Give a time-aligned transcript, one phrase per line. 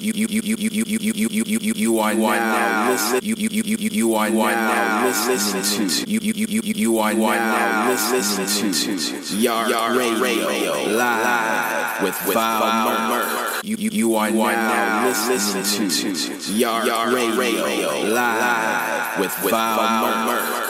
[0.00, 3.22] you you you you you you you you you you you are now listening.
[3.22, 7.14] you you you you you are now listen to you you you you you are
[7.14, 12.62] now listening to Yar Radio live with Val
[13.10, 13.64] Merck.
[13.64, 16.84] You you you are now listening to Yar
[17.14, 20.68] Radio live with Val Merck.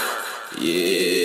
[0.59, 1.22] Yeah.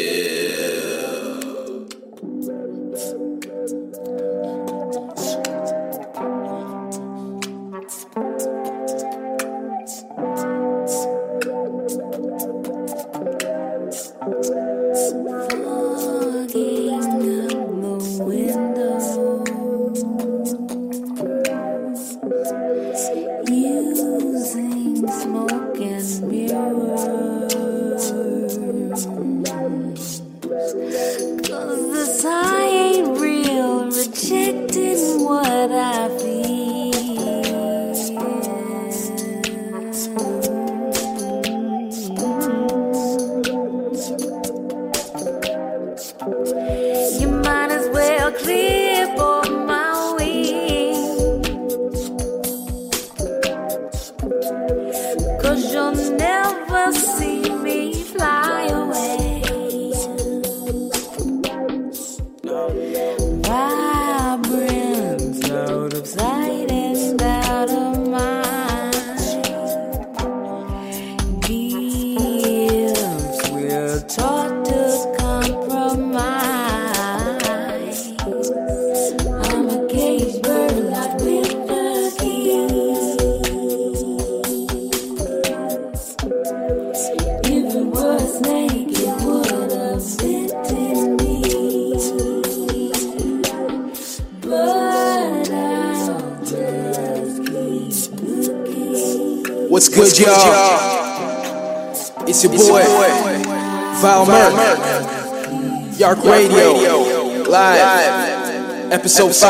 [109.17, 109.47] So Episode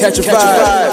[0.00, 0.83] Catch a vibe.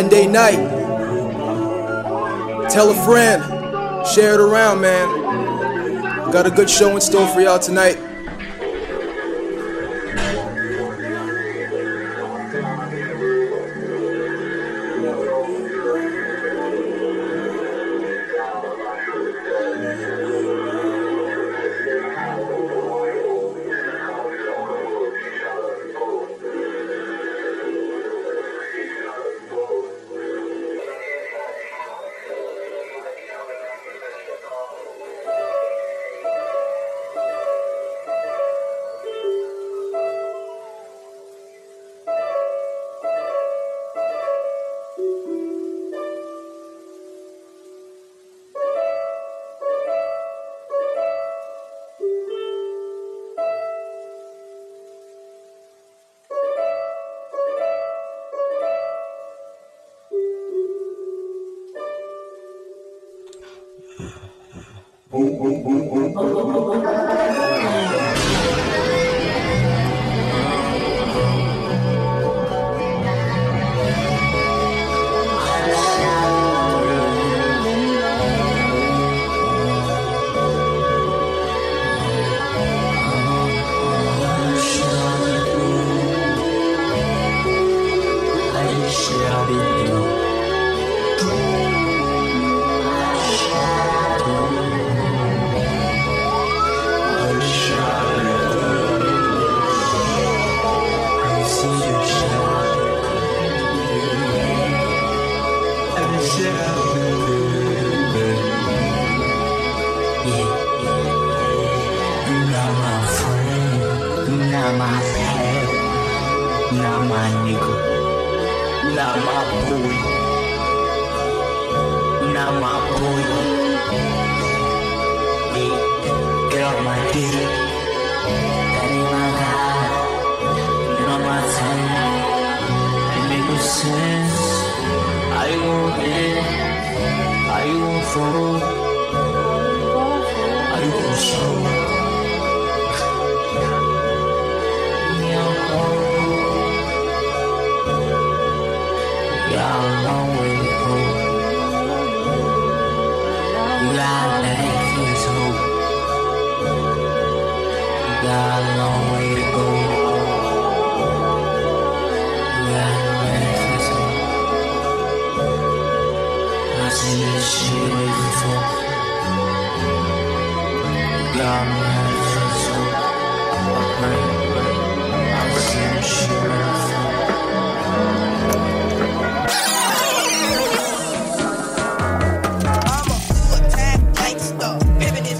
[0.00, 0.60] Monday night.
[2.70, 3.42] Tell a friend,
[4.06, 6.30] share it around, man.
[6.30, 8.07] Got a good show in store for y'all tonight.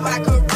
[0.01, 0.48] what I could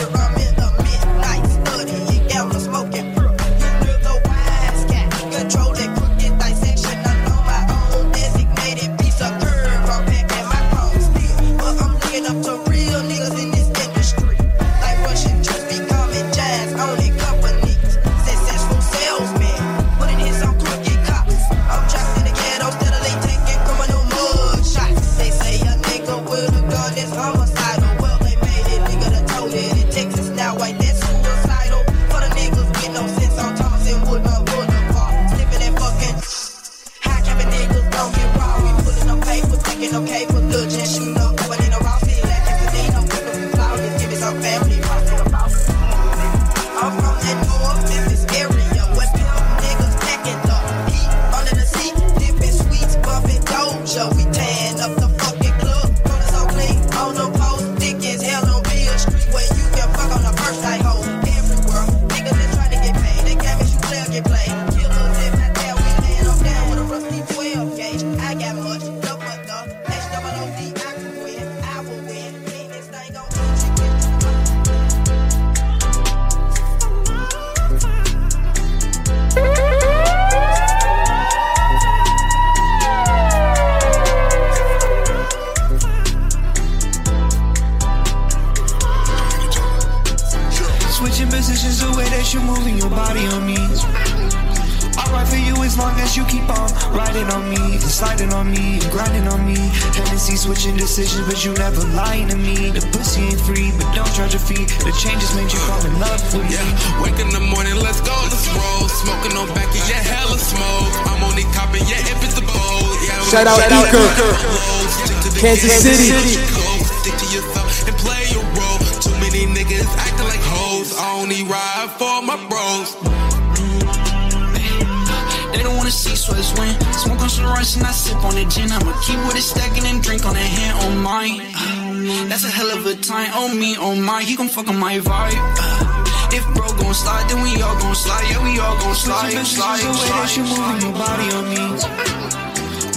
[134.63, 135.35] fucking my vibe.
[135.59, 138.27] Uh, if bro gon' slide, then we all gon' slide.
[138.31, 139.33] Yeah, we all gon' slide.
[139.33, 139.83] Slide, slide, slide.
[139.83, 141.65] the way that you moving your body on me.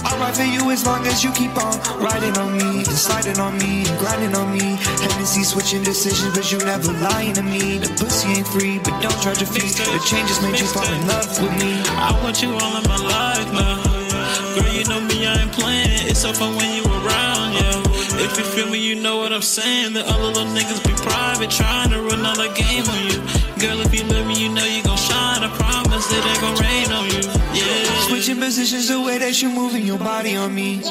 [0.06, 3.38] I'll ride for you as long as you keep on riding on me and sliding
[3.40, 4.78] on me and grinding on me.
[5.02, 7.78] Hennessy switching decisions, but you never lying to me.
[7.78, 11.06] The pussy ain't free, but don't try to fix The changes made you fall in
[11.06, 11.82] love with me.
[11.98, 13.82] I want you all in my life now.
[14.54, 16.08] Girl, you know me, I ain't playing.
[16.08, 16.75] It's so fun when you
[17.56, 18.24] yeah.
[18.24, 19.92] If you feel me, you know what I'm saying.
[19.92, 23.18] The other little niggas be private, trying to run another game on you.
[23.60, 25.42] Girl, if you love me, you know you gon' shine.
[25.42, 27.22] I promise it ain't gon' rain on you.
[27.54, 28.08] Yeah.
[28.08, 30.82] Switching positions, the way that you're moving your body on me.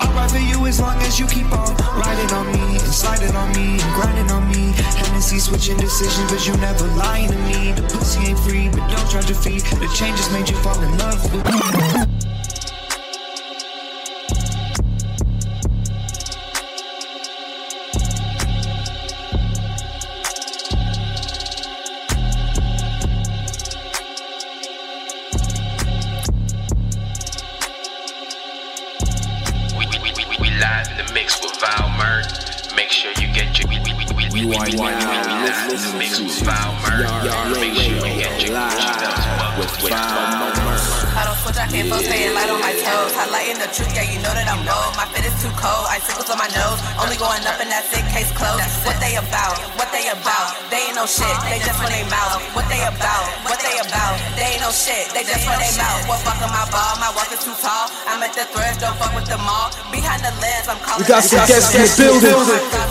[0.00, 3.34] I'll ride for you as long as you keep on riding on me and sliding
[3.36, 4.72] on me and grinding on me.
[4.98, 7.72] Hennessy switching decisions, but you never lying to me.
[7.72, 9.62] The pussy ain't free, but don't try to feed.
[9.62, 12.09] The changes made you fall in love with me.
[49.10, 49.58] They about?
[49.74, 50.54] What they about?
[50.70, 52.38] They ain't no shit, they just run they mouth.
[52.54, 53.26] What they about?
[53.42, 54.14] What they about?
[54.38, 56.06] They ain't no shit, they just run they mouth.
[56.06, 56.94] What fuck my ball?
[57.02, 57.90] My walk is too tall.
[58.06, 59.74] I'm at the threads, don't fuck with them all.
[59.90, 62.38] Behind the lens, I'm calling We got some guests in the building.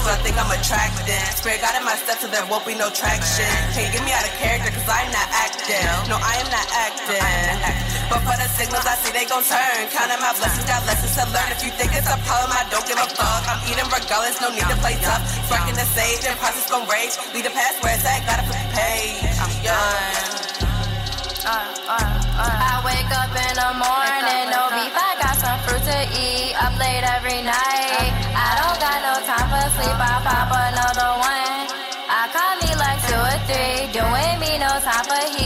[0.04, 1.24] So I think I'm attracted.
[1.40, 3.48] Spirit got in my steps so there won't be no traction.
[3.72, 4.76] Can you get me out of character?
[4.76, 5.88] Cause I'm not acting.
[6.12, 7.80] No, I am not acting.
[8.12, 9.88] But for the signals I see, they gon' turn.
[9.94, 11.48] Counting my blessings, got lessons to learn.
[11.54, 13.46] If you think it's a problem, I don't give a fuck.
[13.46, 15.22] I'm eating regardless, no need to play tough.
[15.46, 17.14] Sparking the sage and process gon' rage.
[17.34, 19.22] Lead the past where it's at, gotta flip the page.
[19.38, 20.50] I'm young.
[21.46, 22.70] Uh, uh, uh.
[22.70, 24.94] I wake up in the morning, no beef.
[24.94, 26.54] I got some fruit to eat.
[26.58, 28.10] Up late every night.
[28.36, 29.98] I don't got no time for sleep.
[29.98, 31.64] I pop another one.
[32.10, 33.88] I call me like two or three.
[33.94, 35.39] Doing me no time for heat.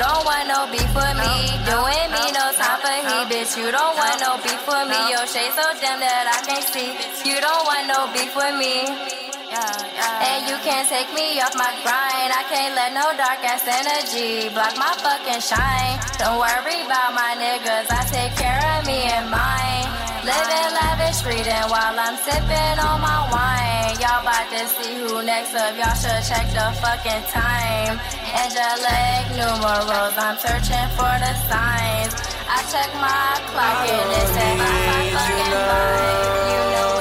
[0.00, 1.60] You don't want no beef with me.
[1.68, 3.52] Doing me no time for heat, bitch.
[3.52, 4.96] You don't want no beef with me.
[5.12, 6.96] Your shade so dim that I can't see.
[7.28, 8.88] You don't want no beef with me.
[8.88, 12.32] And you can't take me off my grind.
[12.32, 16.00] I can't let no dark ass energy block my fucking shine.
[16.16, 20.09] Don't worry about my niggas, I take care of me and mine.
[20.30, 23.98] Living lavish, reading while I'm sipping on my wine.
[23.98, 25.74] Y'all about to see who next up.
[25.74, 27.98] Y'all should check the fucking time.
[28.38, 32.14] Angelic numerals, I'm searching for the signs.
[32.46, 36.46] I check my clock and it said my fucking mind.
[36.46, 36.99] You know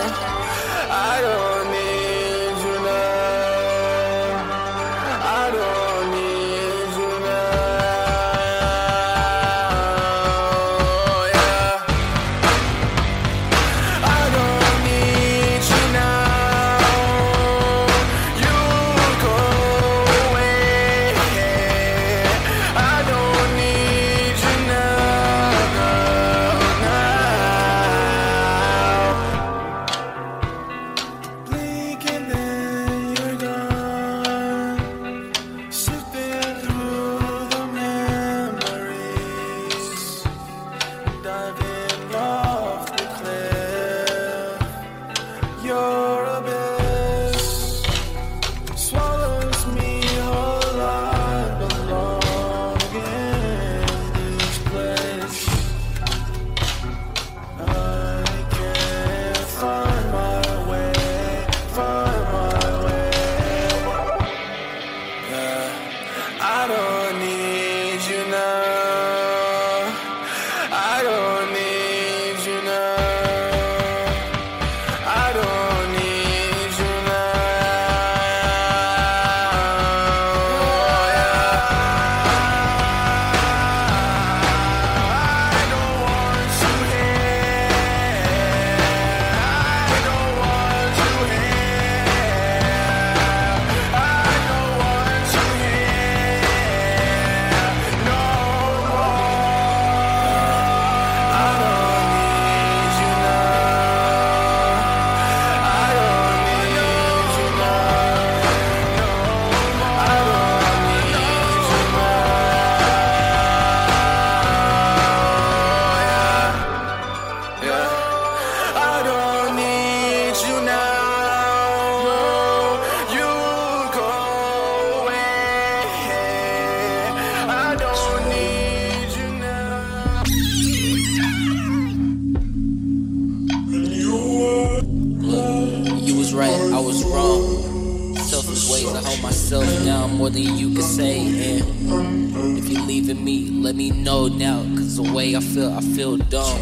[138.29, 141.19] Selfish ways I hold myself down more than you can say.
[141.19, 144.61] And if you're leaving me, let me know now.
[144.75, 146.61] Cause the way I feel, I feel dumb.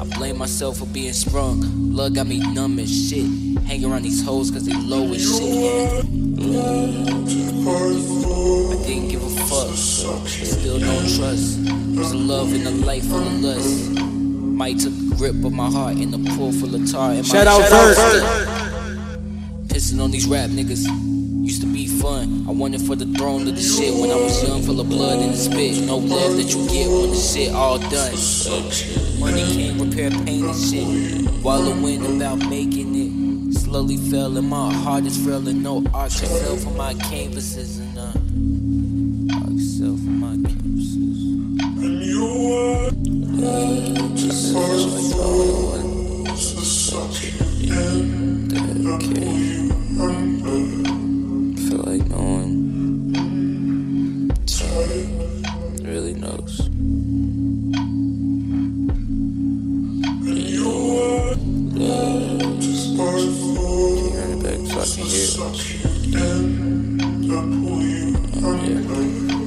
[0.00, 1.60] I blame myself for being sprung.
[1.92, 3.24] Blood got me numb as shit.
[3.66, 5.44] Hang around these hoes cause they low as shit.
[5.44, 6.66] Yeah.
[8.68, 11.64] I didn't give a fuck, still don't trust.
[11.94, 13.90] There's a love in the life full of lust.
[13.92, 17.12] Might took the grip of my heart in a pool full of tar.
[17.12, 18.65] And Shout out Shout Vert.
[19.76, 20.86] Pissing on these rap niggas
[21.44, 22.46] used to be fun.
[22.48, 25.18] I wanted for the throne of the shit when I was young, full of blood
[25.18, 25.84] and spit.
[25.84, 28.16] No love that you get when the shit all done.
[29.20, 31.44] Money can't repair pain and shit.
[31.44, 33.58] Wallowing about making it.
[33.58, 37.98] Slowly fell and my heart is frail no art can sell for my canvases and
[37.98, 38.12] uh,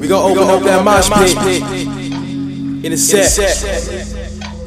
[0.09, 1.37] gonna open up that mosh pit
[2.85, 3.37] in a set.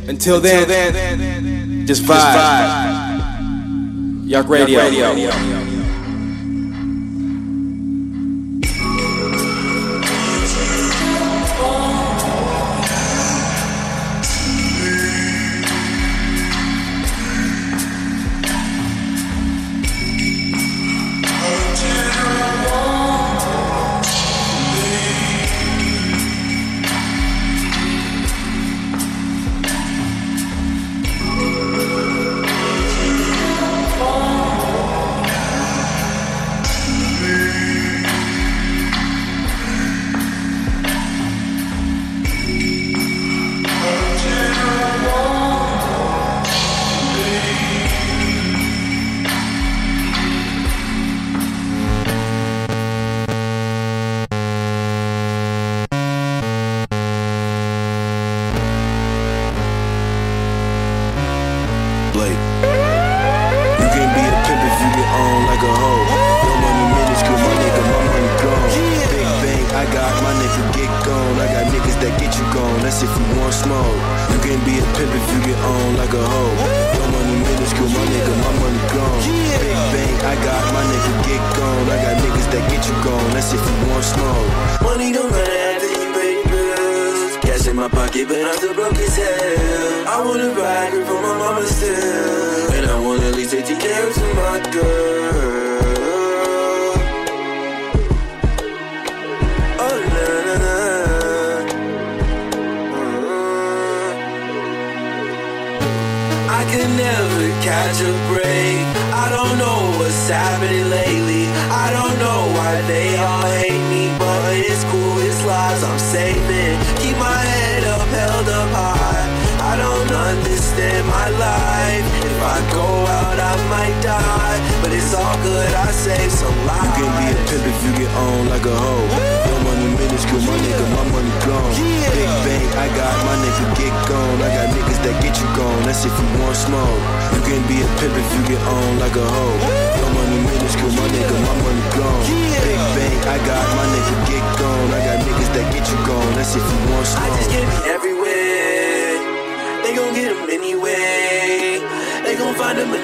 [0.08, 2.90] Until then, just vibe.
[4.24, 5.61] Yuck Radio.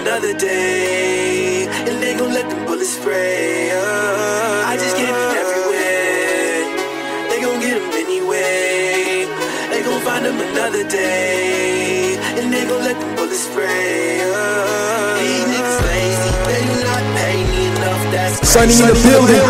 [0.08, 1.68] Another day.
[1.68, 3.70] And they gon' let them bullets spray.
[3.70, 6.64] Uh, I just can't everywhere.
[7.28, 9.28] They gon' get them anyway.
[9.68, 12.16] They gon' find them another day.
[12.40, 14.24] And they gon' let them bullets spray.
[14.24, 16.32] Uh, these niggas lazy.
[16.48, 18.02] They not pay me enough.
[18.08, 19.44] That's Sunny in the building.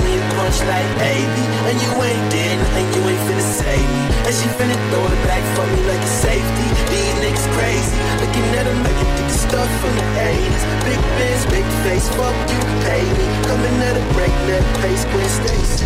[0.00, 1.44] Me a punch like baby.
[1.68, 2.56] And you ain't dead.
[2.56, 4.02] And you ain't finna save me.
[4.24, 6.66] And she finna throw it back for me like a safety.
[6.88, 7.29] These niggas
[7.60, 7.96] crazy.
[8.20, 10.62] Looking at them like they think stuff from the 80s.
[10.88, 12.08] Big biz, big face.
[12.16, 13.26] Fuck you, pay me.
[13.44, 15.04] Coming at a breakneck pace.
[15.12, 15.84] Gwen Stacy.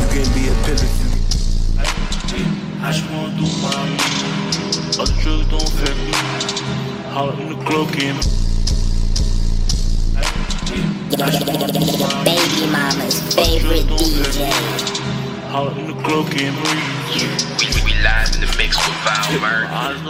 [0.00, 1.06] You can be a pimp if you
[2.86, 3.82] I just wanna do my
[5.02, 6.12] Other drugs don't affect me.
[7.14, 8.18] Holler in the club game.
[12.24, 14.38] Baby mama's favorite DJ.
[15.50, 17.55] Holler in the club game.
[18.86, 19.66] We, we live in the mix with Val Murray.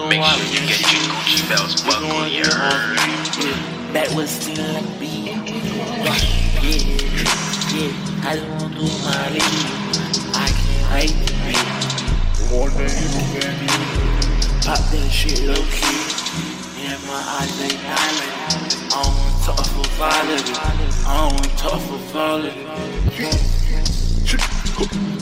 [0.08, 2.96] Make sure you get your Gucci belts buckled, you heard?
[3.94, 5.32] That was still like me.
[6.60, 6.82] Yeah,
[7.72, 8.28] yeah.
[8.28, 9.46] I don't wanna do my lead.
[10.34, 12.50] I can't hide it.
[12.50, 13.08] More than you
[13.40, 13.56] can
[14.62, 15.96] Pop that shit low key.
[16.82, 18.36] Yeah, my eyes they dilate.
[18.92, 20.50] I don't want to talk for violence.
[21.06, 22.60] I don't want to talk for violence.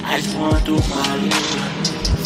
[0.03, 1.84] I just wanna do my little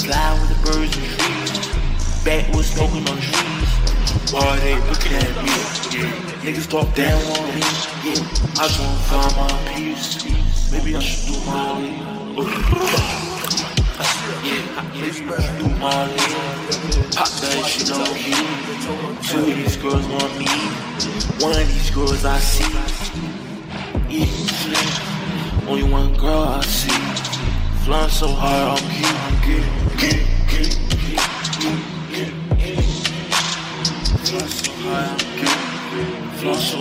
[0.09, 2.25] fly with the birds and trees.
[2.25, 4.33] Back was smoking on the streets.
[4.33, 5.53] Why they looking at me?
[5.93, 6.09] Yeah.
[6.45, 7.61] Niggas talk down on me.
[8.05, 8.25] Yeah.
[8.57, 10.25] I just wanna find my peace.
[10.73, 11.85] Maybe I should do my
[14.49, 14.65] Yeah,
[14.97, 16.09] maybe I should do my
[17.17, 18.33] Pop that shit on me.
[19.29, 20.49] Two of these girls want me.
[21.45, 22.71] One of these girls I see.
[24.09, 27.29] Yeah, only one girl I see.
[27.85, 29.63] Flying so hard, I'm getting, Flying
[34.51, 36.79] so high, I'm getting, flying so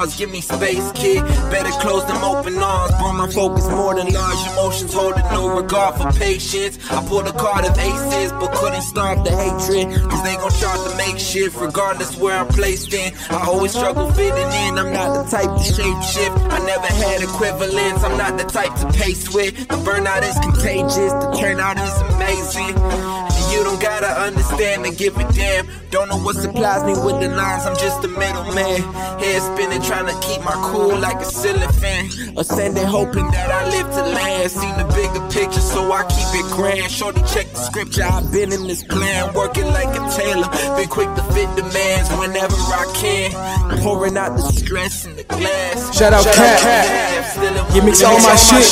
[0.00, 0.16] stars.
[0.16, 1.22] Give me space, kid.
[1.50, 2.92] Better close them open arms.
[2.92, 4.92] Brought my focus more than large emotions.
[4.92, 6.78] Holding no regard for patience.
[6.90, 10.10] I pulled a card of aces, but couldn't stop the hatred.
[10.10, 13.12] Cause they gon' try to make shift, regardless where I'm placed in.
[13.30, 14.78] I always struggle fitting in.
[14.78, 16.36] I'm not the type to shape shift.
[16.52, 18.02] I never had equivalents.
[18.04, 19.56] I'm not the type to pace with.
[19.68, 21.12] The burnout is contagious.
[21.12, 22.76] The turnout is amazing.
[22.76, 25.66] And you don't gotta understand and give a damn.
[25.90, 28.80] Don't know what supplies me with the lines, I'm just a middleman.
[29.18, 32.06] Head spinning, trying to keep my cool like a ceiling fan.
[32.38, 34.50] Ascending, hoping that I live to land.
[34.52, 36.92] Seen the bigger picture, so I keep it grand.
[36.92, 39.34] Shorty, check the scripture, I've been in this plan.
[39.34, 40.46] Working like a tailor,
[40.78, 43.80] been quick to fit demands whenever I can.
[43.82, 45.96] Pouring out the stress in the glass.
[45.96, 47.74] Shout out Cat.
[47.74, 48.62] You mix all my shit.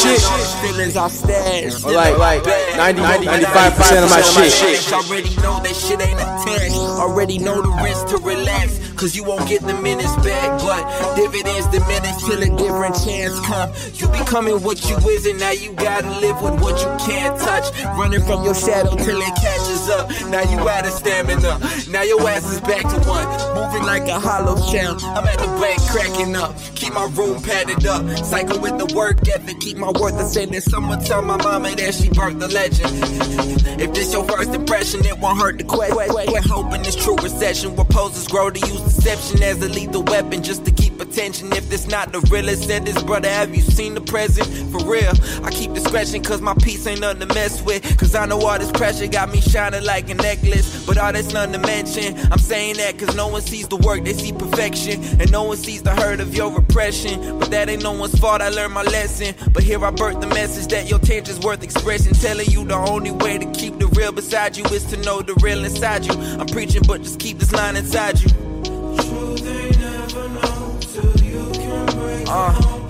[0.62, 1.84] Feelings I stash.
[1.84, 2.44] Or like, like
[2.76, 4.92] 90, 95% of my shit.
[4.92, 6.74] Already know that shit ain't attached.
[7.08, 8.78] Already know the risk to relax.
[8.98, 10.60] Cause you won't get the minutes back.
[10.60, 13.72] But dividends diminish till a different chance come.
[13.94, 15.38] You becoming what you isn't.
[15.38, 17.66] Now you gotta live with what you can't touch.
[17.96, 20.10] Running from your shadow till it catches up.
[20.28, 21.58] Now you out of stamina.
[21.88, 23.26] Now your ass is back to one.
[23.56, 24.98] Moving like a hollow shell.
[25.00, 26.54] I'm at the bank cracking up.
[26.74, 28.04] Keep my room padded up.
[28.18, 29.60] Cycle with the work ethic.
[29.60, 30.60] Keep my worth ascending.
[30.60, 33.80] Someone tell my mama that she birthed the legend.
[33.80, 35.96] If this your first impression, it won't hurt to question.
[35.96, 40.42] We're hoping this true recession where poses grow to use deception as a lethal weapon
[40.42, 41.52] just to keep attention.
[41.52, 44.46] If this not the realest, this brother, have you seen the present?
[44.70, 45.12] For real,
[45.44, 47.82] I keep discretion cause my peace ain't nothing to mess with.
[47.98, 50.86] Cause I know all this pressure got me shining like a necklace.
[50.86, 52.16] But all that's nothing to mention.
[52.32, 55.02] I'm saying that cause no one sees the work, they see perfection.
[55.20, 57.38] And no one sees the hurt of your repression.
[57.38, 59.34] But that ain't no one's fault, I learned my lesson.
[59.52, 62.14] But here I birth the message that your tension's worth expressing.
[62.14, 65.34] Telling you the only way to keep the real beside you is to know the
[65.42, 66.12] real inside you.
[66.12, 68.28] I'm preaching, but just keep this line inside you.
[68.30, 72.87] True, they never know till you can break Uh,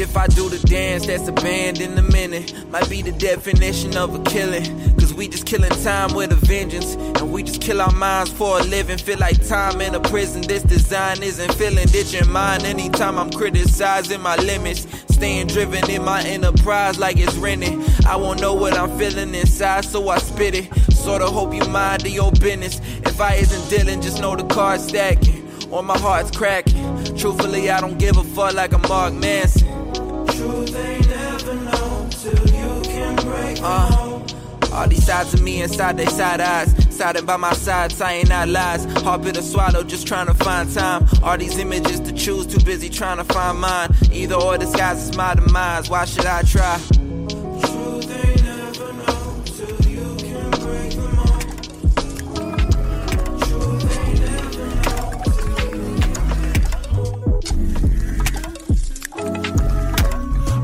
[0.00, 2.54] if I do the dance, that's a band in a minute.
[2.70, 4.64] Might be the definition of a killing.
[4.96, 6.94] Cause we just killing time with a vengeance.
[6.94, 8.98] And we just kill our minds for a living.
[8.98, 10.42] Feel like time in a prison.
[10.42, 11.86] This design isn't feeling.
[11.88, 14.86] Ditching mine anytime I'm criticizing my limits.
[15.08, 17.84] Staying driven in my enterprise like it's renting.
[18.06, 20.92] I won't know what I'm feeling inside, so I spit it.
[20.92, 22.80] Sorta hope you mind your business.
[23.04, 25.48] If I isn't dealing, just know the card's stacking.
[25.70, 27.16] Or my heart's cracking.
[27.16, 29.77] Truthfully, I don't give a fuck like a Mark Manson.
[30.38, 34.20] Truth ain't never known till you can break Uh,
[34.72, 36.72] all these sides of me inside they side eyes.
[36.94, 38.84] Siding by my side, saying out lies.
[39.02, 41.08] Hard bit to swallow, just trying to find time.
[41.24, 43.90] All these images to choose, too busy trying to find mine.
[44.12, 45.90] Either or disguise is my demise.
[45.90, 46.78] Why should I try?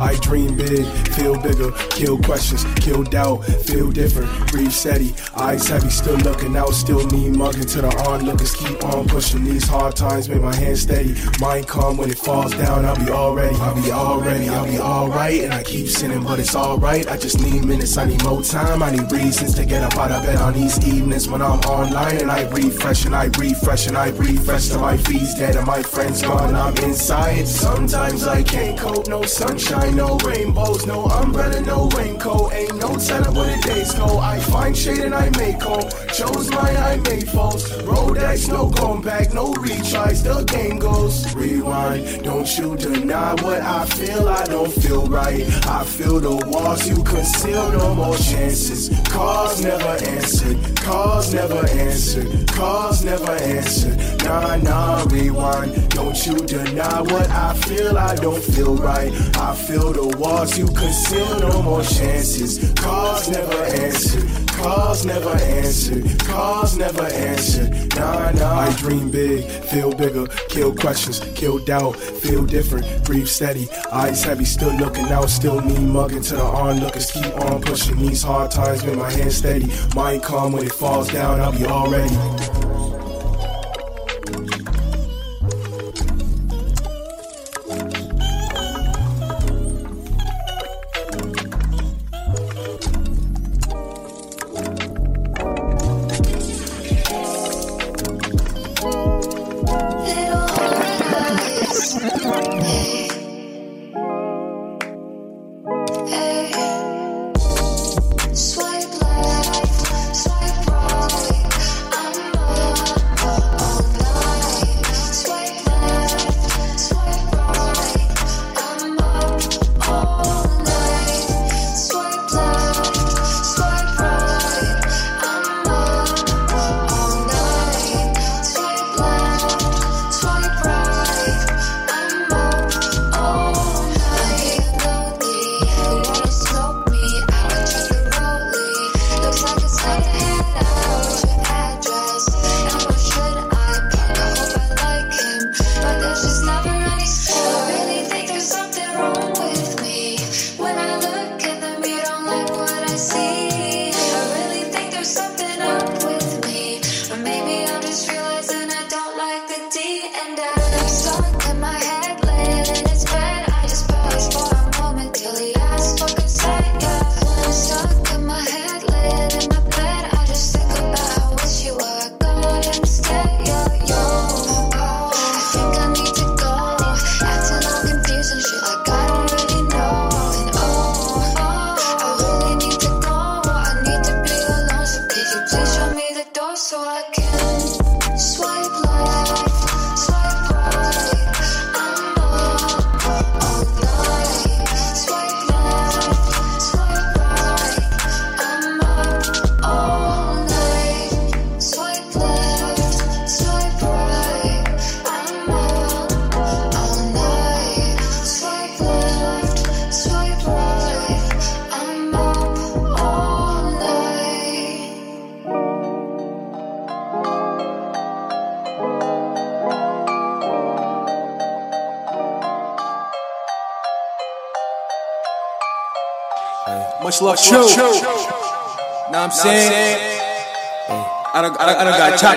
[0.04, 0.84] I dream big,
[1.16, 6.74] feel bigger, kill questions, kill doubt, feel different, breathe steady, eyes heavy, still looking out,
[6.74, 9.44] still need mugging to the onlookers, keep on pushing.
[9.44, 13.10] These hard times, make my hands steady, mind calm when it falls down, I'll be
[13.10, 17.16] already, I'll be already, I'll be alright, and I keep sinning, but it's alright, I
[17.16, 20.22] just need minutes, I need more time, I need reasons to get up out of
[20.22, 24.10] bed on these evenings when I'm online, and I refresh, and I refresh, and I
[24.10, 29.08] refresh till my feet's dead, and my friends gone, I'm inside, sometimes I can't cope,
[29.08, 34.18] no sunshine, no rainbows, no umbrella, no raincoat, ain't no telling where the days go,
[34.18, 38.68] I find shade and I make home, chose mine, I made false, road dice, no
[38.70, 44.44] going back, no retries, the game goes, rewind, don't you deny what I feel, I
[44.46, 48.16] don't feel right, I feel the walls you conceal, no more.
[48.16, 56.36] Chances, calls never answered, calls never answered, calls never answered, nah, nah, rewind, don't you
[56.36, 61.62] deny what I feel, I don't feel right, I feel the walls you conceal, no
[61.62, 69.10] more chances, calls never answered, calls never answered, calls never answered, nah, nah, I dream
[69.10, 75.06] big, feel bigger, kill questions, kill doubt, feel different, breathe steady, eyes heavy, still looking
[75.06, 79.10] out, still need mugging to the onlookers, keep on pushing these hard times, make my
[79.10, 82.14] hands steady, mind calm when it falls down, I'll be already.
[82.14, 82.63] Swipe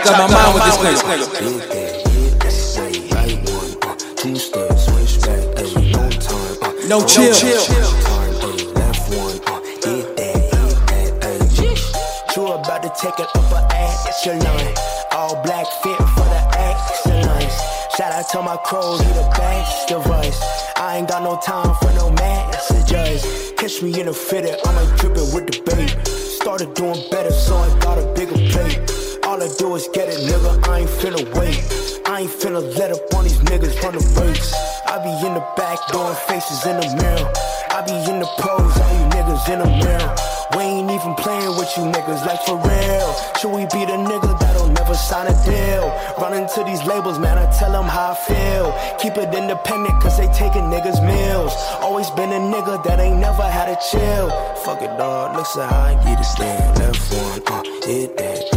[0.04, 1.28] chopped up my mind with this nigga.
[4.18, 6.02] Two steps, switch back, ayy, no
[6.66, 7.34] uh, No chill.
[7.34, 9.38] Time, ayy, left one,
[9.82, 10.36] did that,
[10.92, 12.36] hit that, ayy.
[12.36, 14.74] You about to take it up a echelon.
[15.12, 17.56] All black fit for the excellence.
[17.96, 20.42] Shout out to my crows, the best of us.
[20.76, 23.54] I ain't got no time for no messages.
[23.58, 25.96] Catch me in a fitted, I'ma drip it with the bait.
[26.08, 29.07] Started doing better, so I got a bigger plate.
[29.38, 30.68] All I do is get it, nigga.
[30.68, 31.62] I ain't finna wait.
[32.10, 34.50] I ain't finna let up on these niggas run the brakes.
[34.90, 37.30] I be in the back doing faces in the mirror.
[37.70, 40.10] I be in the pros, all you niggas in the mirror.
[40.58, 43.10] We ain't even playing with you niggas like for real.
[43.38, 45.86] Should we be the nigga that'll never sign a deal?
[46.18, 48.74] Running to these labels, man, I tell them how I feel.
[48.98, 51.54] Keep it independent, cause they taking niggas meals.
[51.86, 54.34] Always been a nigga that ain't never had a chill.
[54.66, 56.80] Fuck it, dog, listen how I get a ayy.
[56.82, 58.57] Left one, uh, hit that,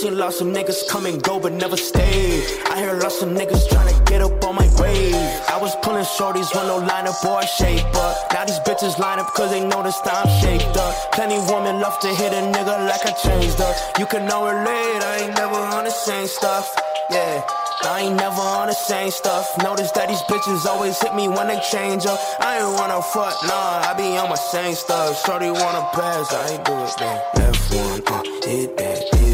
[0.00, 2.40] Seen lots of niggas come and go, but never stay.
[2.70, 5.12] I hear lots of niggas trying to get up on my grave.
[5.44, 8.32] I was pulling shorties with no lineup or shape up.
[8.32, 11.12] Now these bitches line up cause they noticed I'm shaped up.
[11.12, 13.76] Plenty women love to hit a nigga like I changed up.
[13.98, 16.64] You can know relate, I ain't never on the same stuff.
[17.10, 17.44] Yeah.
[17.82, 19.52] I ain't never on the same stuff.
[19.62, 22.18] Notice that these bitches always hit me when they change up.
[22.40, 25.22] I ain't wanna fuck, nah, I be on my same stuff.
[25.26, 27.20] Shorty wanna pass, I ain't do it then.
[27.36, 29.29] Left one, uh, did that, did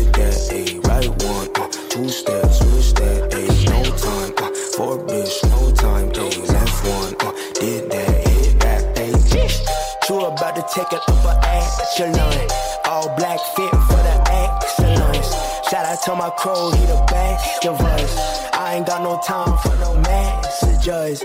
[10.74, 12.48] take it up a echelon.
[12.84, 15.34] All black fit for the excellence.
[15.70, 18.46] Shout out to my crow, he the best of us.
[18.52, 21.22] I ain't got no time for no messages.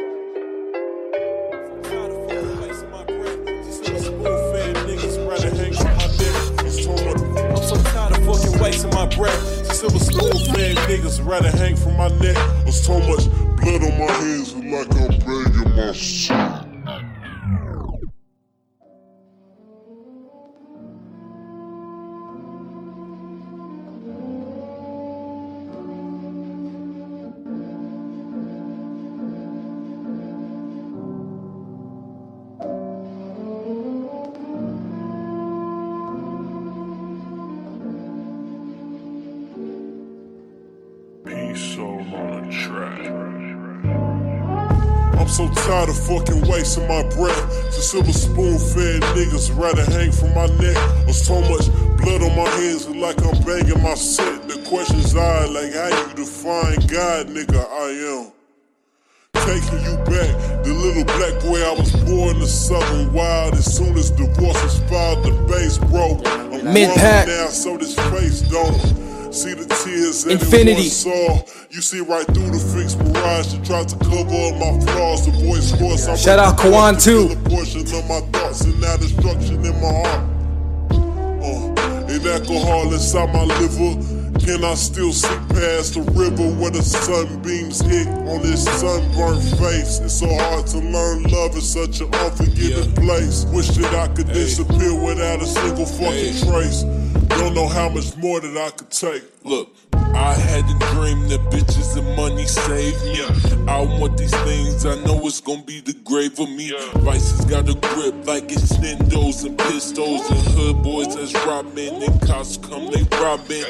[7.51, 9.73] I'm so tired of fucking wasting my breath.
[9.73, 12.37] Silver spoon fed niggas rather hang from my neck.
[12.63, 13.25] There's so much
[13.57, 16.70] blood on my hands, it's like I'm begging my shit.
[46.63, 47.65] Fucking wasting my breath.
[47.67, 50.77] The silver spoon fed niggas rather hang from my neck.
[51.05, 54.47] There's so much blood on my hands, like I'm begging my set.
[54.47, 58.31] The questions are like how you define God, nigga, I am.
[59.33, 63.55] Taking you back, the little black boy I was born the southern wild.
[63.55, 66.25] As soon as divorce expired, the base broke.
[66.27, 67.27] I'm Mid-pack.
[67.27, 69.10] now, so this face don't.
[69.31, 70.81] See the tears that Infinity.
[70.81, 71.39] it saw.
[71.69, 75.25] You see right through the fixed mirage to try to cover up my flaws.
[75.25, 76.05] The voice force.
[76.07, 77.31] I'm Shout out Kwan, too.
[77.31, 80.21] A portion of my thoughts and now destruction in my heart.
[81.39, 84.03] Uh, and alcohol inside my liver.
[84.43, 89.99] Can I still see past the river where the sunbeams hit on this sunburned face?
[90.03, 93.45] It's so hard to learn love in such an unforgiving place.
[93.53, 96.83] Wish that I could disappear without a single fucking trace.
[97.37, 99.23] Don't know how much more that I could take.
[99.43, 99.73] Look,
[100.13, 103.21] I had a dream that bitches and money saved me.
[103.67, 106.73] I want these things, I know it's gonna be the grave of me.
[106.95, 112.03] Vice has got a grip like it's Nindos and pistols and hood boys that's robbing
[112.03, 113.63] and cops come they robbing.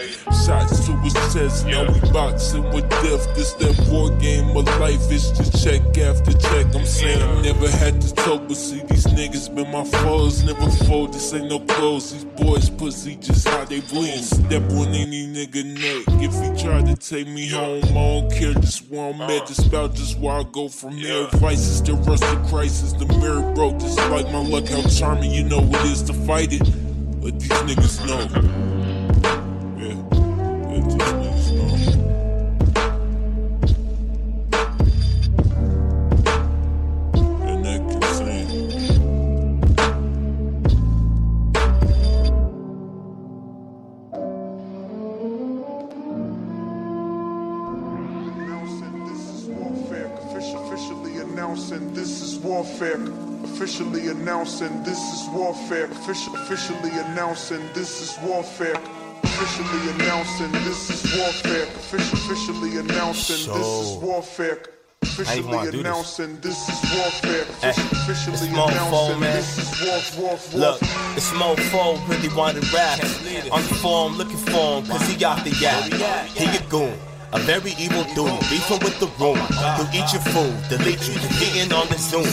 [0.45, 3.27] Shots to his chest, now we boxing with death.
[3.35, 6.65] This that war game of life, is just check after check.
[6.75, 10.69] I'm saying I never had to talk, but see these niggas been my foes, never
[10.85, 11.13] fold.
[11.13, 14.23] This ain't no clothes, these boys pussy just how they bleed.
[14.23, 17.83] Step on any nigga neck if he try to take me home.
[17.83, 21.27] I don't care just where I'm at, just about just where I go from here.
[21.33, 23.79] Vice is the rust of crisis, the mirror broke.
[23.79, 26.63] Just like my luck, how charming you know it is to fight it.
[27.21, 28.19] But these niggas know.
[29.77, 31.20] Yeah,
[54.31, 55.85] announcing this is warfare.
[55.91, 58.77] Official, officially announcing this is warfare.
[59.23, 61.63] Officially announcing this is warfare.
[61.63, 64.59] Official, officially announcing this is warfare.
[64.63, 65.81] I wanna Officially do this.
[65.81, 67.45] announcing this is warfare.
[67.63, 69.35] Eh, officially it's Mofo, announcing man.
[69.35, 70.59] this is war, war, war.
[70.61, 70.81] Look,
[71.17, 72.99] it's Mofo, really wanted rap.
[73.51, 75.91] I'm for him, looking for him, cause he out the yap.
[76.37, 76.97] He a goon.
[77.33, 79.39] A very evil dude, beefing with the room.
[79.75, 82.27] He'll eat your food, delete you, competing on the Zoom.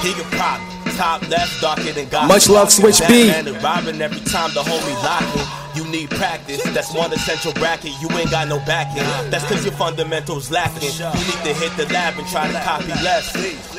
[0.00, 0.58] He a pop,
[0.98, 2.26] top left, darker than God.
[2.26, 3.30] Much love, Switch B.
[3.62, 5.57] Robin every time the homie locking.
[5.74, 7.92] You need practice, that's one essential bracket.
[8.00, 9.02] You ain't got no backing.
[9.30, 10.90] That's cause your fundamentals lacking.
[10.98, 13.34] You need to hit the lab and try to copy less.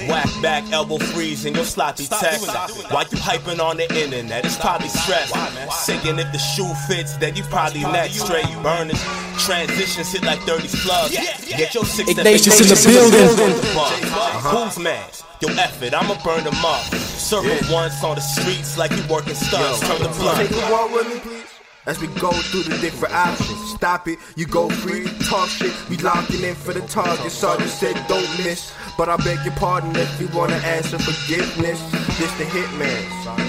[0.08, 2.48] Whack back, elbow freeze, and your sloppy text.
[2.92, 5.32] While you hyping on the internet, it's probably stress.
[5.86, 8.20] Singing if the shoe fits, then you probably next.
[8.22, 9.02] Straight burners,
[9.40, 11.16] transitions hit like 30 plugs.
[11.16, 13.54] Get your six Ignatius in the building.
[13.76, 14.66] Uh-huh.
[14.66, 15.04] Who's man?
[15.42, 16.84] Yo, F it, I'ma burn them up.
[16.94, 19.80] Circle once on the streets like you working stunts.
[19.80, 20.50] Turn the blunt.
[20.50, 21.39] Take a walk with me, please.
[21.90, 23.72] As we go through the different options.
[23.72, 25.74] Stop it, you go free, talk shit.
[25.90, 27.32] We locking in for the target.
[27.32, 28.72] Sergeant said don't miss.
[29.00, 31.80] But I beg your pardon if you wanna ask for forgiveness.
[32.20, 33.00] This the hitman.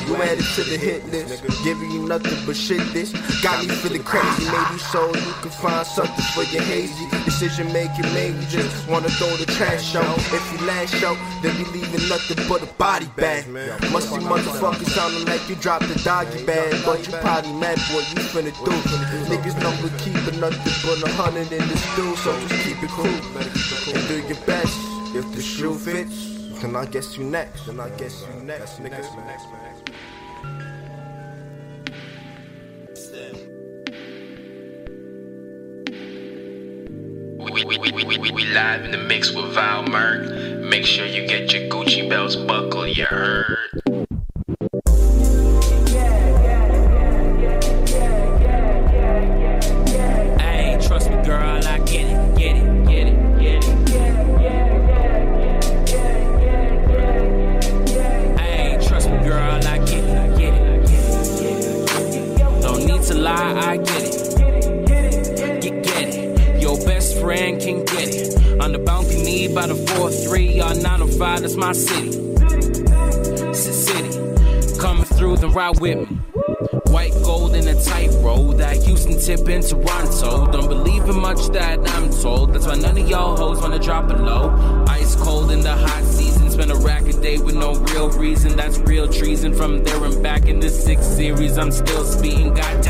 [0.07, 1.43] You added to the hit list.
[1.65, 2.79] Giving you nothing but shit.
[2.93, 3.11] This
[3.43, 4.47] got me feeling crazy.
[4.47, 8.07] Maybe so you can find something for your hazy decision making.
[8.15, 10.19] Maybe just wanna throw the trash out.
[10.31, 13.49] If you last show, then we leaving nothing but a body bag.
[13.91, 18.07] Must see motherfuckers sounding like you dropped a doggy bag, but you probably mad boy.
[18.15, 18.71] You finna do.
[19.27, 22.91] Niggas know we keeping nothing but a hundred in the stew, so just keep it
[22.91, 25.00] cool and do your best.
[25.13, 27.67] If the shoe fits, then I guess you next.
[27.67, 29.07] Then I guess you next, niggas.
[37.41, 40.63] We, we, we, we, we, we live in the mix with Val Merck.
[40.71, 43.59] Make sure you get your Gucci belts buckled, you heard?
[71.71, 72.11] My city.
[73.55, 74.11] City.
[74.81, 76.17] Coming through, the ride with me.
[76.91, 80.51] White gold in a tight roll that Houston tip in Toronto.
[80.51, 82.55] Don't believe in much that I'm told.
[82.55, 84.51] That's why none of y'all hoes wanna drop it low.
[84.89, 86.51] Ice cold in the hot season.
[86.51, 88.57] Spend a rack a day with no real reason.
[88.57, 89.55] That's real treason.
[89.55, 92.53] From there and back in the six series, I'm still speeding.
[92.53, 92.83] God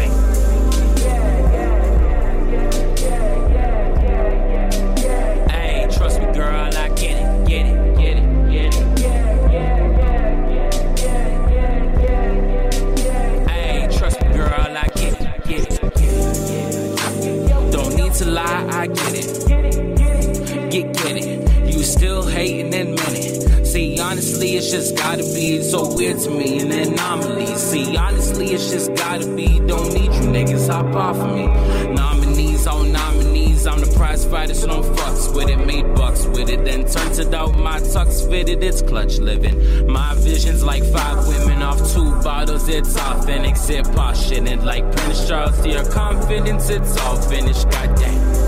[24.72, 27.46] it's just gotta be so weird to me, an anomaly.
[27.56, 29.58] See, honestly, it's just gotta be.
[29.58, 31.46] Don't need you niggas, hop off of me.
[31.92, 35.66] Nominees on nominees, I'm the prize fighter, so don't fucks with it.
[35.66, 38.62] Made bucks with it, then turns it out my tux fitted.
[38.62, 39.88] It's clutch living.
[39.88, 42.68] My vision's like five women off two bottles.
[42.68, 44.40] It's authentic, sit posh shit.
[44.62, 47.68] Like Prince Charles, your confidence, it's all finished.
[47.70, 48.39] Goddamn.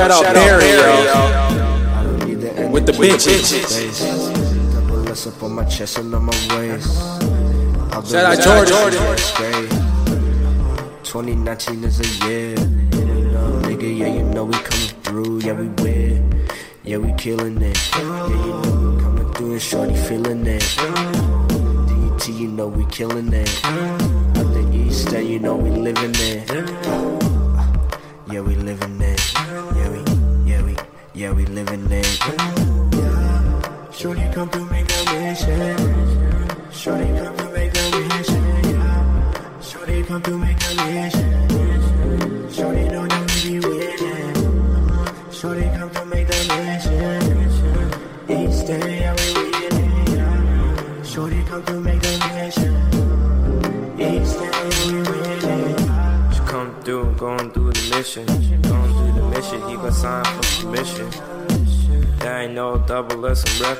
[0.00, 2.70] Shout out Perry, yo.
[2.70, 3.52] With the bitches.
[5.26, 6.96] Up on my chest and on my waist.
[8.08, 8.94] Shout out with Jordan.
[8.94, 9.68] that straight.
[11.04, 12.54] 2019 is a year.
[13.66, 15.40] Nigga, yeah, you know we coming through.
[15.40, 16.46] Yeah, we win.
[16.84, 17.76] Yeah, we killing it.
[17.92, 20.64] Yeah, you know we coming through and shorty feeling it.
[20.78, 23.50] DET, you know we killing it.
[23.64, 23.98] Out
[24.54, 26.48] the east, and you know we living it.
[28.32, 28.99] Yeah, we living it.
[31.30, 32.02] Yeah, we living in
[32.92, 33.90] yeah.
[33.92, 35.79] Shorty come through, make a mission.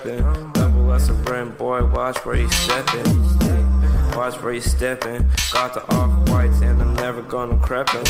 [0.00, 0.52] Reppin'.
[0.54, 3.22] Double S, a brand boy, watch where he steppin'.
[4.16, 5.26] Watch where he steppin'.
[5.52, 8.04] Got the off whites, and I'm never gonna creppin'.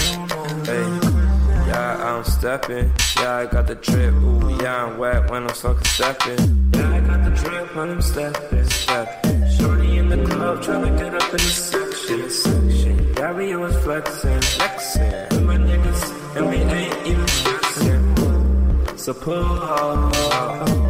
[0.66, 2.92] Hey, yeah, I'm steppin'.
[3.18, 4.14] Yeah, I got the drip.
[4.14, 6.70] Ooh, yeah, I'm wet when I'm fucking steppin'.
[6.74, 8.68] Yeah, I got the drip when I'm steppin'.
[8.68, 9.50] Steppin'.
[9.58, 12.30] Shorty in the club, tryna get up in the section.
[12.30, 13.14] section.
[13.16, 15.30] Yeah, we always flexin', flexin'.
[15.32, 18.96] With my niggas, and we ain't even stressing.
[18.96, 20.89] So pull up,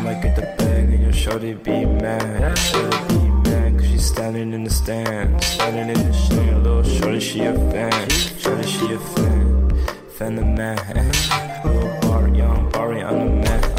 [0.00, 2.58] I'ma get the bag, and your shorty be mad.
[2.58, 6.62] Shorty be mad, cause she's standing in the stand, standing in the stand.
[6.62, 9.70] Little shorty, she a fan, shorty, she a fan,
[10.16, 10.78] fan the man.
[11.66, 13.69] Little bar, young Barry, I'm the man.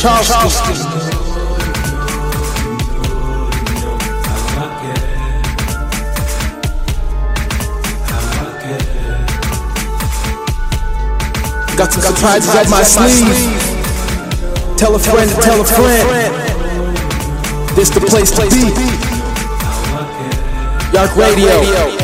[0.00, 0.40] Charleston.
[11.76, 13.36] Got some surprises up my sleeve.
[14.78, 16.34] Tell a friend to tell a friend.
[17.76, 18.72] This the place to be.
[20.96, 21.99] Yark Radio.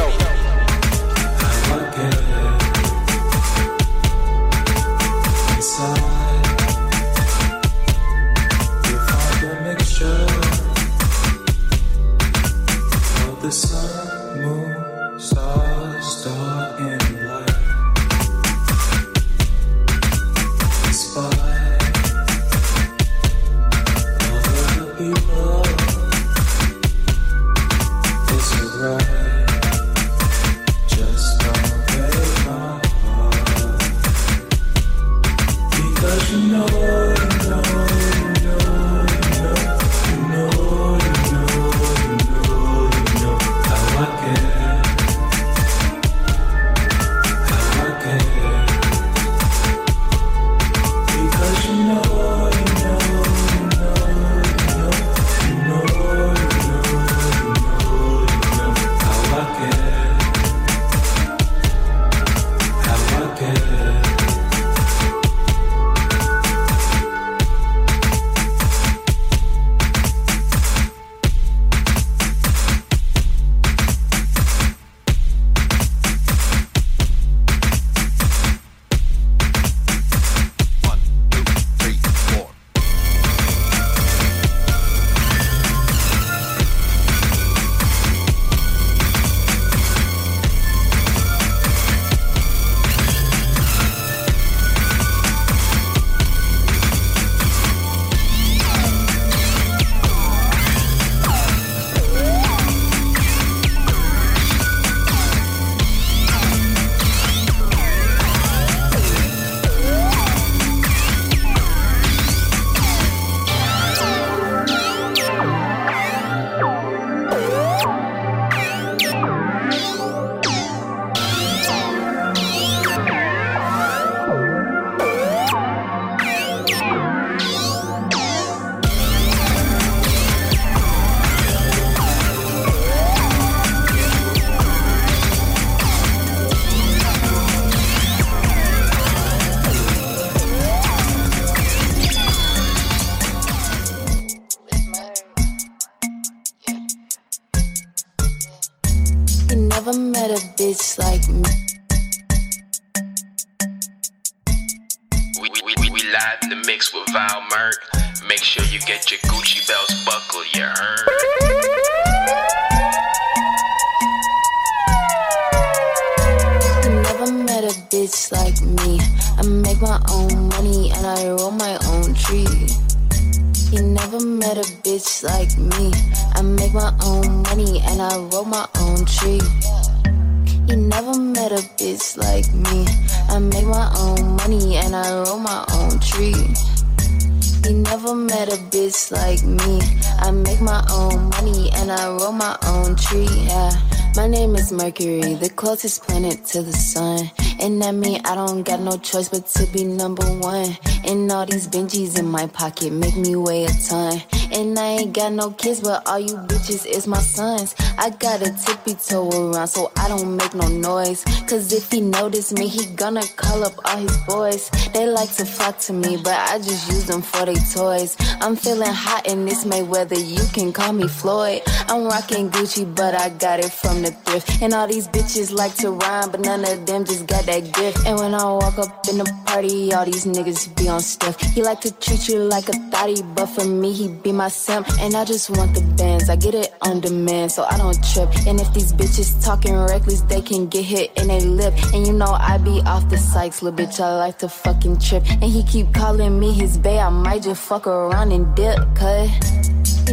[188.70, 189.80] Bitch like me.
[190.18, 193.28] I make my own money and I roll my own tree.
[193.30, 193.70] Yeah.
[194.16, 197.30] My name is Mercury, the closest planet to the sun.
[197.60, 200.76] And that mean I don't got no choice but to be number one.
[201.04, 204.22] And all these Benjis in my pocket make me weigh a ton.
[204.52, 207.74] And I ain't got no kids, but all you bitches is my sons.
[207.98, 211.24] I got a tippy toe around so I don't make no noise.
[211.46, 214.70] Cause if he notice me, he gonna call up all his boys.
[214.92, 218.16] They like to flock to me, but I just use them for they toys.
[218.40, 221.62] I'm feeling hot in this Mayweather, you can call me Floyd.
[221.88, 224.62] I'm rocking Gucci, but I got it from the thrift.
[224.62, 228.06] And all these bitches like to rhyme, but none of them just got that gift.
[228.06, 231.40] And when I walk up in the party, all these niggas be on stuff.
[231.54, 234.86] He like to treat you like a thotty, but for me, he be my simp.
[235.00, 238.28] And I just want the bands, I get it on demand, so I don't trip.
[238.46, 241.74] And if these bitches talking reckless, they can get hit in a lip.
[241.92, 245.24] And you know I be off the Sykes, little bitch, I like to fucking trip.
[245.30, 249.30] And he keep calling me his bae, I might just fuck around and dip, cut.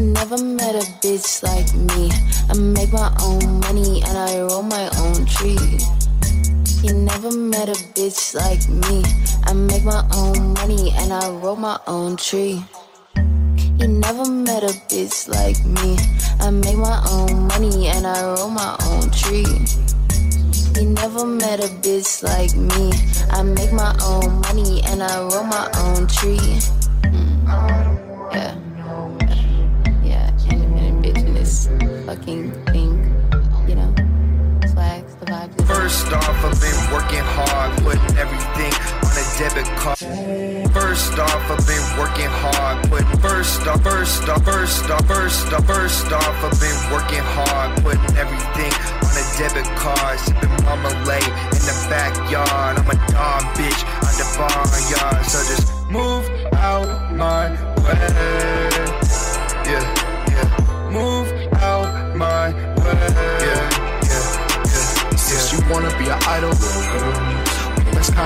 [0.02, 2.10] Never met a bitch like me.
[2.50, 5.80] I make my own money and I roll my own tree.
[6.82, 9.04] You never met a bitch like me.
[9.44, 12.64] I make my own money and I roll my own tree.
[13.84, 15.98] You never met a bitch like me.
[16.40, 19.44] I make my own money and I roll my own tree.
[20.80, 22.94] You never met a bitch like me.
[23.30, 26.38] I make my own money and I roll my own tree.
[27.12, 28.32] Mm.
[28.32, 28.56] Yeah.
[30.02, 31.68] Yeah, independent bitch in this
[32.06, 33.04] fucking thing.
[33.68, 33.94] You know,
[34.74, 35.68] flags, the vibes.
[35.68, 38.93] First off, I've been working hard, putting everything
[39.38, 39.98] debit card.
[40.74, 45.66] First off, I've been working hard, putting first off, first off, first off, first off,
[45.66, 50.20] first off, I've been working hard, putting everything on a debit card.
[50.20, 52.78] Sipping marmalade in the backyard.
[52.78, 57.50] I'm a dog bitch on the barnyard, so just move out my
[57.84, 58.10] way.
[59.66, 59.86] Yeah,
[60.30, 61.30] yeah, move
[61.62, 63.14] out my way.
[63.46, 63.63] Yeah.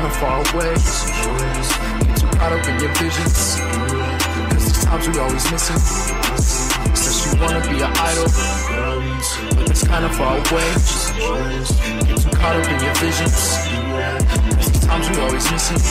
[0.07, 0.73] Kinda far away.
[2.05, 3.59] Get too caught up in your visions,
[4.49, 5.79] cause there's times we always missing.
[6.93, 8.27] Since you wanna be an idol,
[9.55, 10.69] but that's kinda far away.
[12.07, 13.57] Get too caught up in your visions,
[14.55, 15.81] cause there's times we always missing.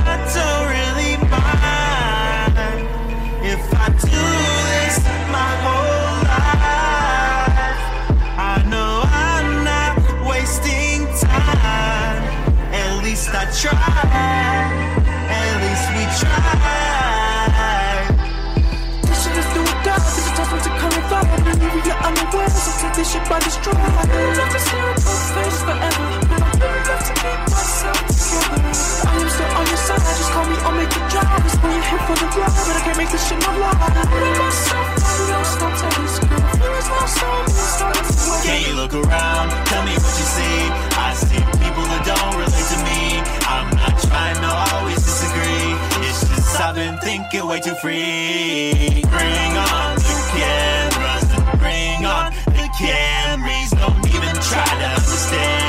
[0.00, 2.56] I don't really mind
[3.42, 4.24] if I do
[4.70, 4.96] this
[5.30, 5.77] my whole
[22.98, 23.78] this shit by the straw.
[23.78, 26.06] I really love to stare at both faces forever.
[26.26, 28.58] But I really love to keep myself together.
[28.58, 31.46] I am still on your side, just call me, I'll make the drive.
[31.46, 33.78] It's when you're here for the ride, but I can't make this shit my life.
[33.78, 36.22] I really myself, I'm lost, don't tell me so.
[36.58, 38.42] Feelings lost, so I'm starting to.
[38.42, 39.46] Can you look around?
[39.70, 40.58] Tell me what you see.
[40.98, 43.07] I see people that don't relate to me.
[43.50, 45.72] I'm not trying to always disagree.
[46.06, 49.02] It's just I've been thinking way too free.
[49.08, 51.28] Bring on the cameras,
[51.58, 53.70] bring on the Camrys.
[53.80, 55.67] Don't even try to understand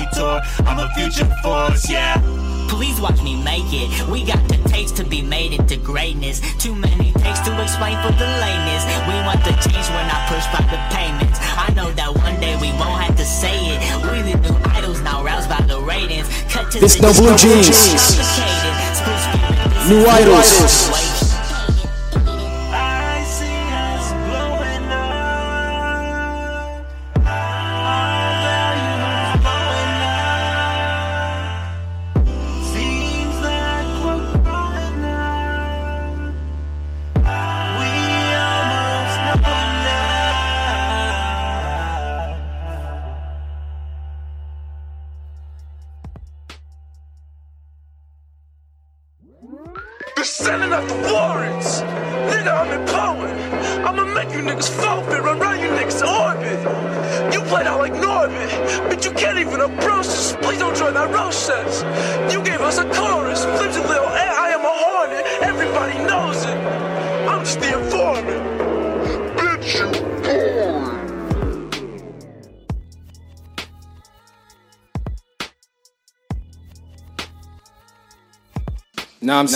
[0.00, 0.06] me.
[0.10, 0.66] Just watch me tour.
[0.66, 2.20] I'm a future force, yeah.
[2.68, 4.08] Please watch me make it.
[4.08, 6.40] We got the taste to be made into greatness.
[6.58, 8.84] Too many takes to explain for the lateness.
[9.08, 11.38] We want the change when I push by the payments.
[11.42, 13.80] I know that one day we won't have to say it.
[14.10, 16.28] We the new idols now roused by the ratings.
[16.48, 17.68] Cut to This the no blue jeans.
[17.68, 18.96] complicated.
[18.96, 21.09] Spoon spewing, New idols.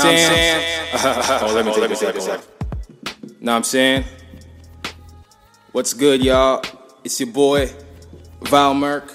[0.03, 0.89] What I'm Know saying?
[1.43, 2.47] oh, let me Oh, take let a me take second.
[3.41, 4.05] Know what I'm saying?
[5.73, 6.63] What's good, y'all?
[7.05, 7.71] It's your boy,
[8.43, 9.13] Val Merck.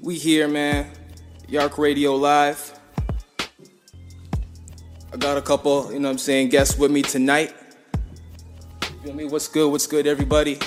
[0.00, 0.90] We here, man.
[1.48, 2.78] Yark Radio Live.
[5.12, 7.54] I got a couple, you know what I'm saying, guests with me tonight.
[8.82, 9.24] You Feel me?
[9.24, 9.70] What's good?
[9.70, 10.58] What's good, everybody?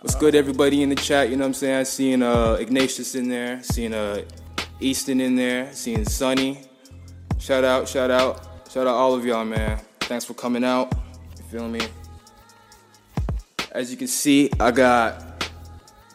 [0.00, 1.28] What's good, everybody in the chat?
[1.30, 1.76] You know what I'm saying?
[1.76, 4.22] I seen uh, Ignatius in there, seeing uh,
[4.78, 6.67] Easton in there, seeing Sonny.
[7.48, 9.80] Shout out, shout out, shout out all of y'all, man.
[10.00, 10.92] Thanks for coming out.
[11.38, 11.80] You feel me?
[13.72, 15.50] As you can see, I got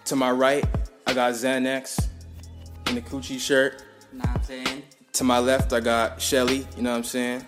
[0.06, 0.64] to my right,
[1.08, 2.08] I got Xanax
[2.88, 3.84] in the Coochie shirt.
[4.12, 4.84] Know what I'm saying?
[5.14, 7.48] To my left, I got Shelly, you know what I'm saying?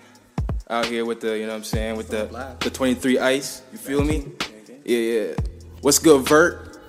[0.68, 3.62] Out here with the, you know what I'm saying, with the the 23 ice.
[3.70, 4.32] You feel me?
[4.84, 5.34] Yeah, yeah.
[5.80, 6.80] What's good, Vert?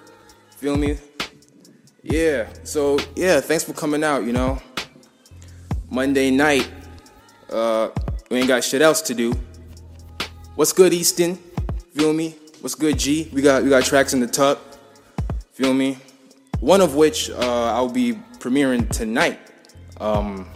[0.55, 0.97] Feel me?
[2.01, 2.47] Yeah.
[2.63, 4.59] So, yeah, thanks for coming out, you know.
[5.91, 6.67] Monday night,
[7.51, 7.89] uh,
[8.29, 9.33] we ain't got shit else to do.
[10.55, 11.35] What's good, Easton?
[11.93, 12.35] Feel me?
[12.61, 13.29] What's good, G?
[13.33, 14.59] We got we got tracks in the tuck.
[15.51, 15.97] Feel me?
[16.59, 19.39] One of which uh, I'll be premiering tonight.
[19.99, 20.47] Um,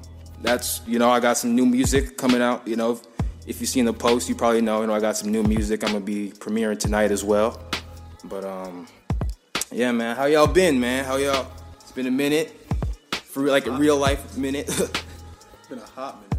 [0.42, 2.68] that's you know I got some new music coming out.
[2.68, 3.02] You know, if,
[3.48, 4.82] if you seen the post, you probably know.
[4.82, 5.84] You know I got some new music.
[5.84, 7.62] I'm gonna be premiering tonight as well.
[8.26, 8.88] But um,
[9.72, 11.06] yeah, man, how y'all been, man?
[11.06, 11.48] How y'all?
[11.80, 12.52] It's been a minute,
[13.12, 14.68] for like a real life minute.
[14.70, 16.31] it's Been a hot minute.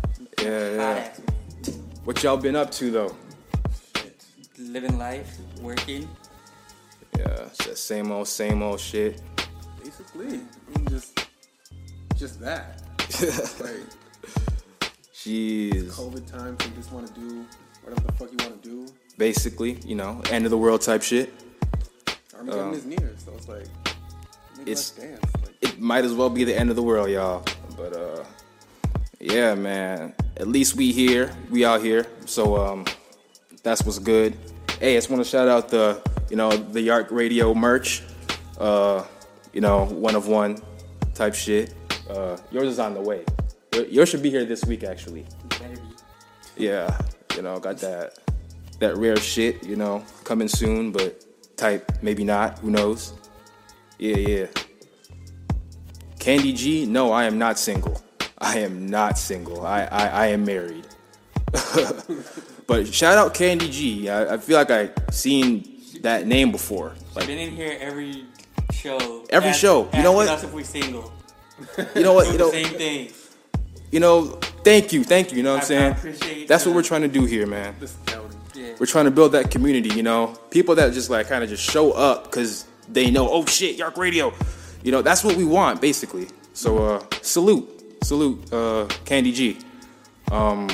[0.42, 1.12] Yeah, yeah.
[2.04, 3.16] What y'all been up to though?
[4.58, 6.08] Living life, working.
[7.18, 9.20] Yeah, it's that same old, same old shit.
[9.82, 11.26] Basically, I mean, just,
[12.16, 12.80] just that.
[13.60, 13.80] like
[15.14, 15.90] Jeez.
[15.90, 17.44] COVID time, so you just want to do
[17.82, 18.86] whatever the fuck you want to do.
[19.18, 21.32] Basically, you know, end of the world type shit.
[22.34, 23.66] Armageddon Um, is near, so it's like,
[24.58, 25.20] make it's- dance.
[25.44, 27.44] Like, It might as well be the end of the world, y'all.
[27.76, 28.24] But uh,
[29.22, 30.14] yeah, man.
[30.36, 32.06] At least we here, we out here.
[32.26, 32.84] So um,
[33.62, 34.36] that's what's good.
[34.80, 38.02] Hey, I just want to shout out the, you know, the Yark Radio merch.
[38.58, 39.04] Uh,
[39.52, 40.58] you know, one of one
[41.14, 41.74] type shit.
[42.10, 43.24] Uh, yours is on the way.
[43.88, 45.24] Yours should be here this week, actually.
[46.56, 46.98] Yeah,
[47.36, 48.18] you know, got that
[48.80, 51.24] that rare shit, you know, coming soon, but
[51.56, 53.12] type maybe not, who knows?
[53.98, 54.46] Yeah, yeah.
[56.18, 58.02] Candy G, no, I am not single.
[58.42, 59.64] I am not single.
[59.66, 60.86] I I, I am married.
[62.66, 64.08] but shout out Candy G.
[64.08, 66.94] I, I feel like I seen that name before.
[67.14, 68.24] Like, been in here every
[68.72, 69.24] show.
[69.30, 69.88] Every Ask- show.
[69.94, 70.28] You know what?
[70.28, 71.12] Us if we single.
[71.94, 72.26] You know what?
[72.26, 73.10] Do You the know, same thing.
[73.90, 74.24] you know,
[74.64, 75.36] thank you, thank you.
[75.38, 75.92] You know what I'm I- I saying?
[75.92, 77.74] appreciate That's the- what we're trying to do here, man.
[78.54, 78.74] Yeah.
[78.78, 81.62] We're trying to build that community, you know, people that just like kind of just
[81.68, 84.32] show up because they know, oh shit, Yark Radio,
[84.82, 86.28] you know, that's what we want basically.
[86.52, 87.71] So uh, salute,
[88.02, 89.58] salute, uh, Candy G.
[90.30, 90.68] Um,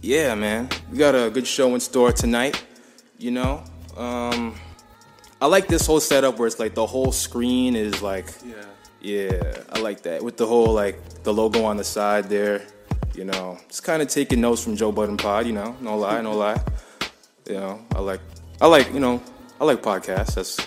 [0.00, 2.64] yeah, man, we got a good show in store tonight.
[3.18, 3.62] You know,
[3.96, 4.54] um,
[5.40, 8.64] I like this whole setup where it's like the whole screen is like, yeah.
[9.00, 12.62] yeah, I like that with the whole like the logo on the side there.
[13.14, 15.46] You know, just kind of taking notes from Joe Budden Pod.
[15.46, 16.60] You know, no lie, no lie.
[17.44, 18.20] You know, I like,
[18.60, 19.20] I like, you know,
[19.60, 20.36] I like podcasts.
[20.36, 20.60] That's,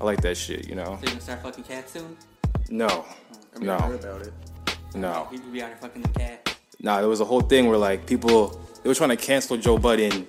[0.00, 0.66] I like that shit.
[0.66, 2.16] You know, So you gonna start fucking cats soon?
[2.70, 3.04] no,
[3.54, 4.32] I mean, I heard no, about it.
[4.94, 5.26] No.
[5.30, 6.56] People be out here fucking the cat.
[6.80, 9.78] Nah, there was a whole thing where like people they were trying to cancel Joe
[9.78, 10.26] Budden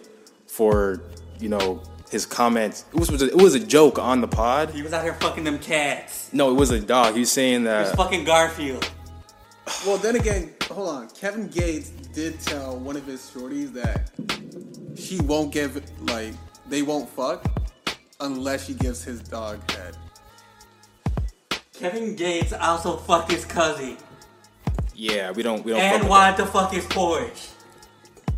[0.47, 1.01] for
[1.39, 1.82] you know
[2.12, 2.86] his comments.
[2.93, 4.72] It was it was a joke on the pod.
[4.72, 6.30] He was out here fucking them cats.
[6.34, 7.14] No, it was a dog.
[7.14, 7.97] He was saying It was that.
[7.97, 8.89] fucking Garfield.
[9.86, 11.10] Well, then again, hold on.
[11.12, 14.10] Kevin Gates did tell one of his shorties that
[14.97, 16.34] he won't give like
[16.68, 17.45] they won't fuck
[18.20, 19.95] unless she gives his dog head.
[21.74, 23.95] Kevin Gates also fucked his cousin
[24.99, 27.53] Yeah, we don't we don't fuck and with wanted to fuck is Porsche.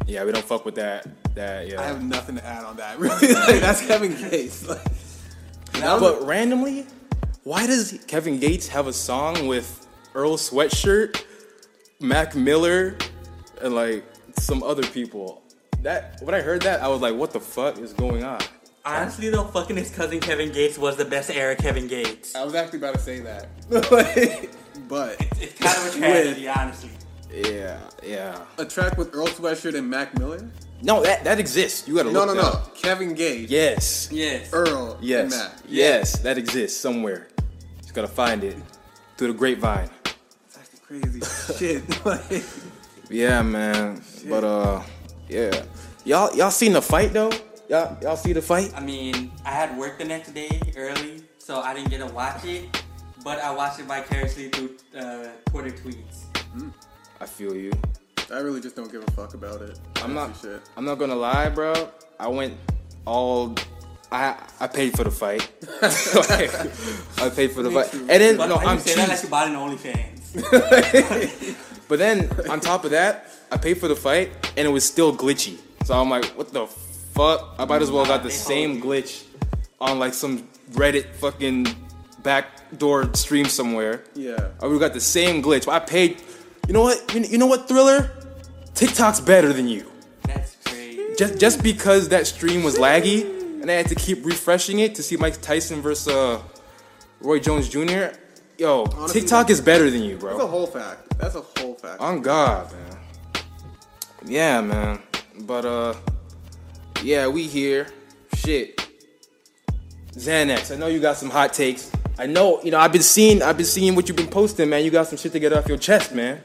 [0.05, 1.07] Yeah, we don't fuck with that.
[1.33, 1.81] That yeah.
[1.81, 2.99] I have nothing to add on that.
[2.99, 4.67] Really, like, that's Kevin Gates.
[5.73, 6.85] Like, that was but randomly,
[7.45, 11.23] why does Kevin Gates have a song with Earl Sweatshirt,
[12.01, 12.97] Mac Miller,
[13.61, 14.03] and like
[14.37, 15.41] some other people?
[15.81, 18.41] That when I heard that, I was like, "What the fuck is going on?"
[18.85, 22.35] Honestly, though, fucking his cousin Kevin Gates was the best era Kevin Gates.
[22.35, 23.47] I was actually about to say that.
[23.91, 24.51] Like,
[24.91, 26.89] but It's kind of a tragedy, honestly.
[27.33, 28.43] Yeah, yeah.
[28.57, 30.45] A track with Earl Sweatshirt and Mac Miller?
[30.83, 31.87] No, that that exists.
[31.87, 32.59] You gotta No, look no, no, no.
[32.75, 33.49] Kevin Gates.
[33.49, 34.09] Yes.
[34.11, 34.49] Yes.
[34.51, 34.97] Earl.
[34.99, 35.21] Yes.
[35.21, 35.51] And Mac.
[35.69, 37.29] Yes, that exists somewhere.
[37.81, 38.57] Just gotta find it
[39.15, 39.89] through the grapevine.
[40.53, 41.21] That's Crazy
[41.57, 42.05] shit.
[42.05, 42.43] Like,
[43.09, 44.01] Yeah, man.
[44.27, 44.81] But uh,
[45.29, 45.63] yeah.
[46.03, 47.31] Y'all y'all seen the fight though?
[47.69, 48.73] Y'all y'all see the fight?
[48.75, 52.43] I mean, I had work the next day early, so I didn't get to watch
[52.43, 52.80] it.
[53.23, 56.25] But I watched it vicariously through uh, Twitter tweets.
[57.19, 57.71] I feel you.
[58.31, 59.79] I really just don't give a fuck about it.
[59.97, 60.35] I'm not.
[60.41, 60.61] Shit.
[60.77, 61.89] I'm not gonna lie, bro.
[62.19, 62.53] I went
[63.05, 63.55] all.
[64.11, 65.49] I I paid for the fight.
[65.81, 69.23] I paid for the fight, and then But no, I'm say that like cheap.
[69.25, 71.57] you bought an OnlyFans.
[71.91, 75.13] But then on top of that, I paid for the fight, and it was still
[75.13, 75.57] glitchy.
[75.83, 77.53] So I'm like, what the fuck?
[77.59, 79.25] I might as well got the same glitch
[79.81, 81.67] on like some Reddit fucking
[82.23, 84.03] backdoor stream somewhere.
[84.15, 84.49] Yeah.
[84.61, 85.67] I would got the same glitch.
[85.67, 86.21] I paid.
[86.67, 87.13] You know what?
[87.13, 88.11] You, you know what, Thriller?
[88.73, 89.91] TikTok's better than you.
[90.23, 91.15] That's crazy.
[91.17, 93.23] Just just because that stream was laggy,
[93.61, 96.41] and I had to keep refreshing it to see Mike Tyson versus uh,
[97.19, 98.15] Roy Jones Jr.
[98.57, 100.33] Yo, Honestly, TikTok is better than you, bro.
[100.33, 101.17] That's a whole fact.
[101.17, 101.99] That's a whole fact.
[101.99, 102.97] On God, man.
[104.25, 104.99] Yeah, man.
[105.41, 105.95] But uh,
[107.03, 107.87] yeah, we here.
[108.35, 108.87] Shit.
[110.13, 110.71] Xanax.
[110.73, 111.91] I know you got some hot takes.
[112.17, 114.83] I know, you know, I've been seeing, I've been seeing what you've been posting, man.
[114.83, 116.41] You got some shit to get off your chest, man.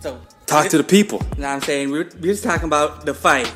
[0.00, 1.20] So Talk to the people.
[1.34, 1.90] You know what I'm saying?
[1.90, 3.52] We are just talking about the fight.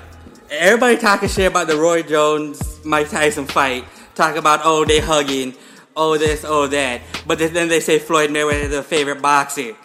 [0.51, 3.85] Everybody talking shit about the Roy Jones Mike Tyson fight.
[4.17, 5.55] Talk about oh they hugging,
[5.97, 7.01] oh this, oh that.
[7.27, 9.77] But then they say Floyd Mayweather is their favorite boxer.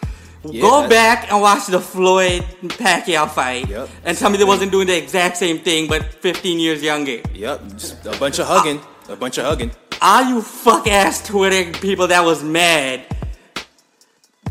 [0.44, 4.70] Yeah, Go back and watch the Floyd Pacquiao fight, yep, and tell me they wasn't
[4.70, 7.20] doing the exact same thing, but 15 years younger.
[7.34, 9.72] Yep, just a bunch of hugging, a bunch of hugging.
[10.02, 13.02] All you fuck ass Twitter people that was mad,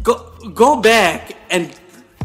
[0.04, 1.74] go go back and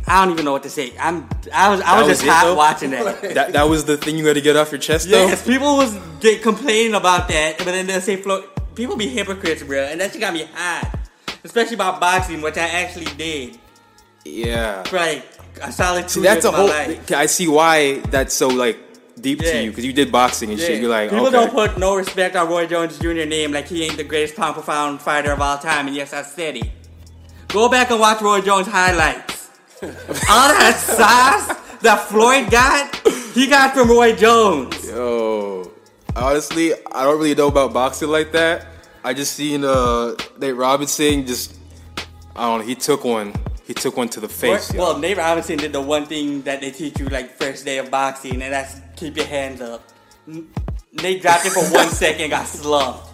[0.06, 0.92] I don't even know what to say.
[0.98, 2.54] I'm I was I That was just it, hot though?
[2.56, 3.22] watching that.
[3.34, 3.52] that.
[3.52, 5.26] That was the thing you had to get off your chest, though.
[5.26, 8.42] Yes, people was get complaining about that, but then they say Flo-
[8.74, 10.98] people be hypocrites, bro, and that shit got me hot.
[11.44, 13.58] Especially about boxing, which I actually did
[14.24, 14.82] Yeah.
[14.84, 15.24] for like
[15.62, 16.68] a solid two See, that's a whole.
[16.68, 17.12] life.
[17.12, 18.78] I see why that's so like
[19.20, 19.52] deep Yeah.
[19.52, 20.66] to you because you did boxing and Yeah.
[20.66, 20.80] shit.
[20.80, 21.36] You're like, people okay.
[21.36, 23.24] don't put no respect on Roy Jones Jr.
[23.24, 26.12] name like he ain't the greatest pound for pound fighter of all time, and yes,
[26.12, 26.70] I said it.
[27.48, 29.48] Go back and watch Roy Jones highlights.
[29.82, 32.94] all that sauce that Floyd got,
[33.34, 34.86] he got from Roy Jones.
[34.86, 35.70] Yo,
[36.14, 38.66] honestly, I don't really know about boxing like that.
[39.02, 41.56] I just seen uh Nate Robinson just.
[42.36, 42.66] I don't know.
[42.66, 43.32] He took one.
[43.66, 44.72] He took one to the face.
[44.74, 44.80] yo.
[44.80, 47.90] Well, Nate Robinson did the one thing that they teach you like first day of
[47.90, 49.82] boxing, and that's keep your hands up.
[50.28, 50.48] N-
[50.92, 53.06] Nate dropped it for one second, got slumped.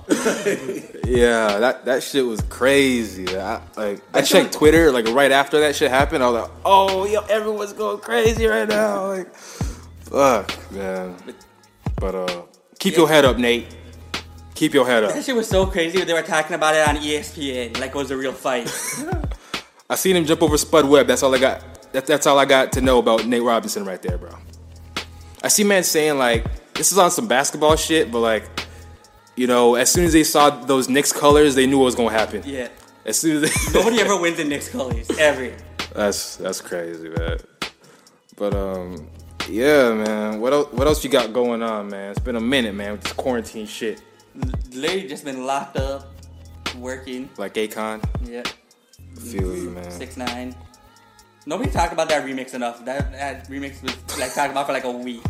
[1.06, 3.36] Yeah, that, that shit was crazy.
[3.36, 6.24] I, like I checked Twitter like right after that shit happened.
[6.24, 9.08] I was like, oh yo, everyone's going crazy right now.
[9.08, 11.16] Like, fuck, man.
[12.00, 12.42] But uh,
[12.78, 13.74] keep your head up, Nate.
[14.54, 15.12] Keep your head up.
[15.12, 16.02] That shit was so crazy.
[16.02, 18.66] They were talking about it on ESPN like it was a real fight.
[19.90, 21.06] I seen him jump over Spud Webb.
[21.06, 21.92] That's all I got.
[21.92, 24.30] That, that's all I got to know about Nate Robinson right there, bro.
[25.46, 26.44] I see man saying like
[26.74, 28.42] this is on some basketball shit, but like,
[29.36, 32.10] you know, as soon as they saw those Knicks colors, they knew what was gonna
[32.10, 32.42] happen.
[32.44, 32.66] Yeah.
[33.04, 35.54] As soon as they, Nobody ever wins in Knicks colors ever.
[35.94, 37.38] That's that's crazy, man.
[38.34, 39.08] But um,
[39.48, 40.40] yeah, man.
[40.40, 40.72] What else?
[40.72, 42.10] What else you got going on, man?
[42.10, 44.02] It's been a minute, man, with this quarantine shit.
[44.72, 46.12] Literally just been locked up,
[46.76, 47.30] working.
[47.36, 48.02] Like Akon.
[48.24, 48.42] Yeah.
[49.14, 49.92] Feel you, man.
[49.92, 50.56] Six nine.
[51.46, 52.84] Nobody talked about that remix enough.
[52.84, 55.22] That, that remix was like talked about for like a week.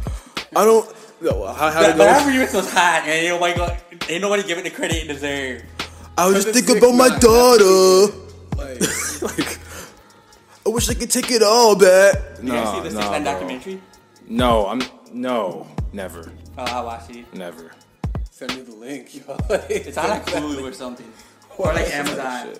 [0.57, 0.87] I don't.
[1.23, 2.31] How, how that, to but that go?
[2.33, 3.77] remix was hot, and ain't nobody, go,
[4.09, 5.65] ain't nobody give it the credit it deserved.
[6.17, 8.17] I was just thinking about my daughter.
[8.57, 8.81] like,
[9.39, 9.59] like,
[10.67, 12.17] I wish I could take it all back.
[12.43, 13.83] You guys see the Six Nine documentary?
[14.29, 14.81] No, I'm
[15.13, 17.33] no, never, Oh, I watched it.
[17.35, 17.73] never.
[18.31, 19.15] Send me the link.
[19.15, 19.37] yo.
[19.69, 21.11] It's on like Hulu or something,
[21.59, 22.55] or like Amazon.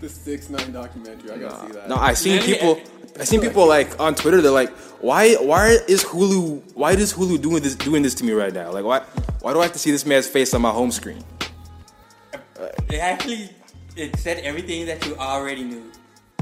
[0.00, 1.30] The six nine documentary.
[1.30, 1.88] I gotta see that.
[1.88, 2.80] No, I seen people.
[3.18, 4.42] I seen people like on Twitter.
[4.42, 4.70] They're like,
[5.00, 5.34] why?
[5.34, 6.74] Why is Hulu?
[6.74, 7.74] Why is Hulu doing this?
[7.74, 8.70] Doing this to me right now?
[8.72, 9.00] Like, why?
[9.40, 11.24] Why do I have to see this man's face on my home screen?
[12.88, 13.50] It actually
[13.96, 15.90] it said everything that you already knew,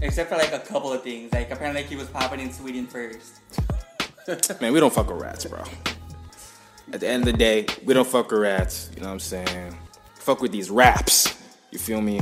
[0.03, 1.33] except for like a couple of things.
[1.33, 3.41] Like apparently like he was popping in Sweden first.
[4.61, 5.63] Man, we don't fuck with rats, bro.
[6.93, 8.91] At the end of the day, we don't fuck with rats.
[8.95, 9.77] You know what I'm saying?
[10.15, 11.41] Fuck with these raps.
[11.71, 12.21] You feel me?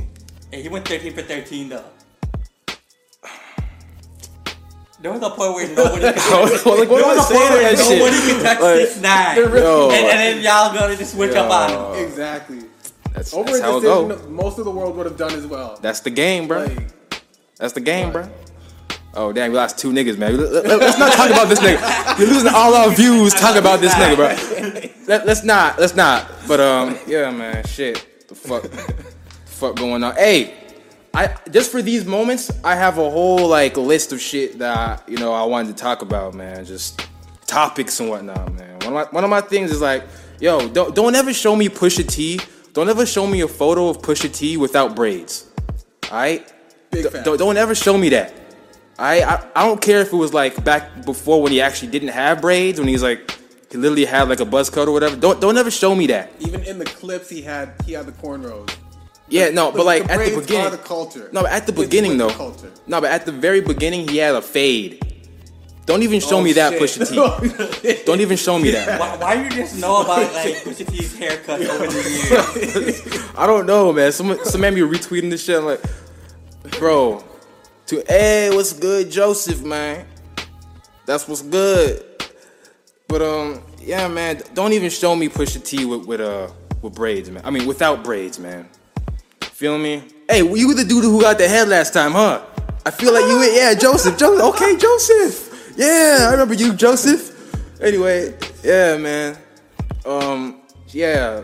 [0.53, 1.84] Hey, he went 13 for 13 though.
[5.00, 7.38] There was a point where nobody could touch Like, what there am was I a
[7.38, 7.98] point where that shit?
[7.98, 9.90] nobody could touch Like, six nine, yo.
[9.90, 12.05] and, and then y'all gonna just switch up on him.
[12.07, 12.61] Exactly.
[13.12, 14.28] That's, Over that's a how it decision, go.
[14.30, 15.78] most of the world would have done as well.
[15.82, 16.64] That's the game, bro.
[16.64, 16.92] Like,
[17.57, 18.28] That's the game, bro.
[19.14, 20.36] Oh damn, we lost two niggas, man.
[20.38, 22.18] Let, us not talk about this nigga.
[22.18, 23.34] You're losing all our views.
[23.34, 24.90] Talk about this nigga, bro.
[25.09, 25.78] Let, us not.
[25.78, 26.30] Let's not.
[26.46, 27.64] But um, yeah, man.
[27.66, 28.28] Shit.
[28.28, 28.64] The fuck.
[29.62, 30.14] Fuck going on?
[30.16, 30.54] Hey,
[31.14, 35.10] I just for these moments, I have a whole like list of shit that I,
[35.10, 36.64] you know I wanted to talk about, man.
[36.64, 37.06] Just
[37.46, 38.78] topics and whatnot, man.
[38.80, 40.04] One of my one of my things is like,
[40.40, 42.40] yo, don't don't ever show me Pusha T.
[42.72, 45.50] Don't ever show me a photo of Pusha T without braids.
[46.10, 46.50] All right.
[46.90, 48.34] D- don't, don't ever show me that.
[48.98, 52.08] I, I I don't care if it was like back before when he actually didn't
[52.08, 53.38] have braids, when he's like
[53.70, 55.16] he literally had like a buzz cut or whatever.
[55.16, 56.32] Don't don't ever show me that.
[56.40, 58.70] Even in the clips, he had he had the cornrows.
[59.33, 61.28] Yeah, no, but like the at the braids beginning, are the culture.
[61.33, 62.70] no, at the It's beginning with the though, culture.
[62.87, 65.01] no, but at the very beginning he had a fade.
[65.87, 66.83] Don't even show Oh, me that shit.
[66.83, 68.03] Pusha T.
[68.07, 69.01] don't even show me that.
[69.01, 73.30] Why, why you just know about like Pusha T's haircut over the years?
[73.37, 74.12] I don't know, man.
[74.12, 75.59] Some some man be retweeting this shit.
[75.59, 75.80] I'm like,
[76.78, 77.24] bro,
[77.87, 80.07] to hey, what's good, Joseph, man?
[81.07, 82.05] That's what's good.
[83.09, 84.41] But um, yeah, man.
[84.55, 86.49] Don't even show me Pusha T with with uh
[86.83, 87.43] with braids, man.
[87.45, 88.68] I mean, without braids, man.
[89.62, 90.02] Feel me?
[90.28, 92.42] Hey, you were the dude who got the head last time, huh?
[92.84, 94.44] I feel like you, yeah, Joseph, Joseph.
[94.56, 95.74] Okay, Joseph.
[95.76, 97.80] Yeah, I remember you, Joseph.
[97.80, 99.38] Anyway, yeah, man.
[100.04, 101.42] Um, yeah,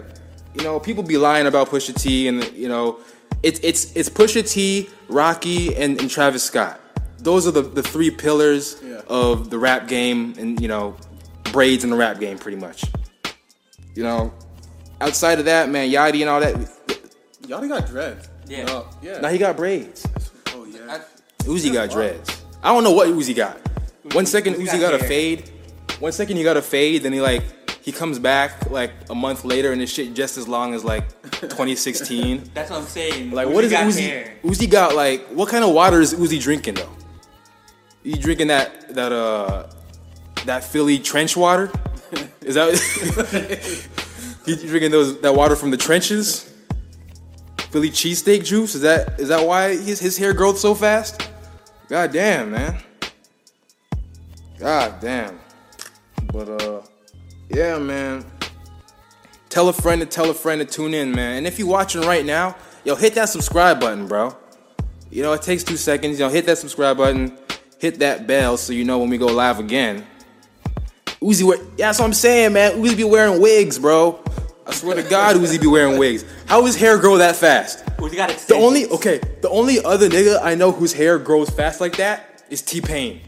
[0.53, 2.99] you know, people be lying about Pusha T, and you know,
[3.45, 6.81] it's it's it's Pusha T, Rocky, and, and Travis Scott.
[7.19, 9.03] Those are the, the three pillars Yeah.
[9.07, 10.97] of the rap game, and you know,
[11.53, 12.83] braids in the rap game, pretty much.
[13.95, 14.35] You know,
[15.01, 16.78] outside of that, man, Yachty and all that.
[17.49, 18.29] Y'all he got dreads.
[18.47, 18.65] Yeah.
[18.67, 19.21] No, yeah.
[19.21, 20.07] Now he got braids.
[20.49, 21.01] Oh yeah.
[21.41, 22.43] Uzi got dreads.
[22.63, 23.57] I don't know what Uzi got.
[24.13, 25.51] One second Uzi Uzi got got a fade.
[25.99, 27.43] One second he got a fade, then he like
[27.83, 31.09] he comes back like a month later and his shit just as long as like
[31.41, 32.51] 2016.
[32.53, 33.31] That's what I'm saying.
[33.31, 34.01] Like Uzi what is got Uzi?
[34.01, 34.35] hair.
[34.45, 36.93] Uzi got like what kind of water is Uzi drinking though?
[38.03, 39.69] You drinking that that uh
[40.45, 41.73] that Philly trench water?
[42.43, 42.75] Is that
[44.45, 46.45] he drinking those that water from the trenches?
[47.71, 48.75] Philly cheesesteak juice?
[48.75, 51.31] Is that is that why his his hair growth so fast?
[51.89, 52.79] God damn, man.
[54.59, 55.39] God damn.
[56.33, 56.83] But uh
[57.51, 58.25] yeah, man.
[59.49, 61.39] Tell a friend to tell a friend to tune in, man.
[61.39, 64.37] And if you're watching right now, yo, hit that subscribe button, bro.
[65.11, 66.19] You know, it takes two seconds.
[66.19, 67.37] You know, hit that subscribe button,
[67.79, 70.07] hit that bell so you know when we go live again.
[71.21, 72.73] Uzi, wear, yeah, that's what I'm saying, man.
[72.73, 74.23] Uzi be wearing wigs, bro.
[74.69, 76.25] I swear to God, Uzi be wearing wigs.
[76.47, 77.85] How his hair grow that fast?
[77.97, 81.81] Uzi got The only okay, the only other nigga I know whose hair grows fast
[81.81, 83.21] like that is T Pain.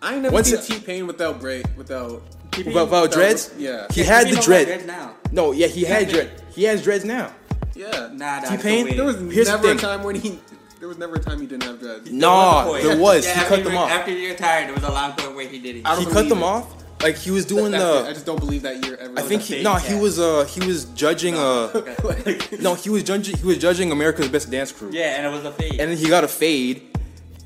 [0.00, 2.22] I ain't never Once seen T Pain without braid without
[2.56, 3.52] Without, without dreads?
[3.56, 3.86] Yeah.
[3.92, 4.66] He Yeah, had T-Pain the dread.
[4.66, 5.14] dreads now.
[5.30, 6.12] No, yeah, he had Yeah.
[6.14, 6.42] dread.
[6.54, 7.32] He has dreads now.
[7.74, 8.08] Yeah.
[8.12, 8.86] Nah, nah, T-Pain?
[8.88, 8.94] no.
[8.96, 10.40] There was Here's the never a time when he.
[10.80, 12.10] There was never a time he didn't have dreads.
[12.10, 12.82] Nah, point.
[12.84, 13.24] there was.
[13.26, 13.90] Yeah, he after cut them re- off.
[13.90, 15.82] After you retired, there was a long point where he did it.
[15.86, 16.44] I don't He cut them it.
[16.44, 16.84] off.
[17.02, 18.10] Like he was doing That's it.
[18.10, 19.18] I just don't believe that year ever.
[19.18, 20.02] I think he no, he cat.
[20.02, 21.68] was uh he was judging uh
[22.60, 24.90] no he was judging he was judging America's Best Dance Crew.
[24.92, 25.80] Yeah, and it was a fade.
[25.80, 26.82] And then he got a fade,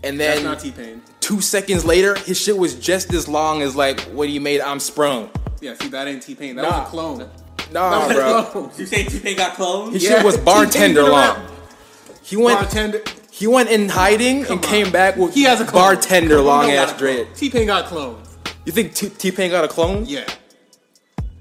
[0.02, 1.02] and That's then not T Pain.
[1.20, 4.80] two seconds later his shit was just as long as like when he made I'm
[4.80, 5.30] Sprung.
[5.60, 6.56] Yeah, see that ain't T Pain.
[6.56, 6.78] That Nah.
[6.80, 7.30] was a clone.
[7.72, 8.38] Nah, that was bro.
[8.38, 8.70] a clone.
[8.76, 9.92] you say T-Pain got cloned?
[9.94, 11.46] His Yeah, shit was bartender long.
[12.22, 13.02] He went Bartender.
[13.30, 15.82] he went in hiding and came back with He has a clone.
[15.94, 17.28] bartender Come long he got ass dread.
[17.34, 18.18] T Pain got cloned.
[18.64, 20.04] You think T Pain got a clone?
[20.06, 20.24] Yeah.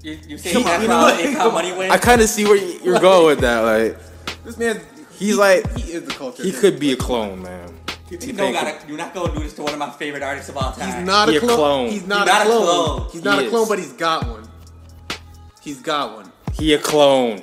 [0.02, 1.20] You, you say Come that's on, you know how, what?
[1.20, 1.92] it's how money wins?
[1.92, 3.60] I kind of see where you- you're going with that.
[3.60, 4.80] Like This man.
[5.16, 6.42] he's like He is the culture.
[6.42, 7.78] he could be a clone, man.
[8.10, 10.22] You T-Pain don't could- gotta, you're not gonna do this to one of my favorite
[10.24, 10.92] artists of all time.
[10.96, 11.56] He's not He a a clone.
[11.56, 11.88] clone.
[11.90, 12.64] He's not, He's a, not a clone.
[12.96, 13.08] clone.
[13.12, 13.68] He's not He a clone, is.
[13.68, 14.48] but he's got one.
[15.62, 16.32] He's got one.
[16.58, 17.38] He a clone.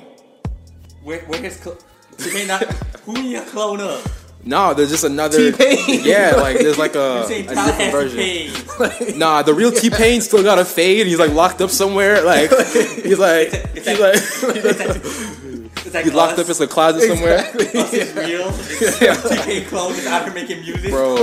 [1.02, 1.78] Where, where his cl-
[2.18, 2.62] T-Pain not,
[3.06, 4.19] who you a clone of?
[4.42, 5.52] No, there's just another.
[5.52, 6.00] T-Pain.
[6.02, 8.18] Yeah, like there's like a, a different version.
[8.18, 8.52] Pain.
[9.18, 11.06] Nah, the real T Pain still got a fade.
[11.06, 12.22] He's like locked up somewhere.
[12.24, 17.38] Like he's like It's he's like, like like he's locked up in a closet somewhere.
[17.40, 18.50] Us is real.
[18.52, 20.90] T-Pain clone is out here making music.
[20.90, 21.16] Bro,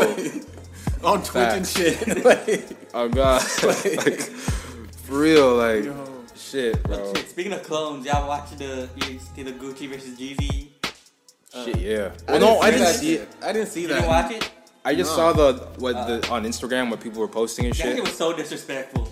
[1.04, 2.24] On Twitch and shit.
[2.24, 5.86] Like, oh god, like for real, like
[6.36, 7.14] shit, bro.
[7.16, 10.68] Speaking of clones, y'all watch the you see the Gucci versus Jeezy?
[11.54, 12.12] Uh, shit, yeah.
[12.28, 13.30] I Well, no, I didn't see it.
[13.42, 13.94] I didn't see You that.
[13.96, 14.52] didn't watch it?
[14.86, 15.16] I just No.
[15.18, 17.96] saw the what uh, the on Instagram what people were posting and That shit.
[17.96, 19.12] shit was so disrespectful.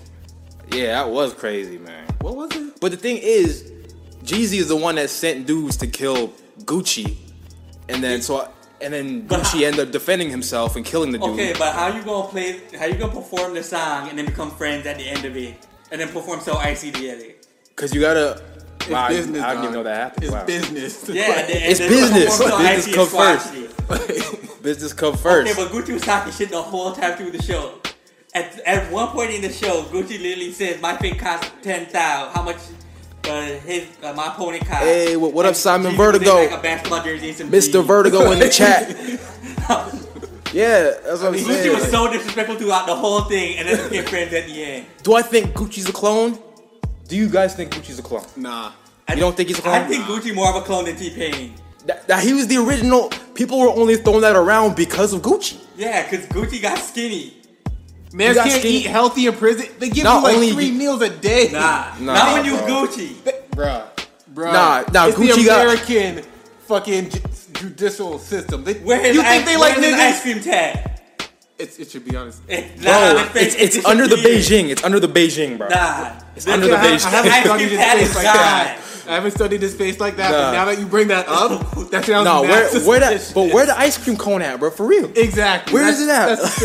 [0.71, 2.05] Yeah, that was crazy, man.
[2.21, 2.79] What was it?
[2.79, 3.71] But the thing is,
[4.23, 7.15] Jeezy is the one that sent dudes to kill Gucci,
[7.89, 8.49] and then so
[8.81, 11.29] and then But Gucci how- ended up defending himself and killing the dude.
[11.31, 12.61] Okay, but how you gonna play?
[12.77, 15.55] How you gonna perform the song and then become friends at the end of it,
[15.91, 17.27] and then perform so icy together?
[17.75, 18.41] Cause you gotta.
[18.85, 19.41] It's Wow, I- business.
[19.41, 20.23] I didn't even know that happened.
[20.25, 20.45] It's Wow.
[20.45, 21.09] business.
[21.09, 22.37] Yeah, and then, It's and then business.
[22.37, 23.53] Business icy come first.
[24.63, 25.51] Business come first.
[25.51, 27.73] Okay, but Gucci was talking shit the whole time through the show.
[28.33, 32.33] At, at one point in the show, Gucci literally says, "My fit costs ten thousand.
[32.33, 32.57] How much?
[33.27, 36.35] Uh, his uh, my opponent cost." Hey, what, what up, Simon Jeezy Vertigo?
[36.35, 37.83] Like a basketball jersey and some Mr.
[37.83, 38.95] Vertigo in the chat.
[40.53, 41.69] Yeah, that's what I I'm saying.
[41.69, 44.85] Gucci was so disrespectful throughout the whole thing, and then became friends at the end.
[45.03, 46.39] Do I think Gucci's a clone?
[47.07, 48.25] Do you guys think Gucci's a clone?
[48.35, 48.71] Nah.
[49.09, 49.75] You don't think he's a clone?
[49.75, 51.53] I think Gucci more of a clone than T Pain.
[51.85, 53.09] that, that he was the original.
[53.35, 55.59] People were only throwing that around because of Gucci.
[55.77, 57.37] Yeah, because Gucci got skinny.
[58.13, 59.67] Man can't skinny- eat healthy in prison.
[59.77, 61.49] They give Not you like only three you- meals a day.
[61.51, 62.87] Nah, Nah, not when you bro.
[62.87, 63.09] Gucci.
[63.51, 63.87] Bruh.
[64.33, 64.53] Bruh.
[64.53, 66.23] Nah, nah, It's Gucci the got- American
[66.67, 67.11] fucking
[67.53, 68.63] judicial system.
[68.63, 69.93] They, Where his you ice, think they like niggas?
[69.99, 70.94] ice cream tag?
[71.57, 72.41] It's, it should be honest.
[72.49, 74.15] It's Bro, not on it's, it's under the.
[74.25, 74.69] Beijing.
[74.69, 75.69] It's under the Beijing, bro.
[75.69, 77.05] Nah, It's under the I, Beijing.
[77.05, 78.81] I haven't studied cream his face like that.
[79.07, 80.31] I haven't studied his face like that.
[80.31, 80.37] Nah.
[80.37, 83.31] But now that you bring that up, that sounds No, mad where where that?
[83.33, 84.71] But where the ice cream cone at, bro?
[84.71, 85.05] For real.
[85.15, 85.73] Exactly.
[85.73, 86.25] Where that's, is it at?
[86.39, 86.61] That's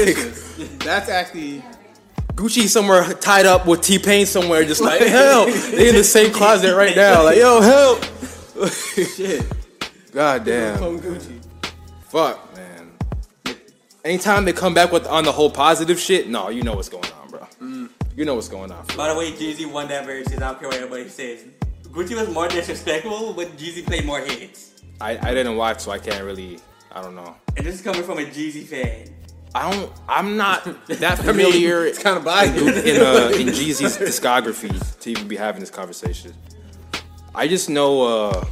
[0.58, 1.62] Like- that's actually.
[2.34, 5.44] Gucci somewhere tied up with T Pain somewhere, just like hell.
[5.46, 7.22] They in the same closet right now.
[7.24, 8.02] Like yo, help.
[8.72, 9.44] Shit.
[10.12, 10.78] God damn.
[10.78, 11.38] Gucci.
[12.08, 12.49] Fuck, man.
[14.04, 17.04] Anytime they come back with on the whole positive shit, no, you know what's going
[17.20, 17.46] on, bro.
[18.16, 18.84] You know what's going on.
[18.96, 20.34] By the way, Jeezy won that versus.
[20.34, 21.44] I don't care what everybody says.
[21.84, 24.82] Gucci was more disrespectful, but Jeezy played more hits.
[25.00, 26.58] I, I didn't watch, so I can't really.
[26.92, 27.36] I don't know.
[27.56, 29.14] And this is coming from a Jeezy fan.
[29.54, 29.92] I don't.
[30.08, 32.56] I'm not that familiar it's kind of biased.
[32.56, 36.32] in uh, in Jeezy's discography to even be having this conversation.
[37.34, 38.02] I just know.
[38.02, 38.44] uh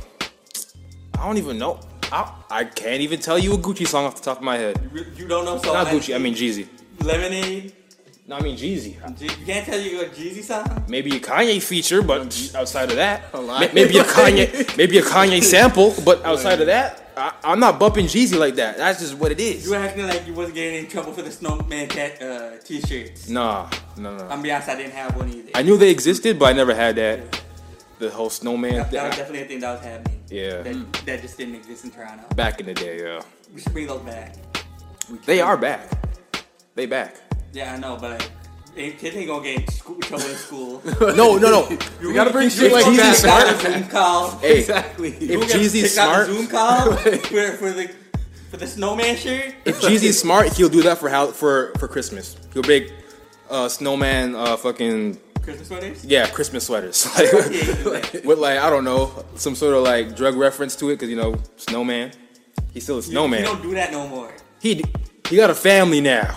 [1.18, 1.80] I don't even know.
[2.10, 4.80] I, I can't even tell you a Gucci song off the top of my head.
[4.94, 5.94] You, you don't know so Not much.
[6.04, 6.14] Gucci.
[6.14, 6.66] I mean Jeezy.
[7.00, 7.72] Lemonade.
[8.26, 8.96] No, I mean Jeezy.
[9.18, 10.84] Je- You can't tell you a Jeezy song.
[10.88, 12.20] Maybe a Kanye feature, but
[12.54, 13.60] outside of that, A lot.
[13.60, 17.78] ma- maybe a Kanye, maybe a Kanye sample, but outside of that, I, I'm not
[17.78, 18.76] bumping Jeezy like that.
[18.76, 19.64] That's just what it is.
[19.64, 23.28] You were acting like you wasn't getting in trouble for the Snowman tat, uh, t-shirts.
[23.30, 24.28] Nah, no, no.
[24.28, 25.50] I'm be honest, I didn't have one either.
[25.54, 27.42] I knew they existed, but I never had that.
[27.98, 28.74] The whole snowman.
[28.76, 30.22] that, that was definitely a thing that was happening.
[30.28, 30.62] Yeah.
[30.62, 32.24] That, that just didn't exist in Toronto.
[32.36, 33.22] Back in the day, yeah.
[33.54, 34.36] We should bring those back.
[35.26, 35.90] They are back.
[36.74, 37.16] They back.
[37.52, 38.30] Yeah, I know, but like,
[38.76, 40.82] ain't- kids ain't gonna get in school, trouble in school.
[41.00, 41.78] No, no, no.
[42.00, 43.56] You gotta bring shit like Jeezy's that.
[43.56, 44.30] smart- Zoom call.
[44.38, 45.10] Hey, Exactly.
[45.18, 47.90] You if get Jeezy's smart, the Zoom call for, for the
[48.50, 49.54] for the snowman shirt.
[49.64, 52.36] if Jeezy's smart, he'll do that for how for for Christmas.
[52.54, 52.92] He'll make
[53.50, 55.18] uh, snowman uh, fucking
[55.48, 56.04] Christmas sweaters.
[56.04, 57.06] yeah Christmas sweaters
[57.86, 61.08] like, with like I don't know some sort of like drug reference to it because
[61.08, 62.12] you know snowman.
[62.74, 63.40] He's still a You, snowman.
[63.40, 64.30] you don't do that no more.
[64.60, 64.84] He
[65.28, 66.36] he got a family now.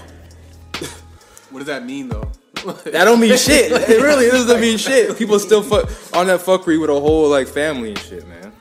[1.49, 2.31] What does that mean though?
[2.85, 3.71] That don't mean shit.
[3.89, 5.17] It really doesn't mean shit.
[5.17, 8.53] People still fuck on that fuckery with a whole like family and shit, man.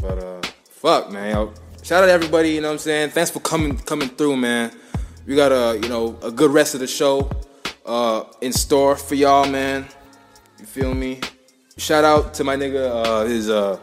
[0.00, 0.40] But uh,
[0.70, 1.34] fuck, man.
[1.34, 2.50] Yo, shout out to everybody.
[2.50, 3.10] You know what I'm saying?
[3.10, 4.70] Thanks for coming coming through, man.
[5.26, 7.28] We got a you know a good rest of the show
[7.86, 9.86] uh in store for y'all, man.
[10.58, 11.20] You feel me?
[11.78, 13.78] Shout out to my nigga uh his uh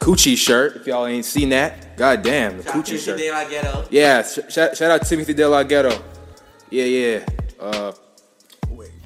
[0.00, 0.76] coochie shirt.
[0.76, 3.18] If y'all ain't seen that, god damn the Shout out to coochie shirt.
[3.18, 3.84] De La Ghetto.
[3.90, 6.02] Yeah, sh- shout, shout out Timothy De La Ghetto.
[6.70, 7.26] Yeah, yeah.
[7.60, 7.92] Uh,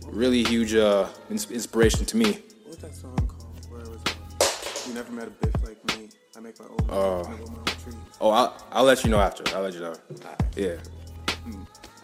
[0.06, 2.40] really huge uh, ins- inspiration to me.
[2.64, 3.66] What's that song called?
[3.70, 4.88] Where was it?
[4.88, 6.08] You never met a bitch like me.
[6.36, 6.90] I make my own.
[6.90, 7.64] Uh, my own.
[8.20, 9.44] Oh, I'll, I'll let you know after.
[9.56, 9.94] I'll let you know.
[10.56, 10.76] Yeah.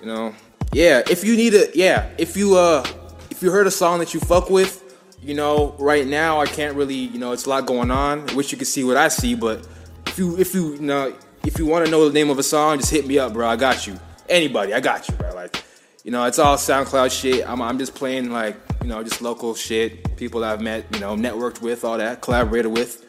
[0.01, 0.35] You know.
[0.73, 1.03] Yeah.
[1.09, 2.11] If you need a yeah.
[2.19, 2.87] If you uh
[3.31, 4.83] if you heard a song that you fuck with,
[5.23, 8.29] you know, right now I can't really you know it's a lot going on.
[8.31, 9.67] I wish you could see what I see, but
[10.07, 11.15] if you if you, you know
[11.45, 13.49] if you want to know the name of a song, just hit me up, bro.
[13.49, 13.99] I got you.
[14.29, 15.35] Anybody, I got you, bro.
[15.35, 15.63] Like.
[16.05, 17.45] You know, it's all SoundCloud shit.
[17.49, 20.17] I'm, I'm just playing like, you know, just local shit.
[20.17, 23.05] People I've met, you know, networked with, all that, collaborated with.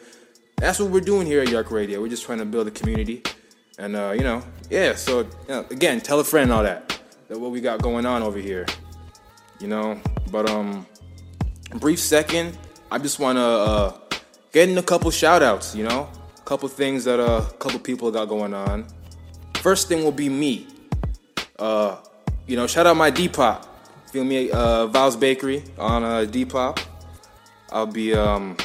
[0.56, 2.00] That's what we're doing here at York Radio.
[2.00, 3.22] We're just trying to build a community.
[3.78, 6.97] And, uh, you know, yeah, so, you know, again, tell a friend all that.
[7.28, 8.66] That what we got going on over here.
[9.60, 10.00] You know,
[10.30, 10.86] but, um,
[11.78, 12.56] brief second,
[12.90, 13.96] I just want to uh,
[14.52, 16.08] get in a couple shout outs, you know?
[16.38, 18.86] A couple things that uh, a couple people got going on.
[19.56, 20.68] First thing will be me.
[21.58, 21.96] Uh,
[22.46, 23.66] you know, shout out my Depop.
[24.10, 24.50] Feel me?
[24.50, 26.82] Uh, Val's Bakery on uh, Depop.
[27.70, 28.56] I'll be um,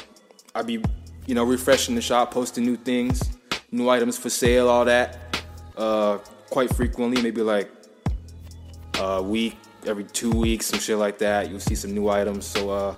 [0.55, 0.81] I'll be
[1.25, 3.37] you know refreshing the shop, posting new things,
[3.71, 5.43] new items for sale, all that.
[5.75, 6.19] Uh,
[6.49, 7.69] quite frequently, maybe like
[8.99, 11.49] a week, every two weeks, some shit like that.
[11.49, 12.45] You'll see some new items.
[12.45, 12.95] So uh,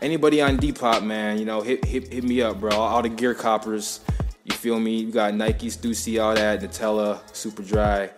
[0.00, 2.72] anybody on Depop, man, you know, hit hit hit me up, bro.
[2.72, 4.00] All the gear coppers.
[4.44, 5.00] You feel me?
[5.00, 8.10] You got Nike, Stussy, all that, Nutella, Super Dry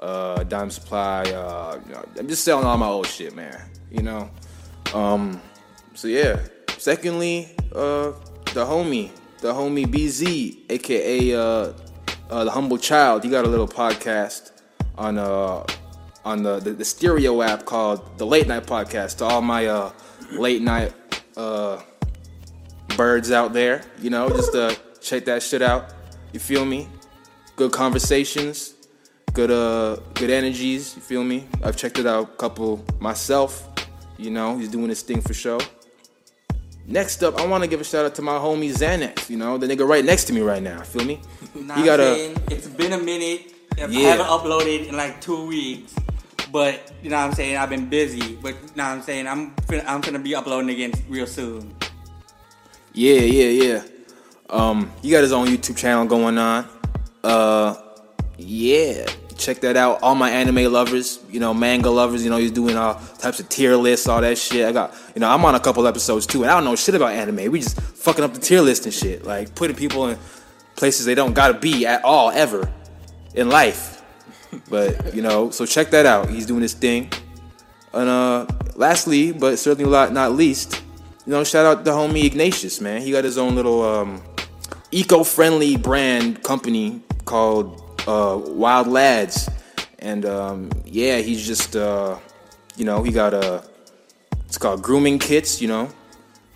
[0.00, 1.22] uh, Dime Supply.
[1.22, 3.60] Uh, you know, I'm just selling all my old shit, man.
[3.90, 4.30] You know.
[4.94, 5.40] Um,
[5.94, 6.40] so yeah.
[6.78, 8.12] Secondly, uh,
[8.52, 11.72] the homie, the homie BZ, aka uh,
[12.30, 13.24] uh, the humble child.
[13.24, 14.52] He got a little podcast
[14.96, 15.64] on uh
[16.26, 19.18] on the, the the stereo app called the Late Night Podcast.
[19.18, 19.92] To all my uh
[20.32, 20.92] late night
[21.36, 21.80] uh
[22.96, 25.94] birds out there, you know, just uh check that shit out.
[26.32, 26.88] You feel me?
[27.54, 28.74] Good conversations,
[29.32, 30.96] good uh good energies.
[30.96, 31.46] You feel me?
[31.62, 33.68] I've checked it out a couple myself.
[34.18, 35.60] You know, he's doing his thing for show.
[36.88, 39.28] Next up, I want to give a shout out to my homie Xanax.
[39.30, 40.80] You know, the nigga right next to me right now.
[40.82, 41.20] Feel me?
[41.54, 43.52] Nah, he got a man, It's been a minute.
[43.76, 44.10] I Yeah.
[44.16, 45.94] haven't uploaded in like two weeks.
[46.56, 47.58] But you know what I'm saying?
[47.58, 48.34] I've been busy.
[48.36, 49.28] But you know what I'm saying?
[49.28, 51.76] I'm fin- I'm gonna be uploading again real soon.
[52.94, 53.82] Yeah, yeah, yeah.
[54.48, 56.66] Um, he got his own YouTube channel going on.
[57.22, 57.74] Uh,
[58.38, 59.04] yeah,
[59.36, 60.02] check that out.
[60.02, 63.50] All my anime lovers, you know, manga lovers, you know, he's doing all types of
[63.50, 64.66] tier lists, all that shit.
[64.66, 66.94] I got, you know, I'm on a couple episodes too, and I don't know shit
[66.94, 67.52] about anime.
[67.52, 70.18] We just fucking up the tier list and shit, like putting people in
[70.74, 72.72] places they don't gotta be at all ever
[73.34, 73.95] in life.
[74.68, 76.28] But you know, so check that out.
[76.30, 77.10] He's doing his thing.
[77.92, 80.82] And uh, lastly, but certainly not least,
[81.24, 83.00] you know, shout out the homie Ignatius, man.
[83.02, 84.22] He got his own little um,
[84.92, 89.48] eco-friendly brand company called uh, Wild Lads,
[89.98, 92.18] and um, yeah, he's just uh,
[92.76, 93.64] you know he got a
[94.44, 95.60] it's called grooming kits.
[95.60, 95.88] You know,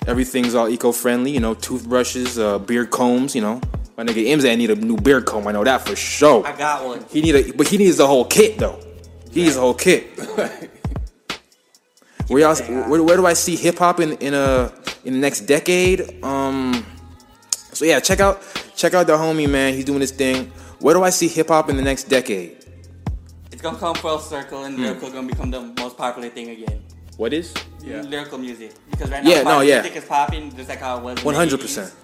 [0.06, 1.32] everything's all eco-friendly.
[1.32, 3.34] You know, toothbrushes, uh, beard combs.
[3.34, 3.60] You know,
[4.00, 5.46] my nigga Imza need a new beard comb.
[5.46, 6.46] I know that for sure.
[6.46, 7.04] I got one.
[7.10, 8.80] He need a, but he needs the whole kit though.
[9.30, 10.06] He needs the whole kit.
[12.28, 12.54] Where y'all,
[12.88, 14.72] where, where do I see hip hop in in a
[15.04, 16.22] in the next decade?
[16.24, 16.86] Um,
[17.72, 18.40] so yeah, check out
[18.76, 19.74] check out the homie man.
[19.74, 20.46] He's doing his thing.
[20.78, 22.64] Where do I see hip hop in the next decade?
[23.52, 24.82] It's gonna come full circle and Hmm.
[24.84, 26.84] lyrical gonna become the most popular thing again.
[27.16, 27.52] What is?
[27.82, 28.00] Yeah.
[28.02, 28.72] Lyrical music.
[28.92, 29.80] Because right now Yeah, no, pop yeah.
[29.82, 31.24] music is popping just like how it was.
[31.24, 31.62] One hundred 80s.
[31.62, 31.94] percent.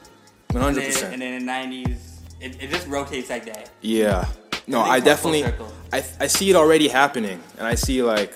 [0.56, 1.12] One hundred And then- percent.
[1.14, 3.70] And then in the nineties, it, it just rotates like that.
[3.80, 4.26] Yeah.
[4.66, 5.44] No, I definitely.
[5.92, 8.34] I I see it already happening, and I see like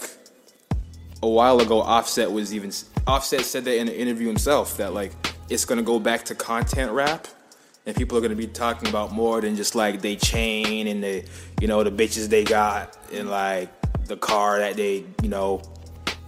[1.22, 2.72] a while ago, Offset was even
[3.06, 5.12] Offset said that in an interview himself that like
[5.48, 7.26] it's gonna go back to content rap,
[7.84, 11.24] and people are gonna be talking about more than just like they chain and the
[11.60, 13.68] you know the bitches they got and like
[14.06, 15.60] the car that they you know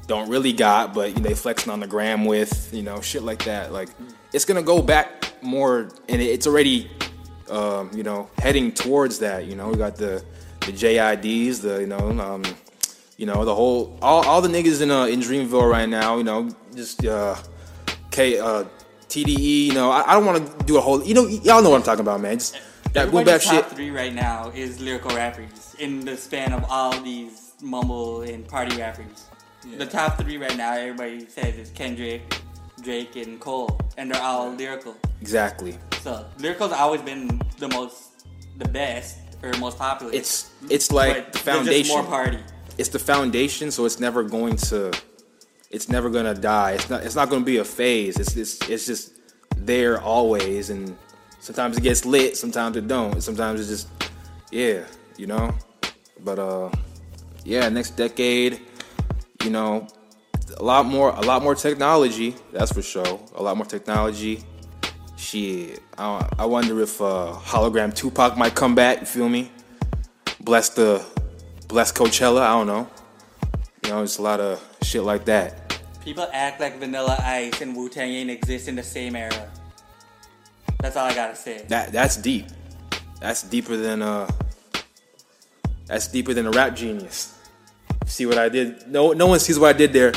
[0.09, 3.23] don't really got, but you know, they flexing on the gram with, you know, shit
[3.23, 3.73] like that.
[3.73, 3.89] Like
[4.33, 6.91] it's gonna go back more, and it's already,
[7.51, 9.47] um, you know, heading towards that.
[9.47, 10.25] You know, we got the
[10.61, 12.43] the JIDs, the you know, um,
[13.17, 16.17] you know, the whole all, all the niggas in uh, in Dreamville right now.
[16.17, 17.37] You know, just uh,
[18.11, 18.65] K uh,
[19.09, 19.67] TDE.
[19.67, 21.05] You know, I, I don't want to do a whole.
[21.05, 22.39] You know, y'all know what I'm talking about, man.
[22.39, 22.59] Just
[22.93, 23.77] that boom bap Everybody's top shit.
[23.77, 28.77] three right now is lyrical rappers in the span of all these mumble and party
[28.77, 29.27] rappers.
[29.79, 32.23] The top three right now, everybody says is Kendrick,
[32.83, 34.97] Drake, and Cole, and they're all lyrical.
[35.21, 35.79] Exactly.
[36.03, 38.27] So lyrical's always been the most,
[38.59, 40.13] the best or most popular.
[40.13, 41.95] It's it's like But the foundation.
[41.97, 42.39] more party.
[42.79, 44.93] It's the foundation, so it's never going to.
[45.71, 46.73] It's never gonna die.
[46.73, 47.03] It's not.
[47.03, 48.19] It's not gonna be a phase.
[48.19, 49.13] It's it's it's just
[49.57, 50.97] there always, and
[51.41, 53.23] sometimes it gets lit, sometimes it don't.
[53.23, 53.89] Sometimes it's just
[54.51, 54.85] yeah,
[55.17, 55.55] you know.
[56.25, 56.71] But uh,
[57.45, 58.61] yeah, next decade,
[59.45, 59.87] you know,
[60.59, 62.35] a lot more, a lot more technology.
[62.53, 63.21] That's for sure.
[63.35, 64.43] A lot more technology.
[65.17, 69.01] Shit, I, I wonder if uh, hologram Tupac might come back.
[69.01, 69.51] You feel me?
[70.41, 71.05] Bless the,
[71.69, 72.43] bless Coachella.
[72.43, 72.89] I don't know.
[73.85, 75.81] You know, it's a lot of shit like that.
[76.05, 79.49] People act like Vanilla Ice and Wu Tang ain't exist in the same era.
[80.81, 81.65] That's all I gotta say.
[81.69, 82.47] That that's deep.
[83.21, 84.29] That's deeper than uh.
[85.87, 87.39] That's deeper than a rap genius.
[88.07, 88.89] See what I did?
[88.89, 90.13] No, no one sees what I did there.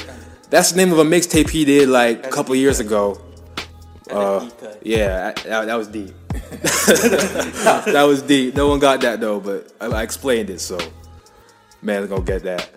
[0.50, 3.22] That's the name of a mixtape he did like a couple years ago.
[4.10, 4.50] Uh,
[4.84, 6.14] yeah, that, that, that was deep.
[6.32, 8.56] that was deep.
[8.56, 10.78] No one got that though, but I, I explained it, so
[11.82, 12.70] man, gonna get that.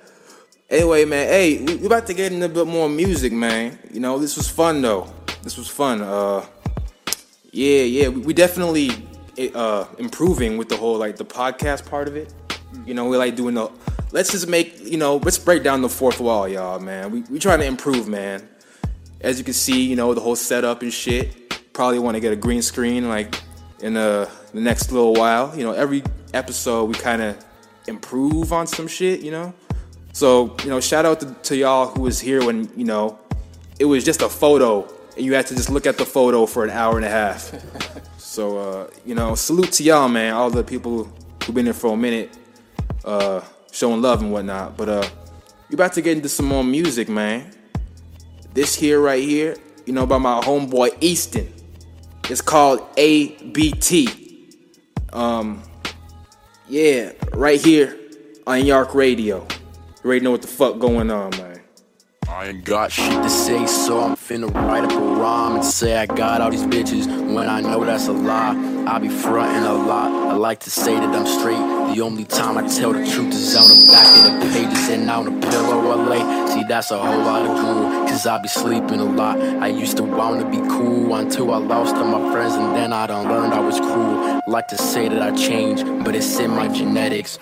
[0.70, 3.78] Anyway, man, hey, we, we about to get into a bit more music, man.
[3.93, 5.12] You know, this was fun though.
[5.43, 6.02] This was fun.
[6.02, 6.44] Uh,
[7.52, 8.90] yeah, yeah, we, we definitely
[9.55, 12.35] uh improving with the whole like the podcast part of it.
[12.86, 13.70] You know, we like doing the.
[14.12, 15.16] Let's just make you know.
[15.16, 17.10] Let's break down the fourth wall, y'all, man.
[17.10, 18.48] We we trying to improve, man.
[19.20, 21.73] As you can see, you know the whole setup and shit.
[21.73, 23.35] Probably want to get a green screen like
[23.81, 25.56] in the the next little while.
[25.56, 26.02] You know, every
[26.35, 27.44] episode we kind of
[27.86, 29.20] improve on some shit.
[29.20, 29.55] You know,
[30.12, 33.19] so you know, shout out to, to y'all who was here when you know
[33.78, 34.86] it was just a photo
[35.19, 37.52] and you had to just look at the photo for an hour and a half.
[38.19, 40.32] so uh, you know, salute to y'all, man.
[40.32, 41.12] All the people
[41.44, 42.36] who've been here for a minute,
[43.05, 43.40] uh,
[43.73, 44.77] showing love and whatnot.
[44.77, 45.09] But uh,
[45.69, 47.53] we about to get into some more music, man.
[48.55, 51.53] This here right here, you know, by my homeboy Easton.
[52.31, 54.09] It's called ABT.
[55.12, 55.62] Um,
[56.69, 57.99] Yeah, right here
[58.47, 59.47] on York Radio.
[59.49, 61.61] You already know what the fuck going on, man.
[62.28, 64.89] I ain't got shit to say, so I'm finna write a
[65.28, 68.56] rhyme and say I got all these bitches when I know that's a lie.
[68.86, 70.10] I be frontin' a lot.
[70.32, 71.64] I like to say that I'm straight.
[71.94, 75.10] The only time I tell the truth is on the back of the pages and
[75.10, 76.24] on the pillow I lay.
[76.52, 79.38] See, that's a whole lot of cool, cause I be sleeping a lot.
[79.40, 83.06] I used to wanna be cool until I lost all my friends and then I
[83.06, 84.38] done learned I was cruel.
[84.48, 87.38] Like to say that I changed, but it's in my genetics.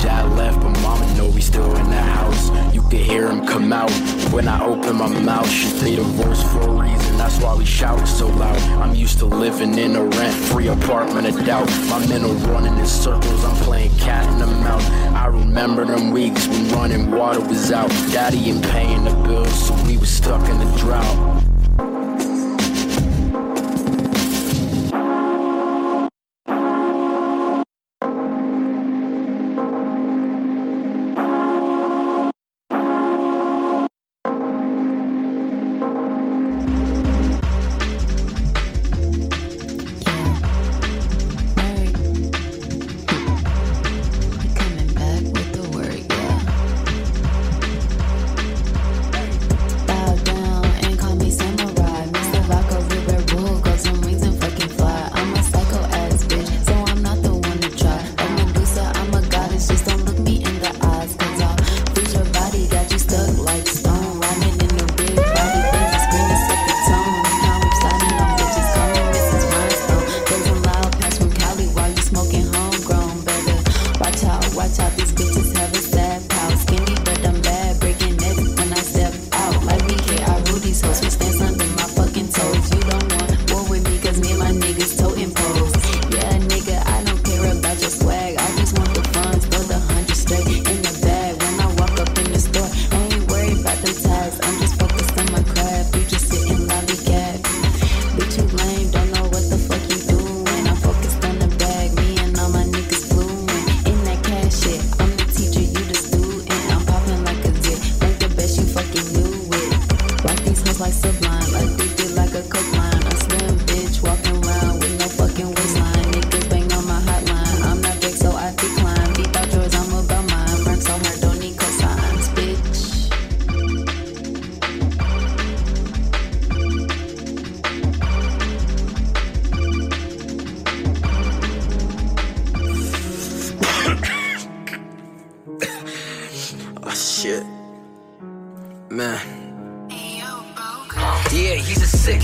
[0.00, 2.48] Dad left, but mama know we still in the house.
[2.72, 3.90] You can hear him come out
[4.32, 5.50] when I open my mouth.
[5.50, 8.56] She say the voice for a reason, that's why we shout so loud.
[8.80, 11.68] I'm used to living in a rent-free apartment of doubt.
[11.90, 14.86] My mental running in circles, I'm playing cat in the mouse.
[15.12, 17.90] I remember them weeks when running water was out.
[18.12, 21.42] Daddy ain't paying the bills, so we was stuck in the drought.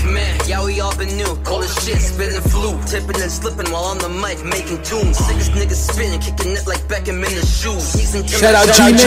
[0.05, 0.39] Man.
[0.47, 1.35] Yeah, we all been new.
[1.43, 2.79] Call his shit, spitting flute.
[2.87, 5.17] Tipping and slipping while on the mic, making tunes.
[5.17, 7.93] Sickest niggas spinning, kicking it like Beckham in the shoes.
[7.93, 8.97] He's Shout out G-Man.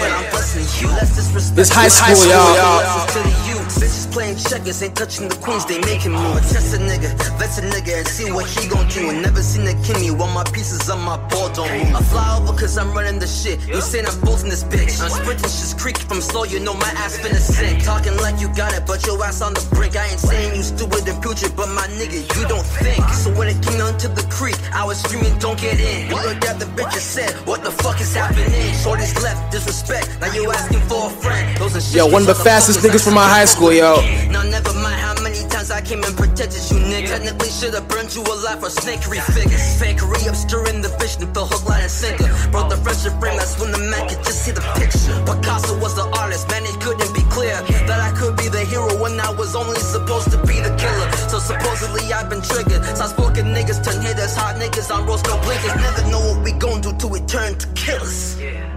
[0.00, 0.88] But I'm blessing you.
[0.94, 1.56] Less disrespect.
[1.56, 2.78] This high school, y'all.
[2.78, 3.64] Lessons to the youth.
[3.74, 6.52] Bitches playing checkers, ain't touching the queens, they making moves.
[6.52, 9.10] Test a nigga, vex a nigga, and see what he gon' do.
[9.10, 11.96] Never seen a Kimmy while my pieces on my ball don't move.
[11.96, 13.66] I fly over cause I'm running the shit.
[13.66, 15.02] You saying I'm both in this bitch.
[15.02, 17.82] I'm sprinting, just creak from slow, you know my ass finna sink.
[17.82, 19.96] Talking like you got it, but your ass on the brink.
[19.96, 23.02] I ain't saying you stupid and future, but my nigga, you don't think.
[23.10, 26.10] So when it came down to the creek, I was screaming, don't get in.
[26.10, 28.74] You looked at the bitch and said, what the fuck is happening?
[28.82, 30.08] Shorty's left, disrespect.
[30.20, 31.56] Now you asking for a friend.
[31.58, 33.96] Those are shit Yo, one of the fastest niggas from my high school, yo.
[34.30, 37.08] now never mind how many times I came and protected you, nigga.
[37.08, 39.64] Technically should've burned you alive for snakery figures.
[39.80, 42.28] Fakery obscuring the vision, fell hook, line, and sinker.
[42.50, 45.14] Brought the friendship frame, that's when the man could just see the picture.
[45.26, 47.58] Picasso was the artist, man, it couldn't be clear
[47.88, 51.08] that I could be the hero when I was only supposed to be the killer.
[51.32, 52.82] So supposedly I've been triggered.
[52.96, 55.74] Soft spoken niggas turn haters, hot niggas on roast no blinkers.
[55.86, 58.40] Never know what we gon' do till we turn to killers.
[58.40, 58.70] Yeah.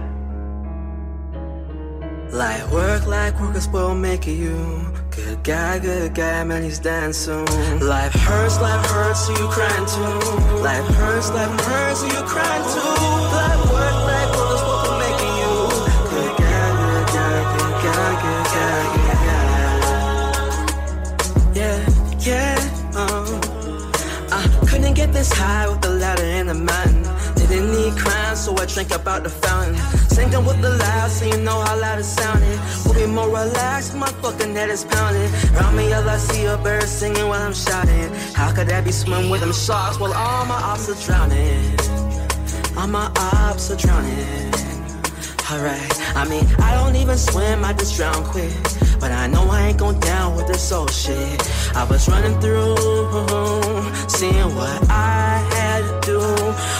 [2.32, 4.58] Like work, like work is what will make you.
[5.16, 6.80] Good guy, good guy, man, he's
[7.16, 7.46] soon.
[7.80, 10.62] Life hurts, life hurts, so you crying too.
[10.68, 12.94] Life hurts, life hurts, so you crying too.
[13.38, 13.97] Like work
[24.98, 27.02] get this high with the ladder in the mountain.
[27.36, 29.76] Didn't need crime, so I drank about the fountain.
[30.10, 32.58] Singing with the loud, so you know how loud it sounded.
[32.84, 35.30] We'll be more relaxed, my fucking head is pounding.
[35.54, 38.08] Around me, all I see are birds singing while I'm shouting.
[38.34, 41.78] How could I be swimming with them sharks while all my ops are drowning?
[42.76, 44.77] All my ops are drowning.
[45.50, 48.52] Alright, I mean, I don't even swim, I just drown quick.
[49.00, 51.40] But I know I ain't going down with this old shit.
[51.74, 52.76] I was running through,
[54.08, 55.57] seeing what I had.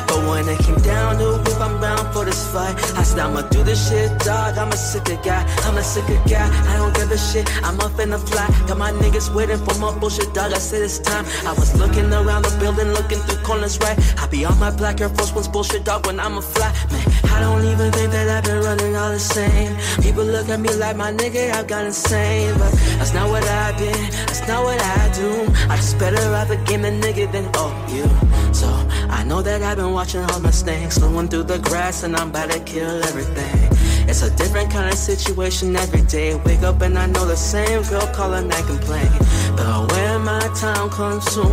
[0.07, 1.79] But when it came down the whip, I'm
[2.19, 2.75] for this fight.
[2.99, 4.59] I said I'ma do this shit, dog.
[4.59, 5.43] I'm a sicker guy.
[5.67, 6.49] I'm a sicker guy.
[6.71, 7.47] I don't give a shit.
[7.65, 8.47] I'm up in the fly.
[8.67, 10.53] Got my niggas waiting for my bullshit, dog.
[10.53, 11.25] I said it's time.
[11.47, 13.99] I was looking around the building, looking through corners, right?
[14.23, 16.07] I be on my black Air Force One's bullshit, dog.
[16.07, 17.19] When I'm a fly, man.
[17.39, 19.77] I don't even think that I've been running all the same.
[20.03, 23.79] People look at me like my nigga, I've gone insane, but that's not what I've
[23.79, 24.11] been.
[24.27, 25.31] That's not what I do.
[25.71, 28.09] I just better rather game the nigga than all you.
[28.59, 28.66] So
[29.09, 32.30] I know that I've been watching all my snakes going through the grass, and I'm
[32.30, 33.68] about to kill everything.
[34.09, 36.35] It's a different kind of situation every day.
[36.35, 39.12] Wake up and I know the same girl calling and complain.
[39.55, 41.52] But when my time comes soon,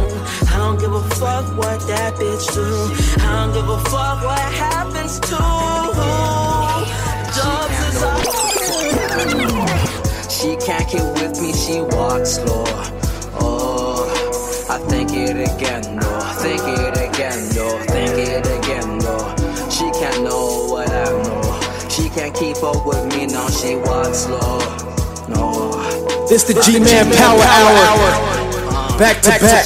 [0.49, 2.65] I don't give a fuck what that bitch do.
[3.21, 5.37] I don't give a fuck what happens to
[7.37, 8.23] Dubs is all.
[10.27, 12.65] She can't get with me, she walks slow.
[14.67, 16.19] I think it again, no.
[16.41, 17.77] Think it again, no.
[17.85, 19.69] Think it again, no.
[19.69, 21.87] She can't know what I know.
[21.87, 23.47] She can't keep up with me, no.
[23.49, 24.57] She walks slow.
[25.29, 25.71] No.
[26.27, 28.97] This the G-Man Power Hour.
[28.97, 29.65] Back to back.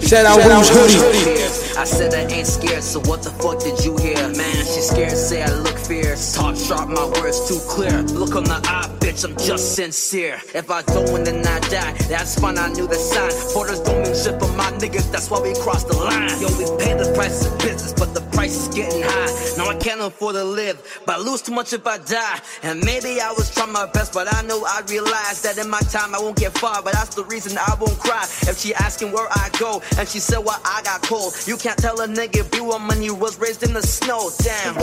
[0.00, 1.56] Shout out Rouge Hoodie.
[1.76, 4.16] I said I ain't scared, so what the fuck did you hear?
[4.16, 6.34] Man, she scared, say I look fierce.
[6.34, 8.00] Talk sharp, my words too clear.
[8.02, 10.40] Look on the eye, bitch, I'm just sincere.
[10.52, 11.92] If I don't then I die.
[12.08, 13.30] That's fine, I knew the sign.
[13.54, 16.30] Borders don't mean shit for my niggas, that's why we crossed the line.
[16.40, 19.56] Yo, we pay the price of business, but the price is getting high.
[19.56, 20.76] Now I can't afford to live,
[21.06, 22.40] but I lose too much if I die.
[22.64, 25.80] And maybe I was trying my best, but I know I realized that in my
[25.80, 26.82] time I won't get far.
[26.82, 28.24] But that's the reason I won't cry.
[28.50, 31.34] If she asking where I go, and she said, Well, I got cold.
[31.46, 34.30] You can't tell a nigga be one when he was raised in the snow.
[34.42, 34.74] Damn.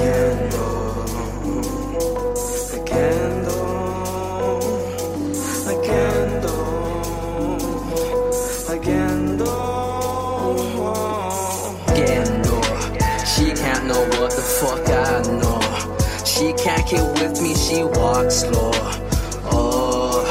[16.94, 18.72] Keep with me she walks slow.
[19.52, 20.22] Oh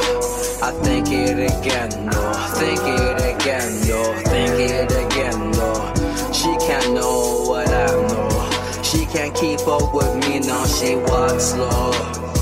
[0.61, 5.93] i think it again though think it again though think it again though
[6.31, 8.83] she can't know what i know.
[8.83, 10.65] She can't keep up with me, no.
[10.65, 12.32] She walks slow.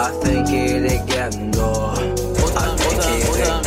[0.00, 1.92] I think it again, no.
[1.92, 3.60] I think it again.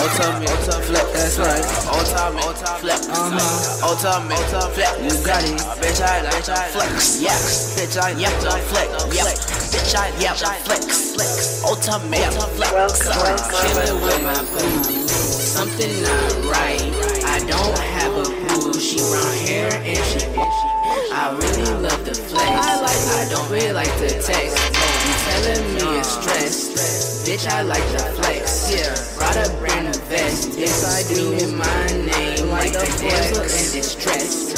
[0.00, 1.60] Ultimate flex, that's right.
[1.92, 3.84] Ultimate flex, uh-huh.
[3.84, 4.40] Ultimate
[4.72, 5.60] flex, you got it.
[5.76, 6.40] Bitch, I like
[6.72, 7.36] flex, yeah.
[7.76, 9.28] Bitch, I yeah, flex, yeah.
[9.76, 11.62] Bitch, I yeah, flex, flex.
[11.62, 12.72] Ultimate flex,
[13.12, 15.04] chillin' with my boo.
[15.04, 16.80] Something not right.
[17.28, 18.72] I don't have a boo.
[18.80, 20.49] She brown hair and she.
[20.90, 22.66] I really love the flex.
[23.14, 24.58] I don't really like the text.
[25.06, 27.22] You telling me it's stress.
[27.22, 28.74] Bitch, I like the flex.
[28.74, 30.58] Yeah, brought a brand new vest.
[30.58, 34.50] Yes, I do in my name, like the damsel in distress.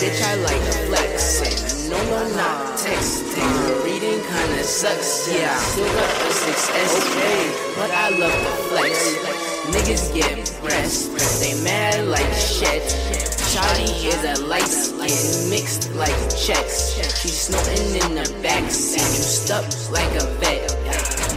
[0.00, 1.88] Bitch, I like the flex.
[1.90, 3.44] No, no, not texting.
[3.44, 3.84] Uh-huh.
[3.84, 5.28] Reading kinda sucks.
[5.28, 6.96] Yeah, still got the success.
[6.96, 7.44] Okay,
[7.76, 9.44] but I love the flex.
[9.68, 11.12] Niggas get pressed.
[11.40, 13.23] They mad like shit.
[13.54, 16.98] Shawty is a light skin mixed like checks.
[17.22, 19.62] She's snorting in the backseat, juiced up
[19.94, 20.74] like a vet.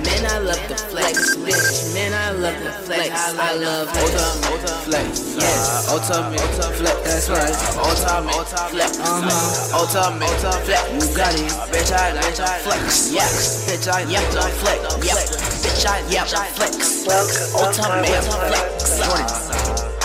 [0.02, 1.94] Man, I love the flex, bitch.
[1.94, 3.14] Man, I love the flex.
[3.14, 5.38] I love ultimate flex.
[5.38, 6.42] Yes, ultimate
[6.74, 6.98] flex.
[7.06, 7.54] That's right.
[7.86, 8.98] Ultimate flex.
[8.98, 9.78] Uh huh.
[9.78, 10.90] Ultimate flex.
[10.90, 11.94] You got it, bitch.
[11.94, 13.14] I bitch I flex.
[13.14, 13.86] Yes, bitch.
[13.94, 14.26] I yeah
[14.58, 14.82] flex.
[15.06, 15.22] Yep,
[15.62, 15.86] bitch.
[15.86, 17.06] I yeah flex.
[17.54, 19.94] Ultimate flex.
[19.94, 19.97] We,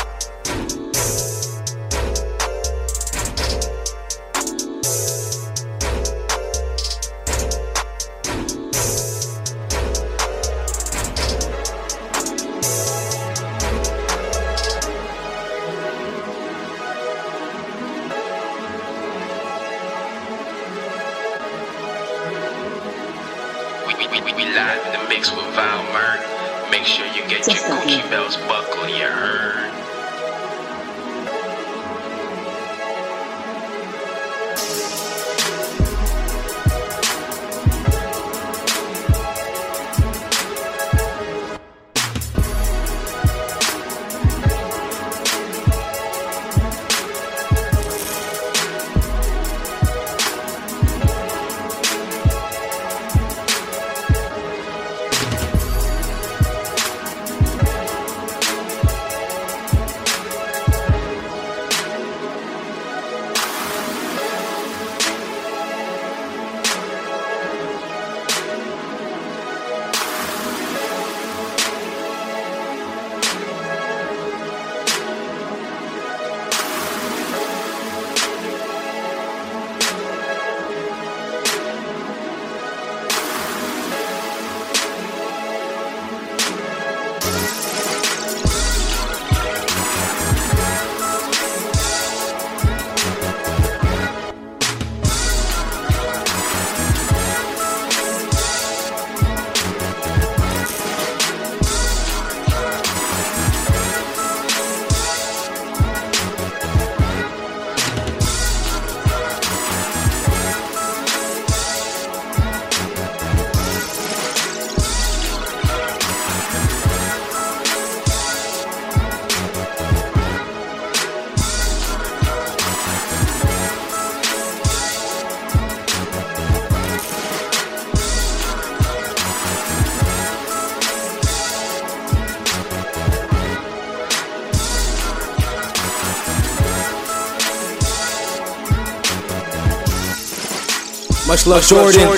[141.32, 142.10] Much love, Jordan.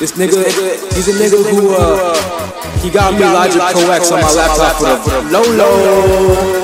[0.00, 0.42] This nigga,
[0.94, 5.30] he's a nigga who, uh, he got me Logic X on my laptop for the
[5.30, 6.63] Lolo.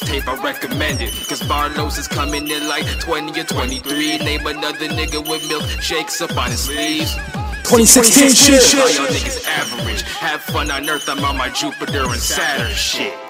[0.00, 1.12] mixtape, I recommend it.
[1.28, 4.18] Cause Barlow's is coming in like 20 or 23.
[4.18, 7.14] Name another nigga with milk shakes up on his sleeves.
[7.64, 8.80] 2016 shit.
[8.80, 10.02] All y'all niggas average.
[10.02, 13.29] Have fun on Earth, I'm on my Jupiter and Saturn shit.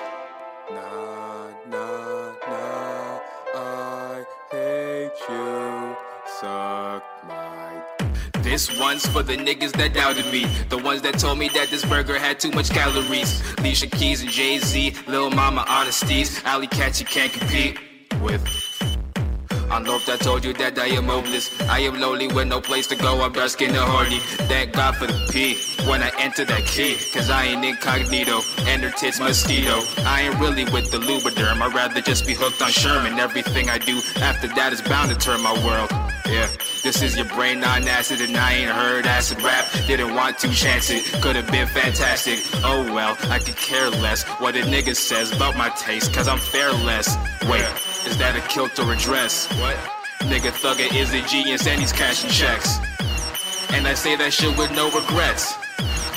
[8.50, 10.44] This one's for the niggas that doubted me.
[10.70, 13.40] The ones that told me that this burger had too much calories.
[13.58, 16.42] Alicia Keys and Jay Z, Lil Mama Honesties.
[16.44, 17.78] Alley Cats you can't compete
[18.20, 18.42] with.
[19.70, 21.48] I know if I told you that I am hopeless.
[21.62, 23.22] I am lonely with no place to go.
[23.22, 24.18] I'm dark skinned and horny.
[24.48, 25.56] Thank God for the P
[25.88, 26.96] when I enter that key.
[27.12, 28.40] Cause I ain't incognito.
[28.66, 29.80] And her tits mosquito.
[29.98, 31.62] I ain't really with the Lubriderm.
[31.62, 33.20] I'd rather just be hooked on Sherman.
[33.20, 35.90] Everything I do after that is bound to turn my world.
[36.26, 36.48] Yeah,
[36.84, 39.66] this is your brain on acid, and I ain't heard acid rap.
[39.88, 42.38] Didn't want to chance it, could have been fantastic.
[42.62, 46.38] Oh well, I could care less what a nigga says about my taste, cause I'm
[46.38, 47.16] fairless.
[47.48, 47.66] Wait,
[48.06, 49.46] is that a kilt or a dress?
[49.60, 49.76] What?
[50.28, 52.78] Nigga thugger is a genius and he's cashing checks.
[53.72, 55.54] And I say that shit with no regrets.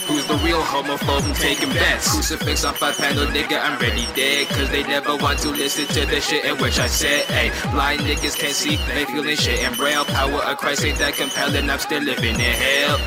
[0.08, 2.12] Who's the real homophobe who taking bets?
[2.12, 4.48] Crucifix on five panel, nigga, I'm ready dead.
[4.50, 8.02] Cause they never want to listen to the shit in which I said, hey, blind
[8.02, 9.60] niggas can't see, they feeling shit.
[9.60, 13.00] And braille power of Christ ain't that compelling, I'm still living in hell.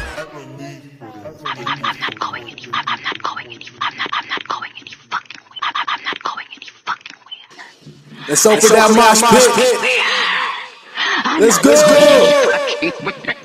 [8.28, 9.46] Let's open that mosh pit.
[11.38, 11.58] Let's
[13.30, 13.42] go.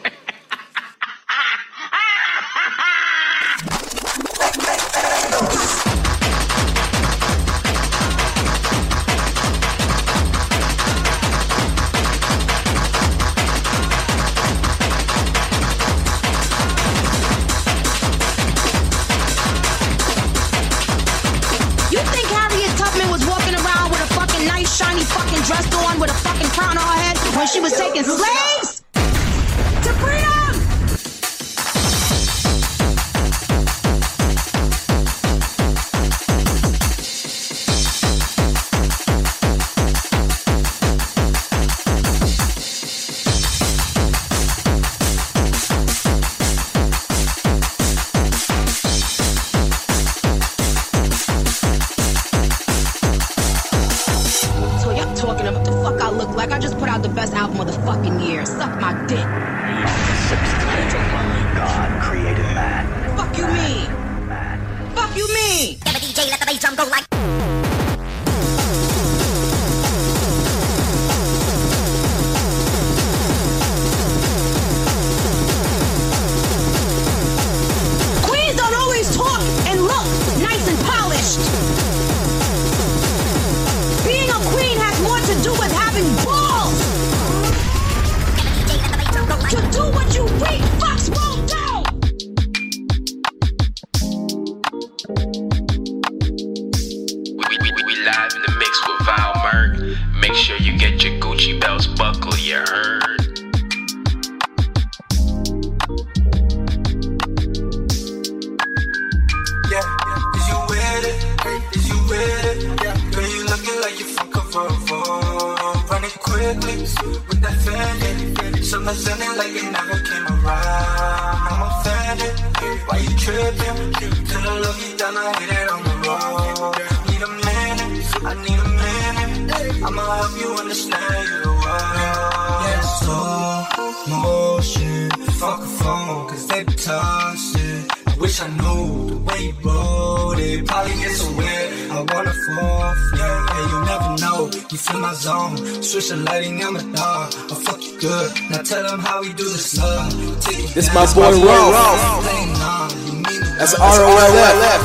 [151.16, 152.24] My boy Ralph.
[152.24, 153.74] Playing on, you mean the That's.
[153.76, 154.82] R-O-L-F.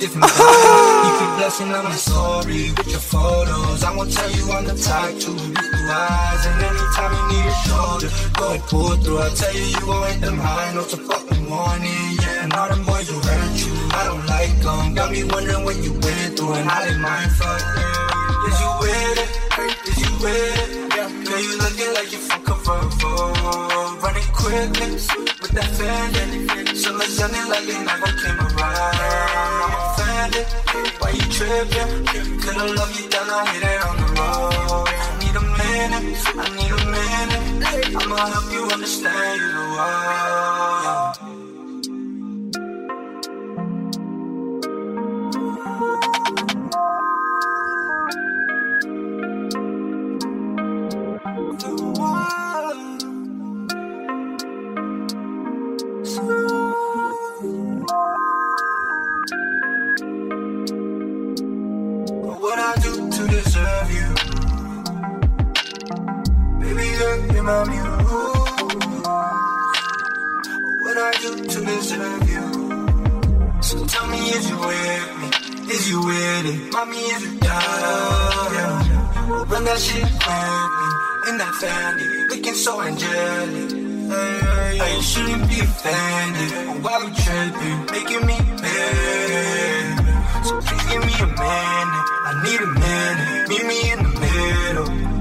[0.00, 1.04] Different vibe.
[1.04, 3.82] You keep blessing on my story with your photos.
[3.82, 6.46] I won't tell you I'm the type to blue eyes.
[6.46, 9.20] And anytime you need a shoulder, go and pull through.
[9.20, 12.18] I tell you, you gon' hit them high notes a fucking warning.
[12.20, 14.94] Yeah, and all them boys who hurt you, I don't like them.
[14.94, 17.85] Got me wondering what you went through and how they mind fuck.
[24.46, 24.90] Quickly
[25.42, 26.76] with that Fendi.
[26.76, 28.94] Summer sounding like it never came around.
[29.64, 30.46] I'm offended.
[31.00, 32.06] Why you tripping?
[32.38, 34.86] Could've loved you down, I hit it on the road.
[34.86, 37.96] I need a minute, I need a minute.
[37.96, 41.25] I'ma help you understand you the world.
[67.46, 69.06] My muse.
[70.82, 72.46] What I do to deserve you?
[73.62, 75.28] So tell me, is you with me?
[75.74, 76.72] Is you with it?
[76.72, 78.48] Mommy, is you down?
[78.56, 79.38] Yeah.
[79.40, 80.90] Open that shit quickly.
[81.28, 83.70] In that Fendi, looking so angelic.
[84.10, 86.50] Hey, hey, you shouldn't be offended.
[86.82, 87.78] Why we tripping?
[87.94, 90.44] Making me mad?
[90.46, 92.06] So please give me a minute.
[92.28, 93.48] I need a minute.
[93.50, 95.15] Meet me in the middle.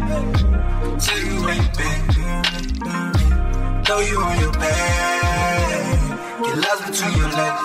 [3.88, 6.02] Know you on your bed.
[6.44, 7.62] Get lost between your legs.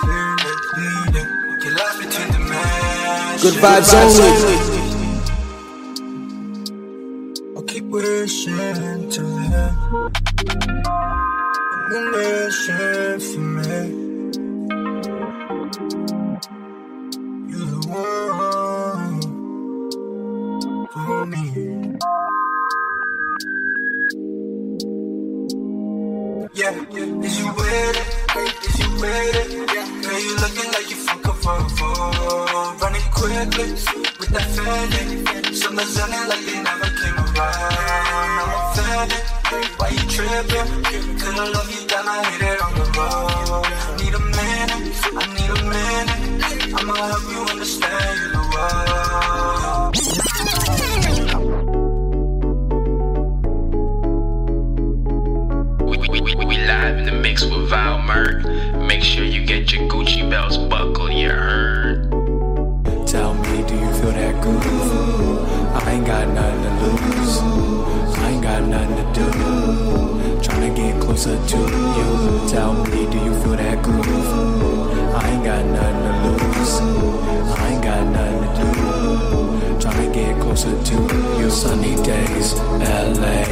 [1.63, 3.39] Get lost between the man.
[3.41, 4.31] Good vibes only.
[7.55, 9.75] I'll keep wishing to live.
[11.91, 14.10] I'm wishing for me.
[35.85, 37.37] Summer like they never came around.
[37.37, 39.23] I'm offended.
[39.77, 40.69] Why you tripping?
[41.19, 42.50] Could've loved you down, I hit it
[71.21, 72.49] closer to you.
[72.49, 74.05] Tell me, do you feel that groove?
[75.13, 76.79] I ain't got nothing to lose.
[77.59, 79.87] I ain't got nothing to do.
[79.87, 80.95] Tryna get closer to
[81.39, 81.49] you.
[81.51, 83.45] Sunny days, LA.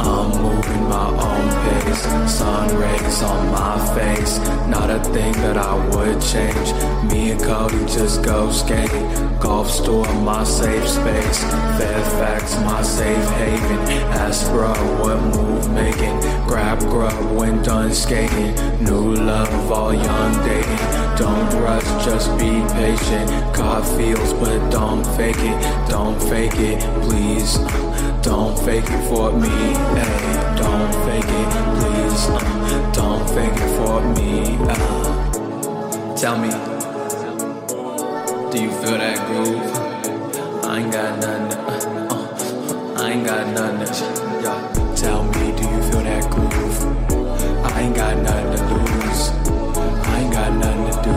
[0.00, 2.02] I'm moving my own pace.
[2.32, 4.38] Sun rays on my face.
[4.66, 6.72] Not a thing that I would change.
[7.12, 9.31] Me and Cody just go skating.
[9.42, 11.42] Golf store, my safe space.
[11.76, 13.78] Fairfax, my safe haven.
[14.14, 16.16] Ask what move making?
[16.46, 18.54] Grab grub when done skating.
[18.84, 20.76] New love, all young dating.
[21.18, 23.28] Don't rush, just be patient.
[23.52, 25.90] God feels, but don't fake it.
[25.90, 27.58] Don't fake it, please.
[28.22, 29.48] Don't fake it for me.
[29.98, 31.50] Hey, don't fake it,
[31.80, 32.26] please.
[32.94, 34.56] Don't fake it for me.
[34.70, 36.50] Uh, tell me,
[38.52, 40.64] do you feel that groove?
[40.66, 41.58] I ain't got nothing.
[41.64, 43.86] Uh, uh, I ain't got nothing.
[43.96, 44.04] To,
[44.44, 44.94] yeah.
[44.94, 46.78] Tell me, do you feel that groove?
[47.64, 49.30] I ain't got nothing to lose.
[50.06, 51.16] I ain't got nothing to do.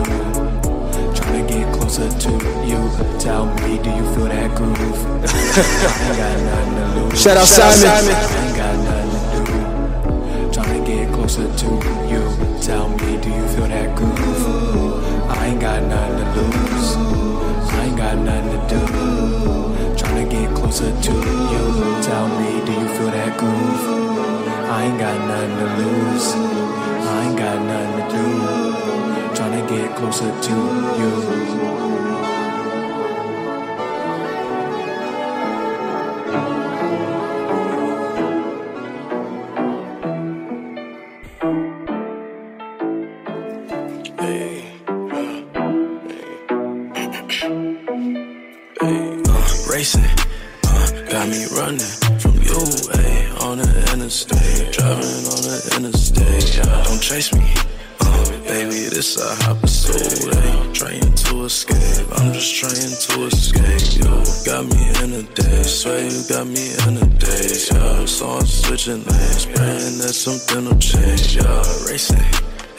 [1.11, 2.31] Tryna get closer to
[2.63, 2.79] you.
[3.19, 4.79] Tell me, do you feel that groove?
[4.79, 7.21] I ain't got nothing to lose.
[7.21, 7.85] Shout out Simon.
[7.85, 7.99] I
[8.47, 9.57] ain't got nothing to do.
[10.55, 11.67] Tryna get closer to
[12.07, 12.61] you.
[12.61, 15.29] Tell me, do you feel that groove?
[15.29, 17.24] I ain't got nothing to lose.
[17.95, 18.81] I ain't got nothing to do.
[19.95, 22.03] Tryna get closer to you.
[22.03, 23.83] Tell me, do you feel that groove?
[24.69, 26.33] I ain't got nothing to lose.
[26.35, 28.25] I ain't got nothing to do.
[29.33, 30.55] Tryna get closer to
[30.99, 31.94] you.
[51.15, 52.59] Got me running from you,
[52.99, 54.73] ayy, on the interstate.
[54.73, 57.47] Driving on the interstate, yeah, don't chase me.
[58.01, 60.73] Uh, baby, this a hot pursuit, ayy.
[60.73, 63.95] Trying to escape, I'm just trying to escape.
[63.95, 64.11] You
[64.43, 68.05] got me in a daze, swear you got me in a daze, yeah.
[68.05, 71.63] So I'm switching lanes, praying that something will change, yeah.
[71.87, 72.27] Racing,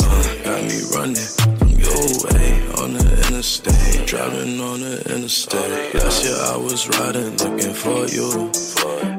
[0.05, 1.66] uh, got me running
[1.97, 2.53] from your way
[2.83, 5.95] on the interstate, driving on the interstate.
[5.95, 8.51] Last year I was riding, looking for you.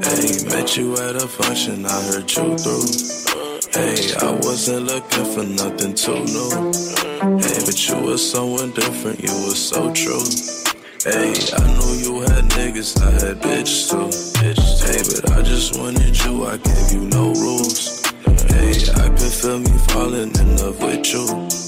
[0.04, 2.88] Hey, met you at a function, I heard you through.
[3.74, 6.52] Hey, I wasn't looking for nothing too new.
[7.42, 10.26] Hey, but you were someone different, you were so true.
[11.04, 14.10] Hey, I knew you had niggas, I had bitches too.
[14.42, 18.06] Hey, but I just wanted you, I gave you no rules.
[18.50, 21.67] Hey, I could feel me falling in love with you.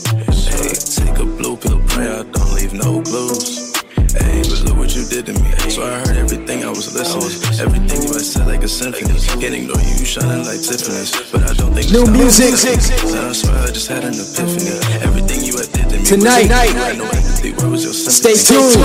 [1.19, 3.75] A blue pill, pray I don't leave no clues.
[4.15, 5.51] Hey, but look what you did to me.
[5.69, 7.59] So I heard everything I was listening.
[7.59, 9.19] Everything you had said like a symphony.
[9.41, 11.11] Can't ignore you, shining like Tiffany's.
[11.29, 12.55] But I don't think New music.
[12.55, 14.79] I swear I just had an epiphany.
[15.03, 16.05] Everything you had did to me.
[16.05, 16.47] Tonight.
[16.47, 17.51] was I know empathy.
[17.67, 18.79] Was your Stay tuned.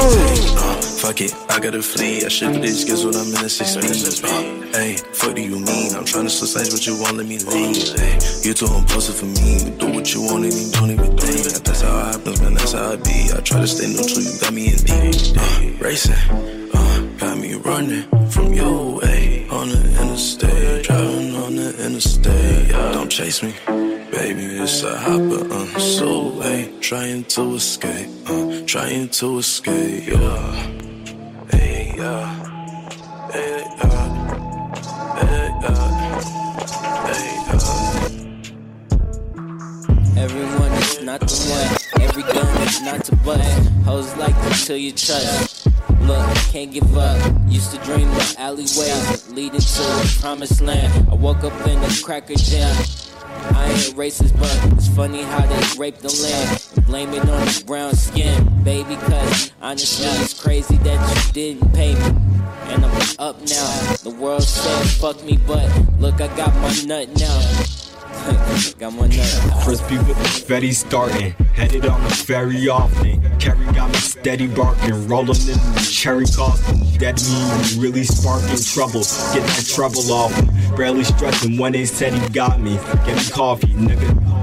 [0.58, 2.24] Uh, Fuck it, I gotta flee.
[2.24, 4.24] I have these skills when I'm in a six speed.
[4.24, 5.94] Uh, hey, fuck do you mean?
[5.94, 7.92] I'm trying to lanes, but you won't let me leave.
[7.92, 9.76] Hey, you too impulsive for me.
[9.76, 11.62] Do what you want and you don't even think.
[11.62, 12.54] That's how it happens, man.
[12.54, 13.28] That's how I be.
[13.36, 14.24] I try to stay neutral.
[14.24, 15.36] You got me in deep.
[15.36, 16.16] Uh, racing,
[16.72, 22.68] uh, got me running from your way on the interstate, driving on the interstate.
[22.70, 23.52] Yeah, don't chase me.
[24.10, 30.83] Baby, it's a hopper, uh, so late, trying to escape, uh, trying to escape, yeah.
[31.96, 32.26] Yeah.
[33.34, 33.62] Yeah.
[33.84, 34.14] Yeah.
[35.62, 35.84] Yeah.
[40.16, 42.02] Everyone is not the one.
[42.02, 43.70] Every gun is not to bust.
[43.84, 45.68] Hoes like to till you trust.
[46.00, 47.16] Look, can't give up.
[47.48, 51.08] Used to dream of alleyways leading to the promised land.
[51.10, 52.74] I woke up in a cracker jam.
[53.54, 57.64] I ain't racist, but it's funny how they rape the land blame it on the
[57.66, 58.94] brown skin, baby.
[58.94, 62.20] Cause honestly, it's crazy that you didn't pay me.
[62.70, 63.94] And I'm up now.
[64.02, 65.68] The world said fuck me, but
[65.98, 67.83] look, I got my nut now.
[68.78, 69.08] Got my.
[69.62, 71.32] Crispy with the Fetty starting.
[71.54, 73.20] Headed on the ferry often.
[73.38, 75.08] Carry got me steady barking.
[75.08, 76.80] Rolling in the cherry costing.
[76.98, 79.02] That mean really sparking trouble.
[79.32, 80.76] Get that trouble off.
[80.76, 82.76] Barely stressing when they said he got me.
[83.06, 84.34] Get me coffee, nigga.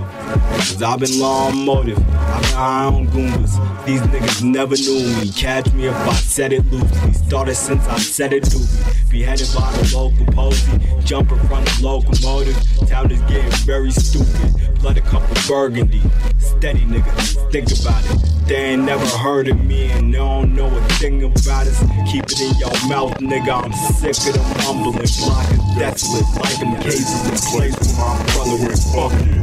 [0.62, 1.98] Cause I've been long motive.
[1.98, 3.86] I've been high on Goombas.
[3.86, 5.32] These niggas never knew me.
[5.32, 7.14] Catch me if I said it loosely.
[7.14, 9.10] Started since I said it doobie.
[9.10, 10.80] Beheaded by the local posy.
[11.04, 12.56] Jump in front of locomotive.
[12.88, 14.80] Town is getting very stupid.
[14.80, 16.02] Blood a cup of burgundy.
[16.38, 18.48] Steady nigga, think about it.
[18.48, 21.80] They ain't never heard of me and they don't know a thing about us.
[22.12, 23.64] Keep it in your mouth, nigga.
[23.64, 25.08] I'm sick of them mumbling.
[25.20, 26.26] Block is desolate.
[26.40, 29.42] Like them cases in place with my brother and fucking.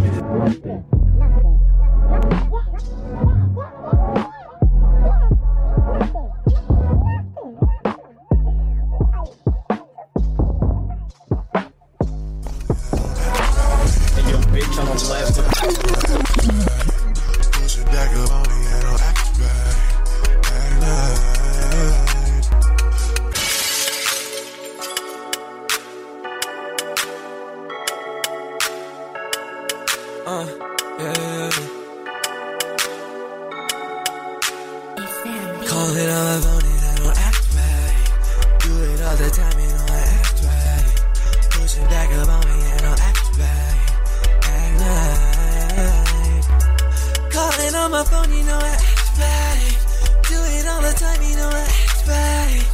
[0.64, 1.07] And
[14.78, 15.10] bitch
[18.30, 18.84] on it and.
[30.26, 30.46] Uh,
[30.98, 31.50] yeah.
[35.66, 36.40] Call it I
[36.96, 37.94] don't act right.
[38.60, 41.02] Do it all the time and I act right.
[41.50, 43.67] Push it back up on me and I'll act right.
[47.98, 49.74] My phone, you know I act right.
[50.30, 52.64] Do it all the time, you know I act right.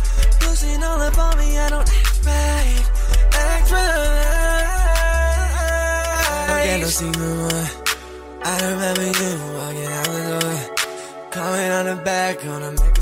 [0.40, 2.84] Pushing all up on me, I don't act right.
[3.32, 4.05] Act right.
[6.68, 7.68] Ain't no secret one.
[8.42, 10.56] I remember you walking out the door.
[11.30, 12.93] Coming on the back on a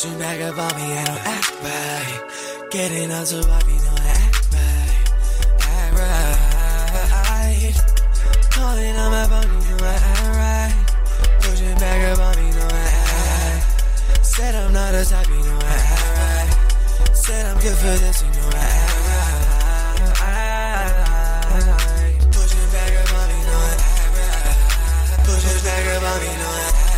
[0.00, 2.24] Pushing back up on me, I don't act right.
[2.70, 4.96] Getting out to Bobby, don't act right.
[5.60, 7.76] Act right.
[8.48, 10.72] Calling on my phone, you know I act right.
[11.40, 14.24] Pushing back up on me, don't act right.
[14.24, 16.48] Said I'm not a type, you know I act right.
[17.14, 19.04] Said I'm good for this, you know I act
[21.60, 22.16] right.
[22.32, 25.28] Pushing back up on me, don't act right.
[25.28, 26.89] Pushing back up on me, don't act right.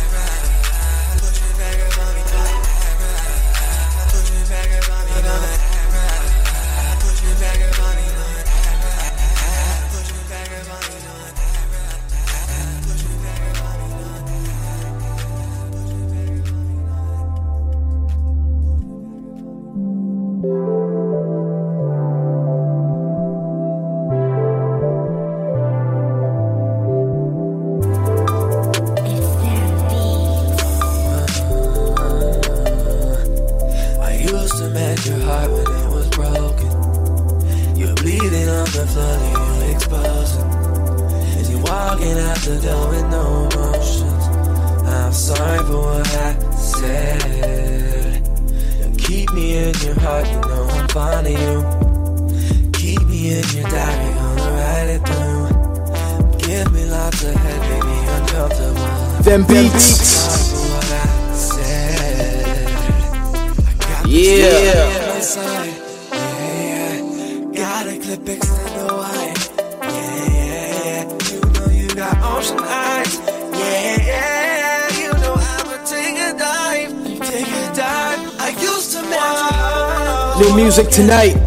[80.93, 81.42] Tonight,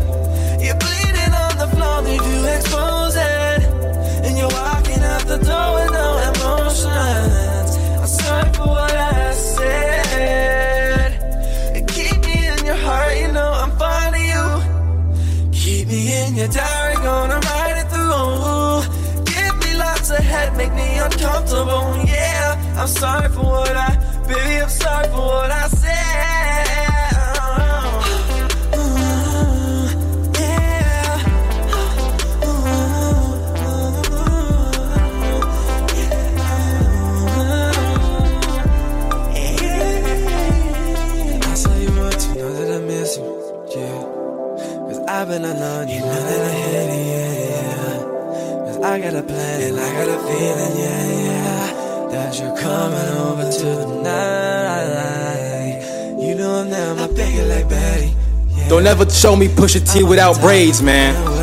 [58.68, 61.35] Don't ever show me Pusha a T without braids, man.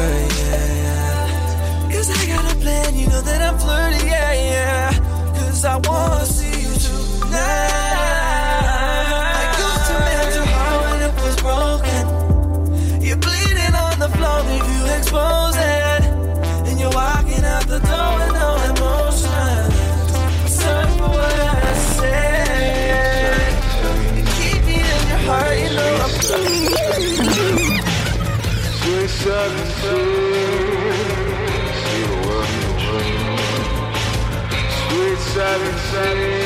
[35.94, 36.43] Ready.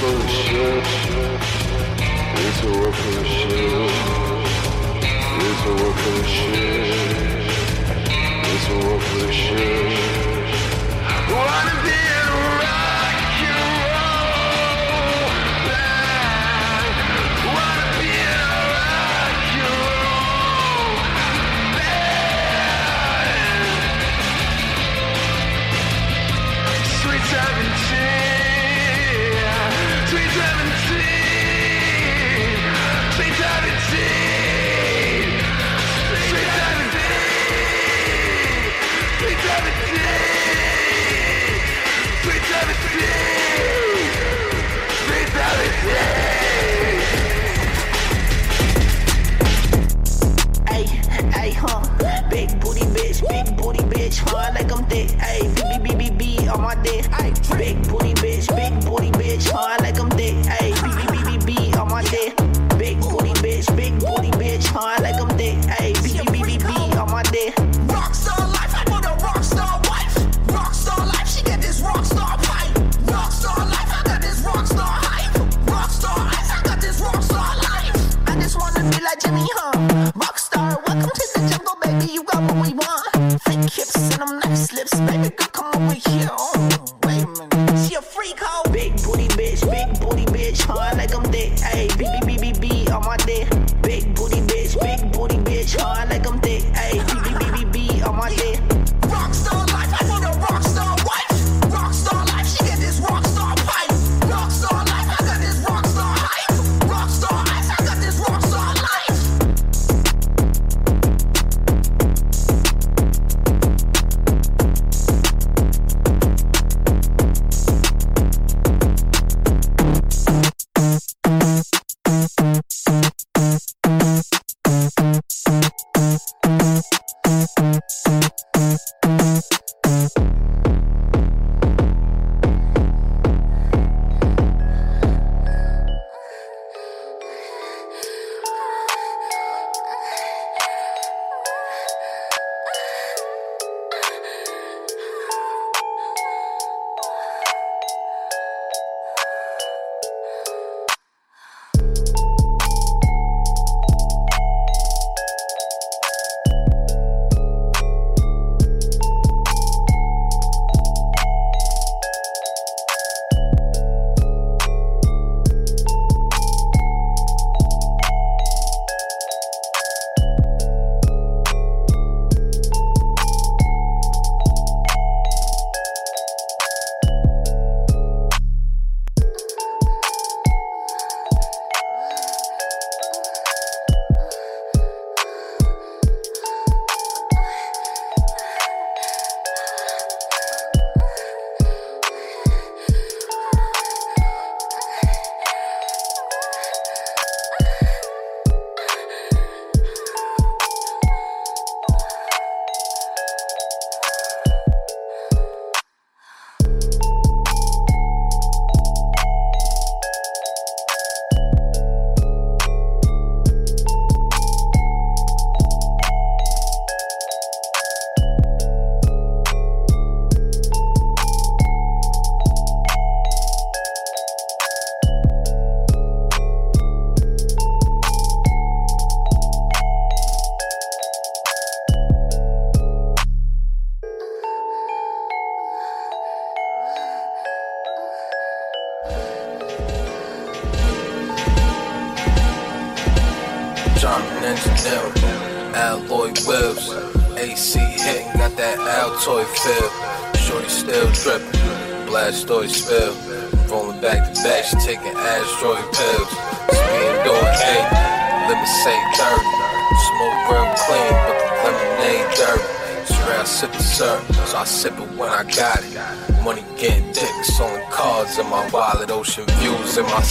[0.00, 0.06] It's
[2.62, 3.50] a work for the revolution.
[5.40, 6.54] It's a revolution.
[8.44, 10.17] It's a revolution.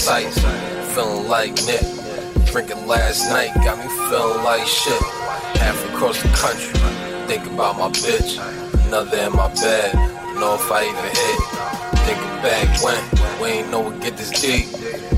[0.08, 0.40] Sights.
[0.96, 1.84] Feeling like Nick.
[2.46, 5.04] Drinking last night got me feeling like shit.
[5.60, 6.80] Half across the country,
[7.28, 8.40] think about my bitch.
[8.88, 9.94] Another in my bed,
[10.40, 11.40] know if I even hit.
[12.08, 14.68] Thinking back when we ain't know we get this deep.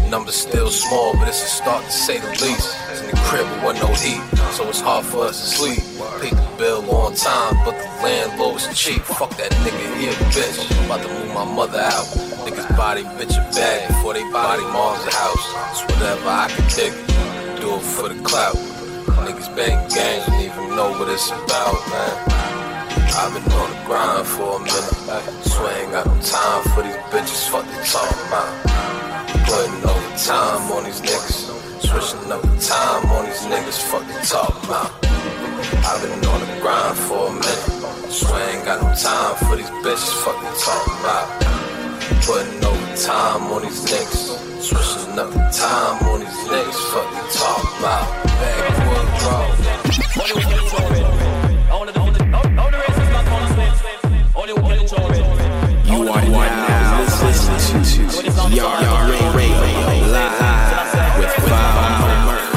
[0.10, 2.76] Numbers still small, but it's a start to say the least.
[2.90, 4.22] It's in the crib, wasn't no heat,
[4.57, 5.84] so it's hard for us to sleep.
[6.19, 9.03] Paid the bill on time, but the landlord's cheap.
[9.03, 10.65] Fuck that nigga, he a bitch.
[10.86, 12.06] About to move my mother out.
[12.41, 15.45] Niggas body bitch a bag before they body mom's a house.
[15.69, 16.95] It's whatever I can take.
[17.61, 18.56] Do it for the clout.
[19.30, 22.15] Niggas bang gangs, don't even know what it's about, man.
[23.14, 25.45] I've been on the grind for a minute.
[25.45, 27.48] Swear ain't got no time for these bitches.
[27.49, 28.69] Fuck they talking about.
[29.49, 31.49] Putting over time on these niggas.
[31.81, 33.81] Switching up the time on these niggas.
[33.89, 34.91] Fuck they talking about.
[35.89, 38.11] I've been on the grind for a minute.
[38.11, 40.13] Swear ain't got no time for these bitches.
[40.21, 41.26] Fuck they talking about.
[42.30, 44.38] Putting over time on these niggas.
[44.61, 46.80] Switching up the time on these niggas.
[46.93, 48.05] Fuck they talking about.
[48.38, 49.09] Backwood
[51.26, 51.28] road.
[58.49, 62.49] To Yard Ray Radio live with Foul Merc.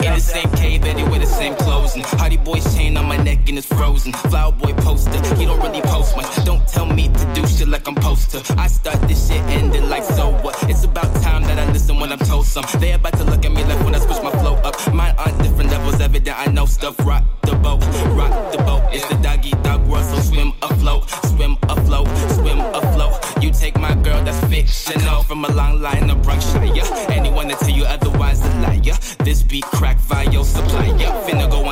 [0.00, 1.54] In the same cave, anyway, the same
[1.94, 4.12] Hardy Boy's chain on my neck and it's frozen.
[4.12, 6.44] Flower Boy poster, he don't really post much.
[6.44, 8.54] Don't tell me to do shit like I'm to.
[8.58, 10.56] I start this shit, ended like so what?
[10.68, 12.64] It's about time that I listen when I'm told some.
[12.80, 14.74] They about to look at me like when I switch my flow up.
[14.92, 16.38] Mine on different levels, evident.
[16.38, 16.96] I know stuff.
[17.06, 17.82] Rock the boat,
[18.16, 18.82] rock the boat.
[18.92, 23.42] It's the doggy dog world, so swim afloat, swim afloat, swim afloat.
[23.42, 26.84] You take my girl that's fictional from a long line of Bronxshire.
[27.10, 28.96] Anyone that tell you otherwise a liar.
[29.24, 30.88] This beat crack via your supply.
[31.26, 31.65] Finna go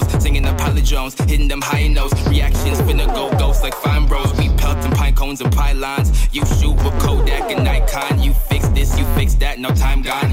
[0.00, 0.22] closed.
[0.22, 2.14] Singing Apollo Jones, hitting them high notes.
[2.28, 4.32] Reactions finna go ghost like fine bros.
[4.38, 6.28] We pelting pine cones and pylons.
[6.32, 8.22] You shoot with Kodak and Nikon.
[8.22, 10.25] You fix this, you fix that, no time gone.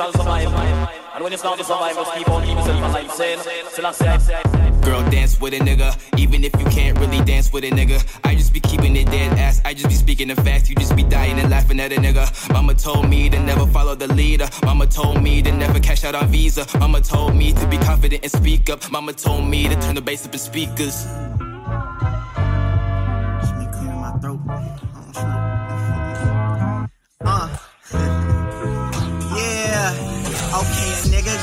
[0.00, 0.48] Shall survive.
[1.14, 3.12] And when it's down to survive, must keep on keeping yourself alive.
[3.12, 4.42] Saying, still I say,
[4.80, 7.98] Girl, dance with a nigga, even if you can't really dance with a nigga.
[8.24, 10.70] I just be keeping it dead ass, I just be speaking the facts.
[10.70, 12.24] You just be dying and laughing at a nigga.
[12.50, 14.48] Mama told me to never follow the leader.
[14.64, 16.66] Mama told me to never cash out on Visa.
[16.78, 18.90] Mama told me to be confident and speak up.
[18.90, 21.04] Mama told me to turn the bass up in speakers.
[27.22, 28.26] Uh.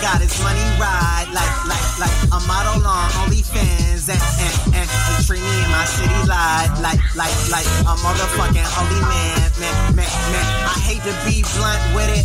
[0.07, 5.13] got his money right, like like like a model on OnlyFans, and and and he
[5.27, 10.07] treat me in my city life, like like like a motherfucking holy man, man man
[10.31, 10.47] man.
[10.63, 12.23] I hate to be blunt with it,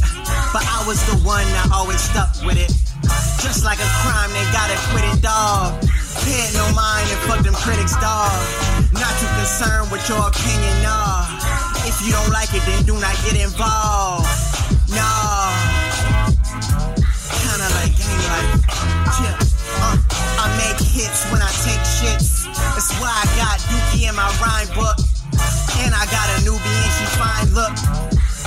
[0.54, 2.70] but I was the one that always stuck with it.
[3.42, 5.74] Just like a crime, they gotta quit it, dog.
[6.22, 8.30] Pay it no mind and fuck them critics, dog.
[8.94, 11.26] Not too concerned with your opinion, nah.
[11.82, 14.30] If you don't like it, then do not get involved.
[14.94, 15.21] Nah.
[18.42, 18.66] Like
[19.16, 19.36] chip.
[19.78, 19.96] Uh,
[20.42, 22.44] I make hits when I take shits.
[22.74, 24.96] That's why I got Dookie in my rhyme book.
[25.82, 27.74] And I got a newbie and she fine look.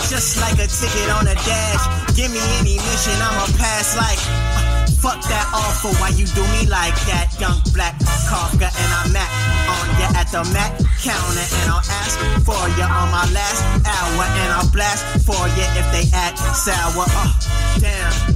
[0.08, 1.84] Just like a ticket on a dash.
[2.16, 4.20] Give me any mission, I'ma pass like.
[4.56, 7.30] uh, Fuck that awful, why you do me like that?
[7.40, 7.94] Young black
[8.26, 9.30] Kafka and I'm at
[9.70, 14.24] on ya at the Mac counter and I'll ask for ya on my last hour
[14.26, 17.06] and I'll blast for ya if they act sour.
[17.06, 17.38] Oh,
[17.80, 18.35] damn.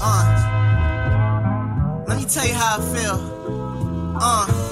[0.00, 0.44] Uh.
[2.06, 4.16] Let me tell you how I feel.
[4.20, 4.65] Uh.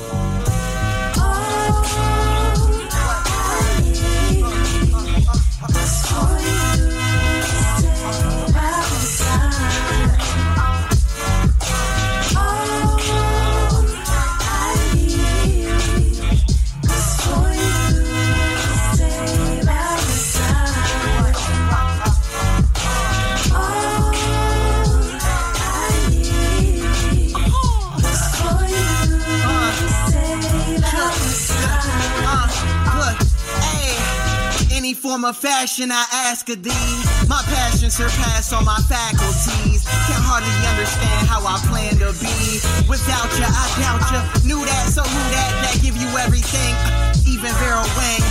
[35.15, 36.99] Form of fashion I ask of thee.
[37.29, 39.87] My passion surpass all my faculties.
[40.11, 42.59] Can't hardly understand how I plan to be.
[42.91, 44.27] Without ya, I doubt ya.
[44.43, 45.51] Knew that, so who that?
[45.63, 46.75] That give you everything.
[47.33, 48.23] Even Vera Wang.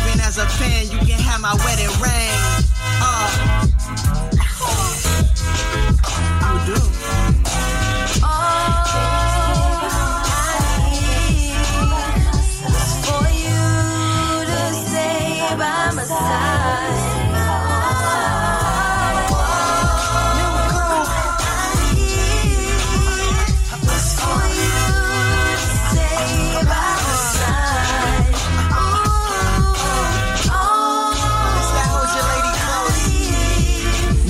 [0.00, 2.32] Even as a fan, you can have my wedding ring.
[3.04, 3.60] Uh,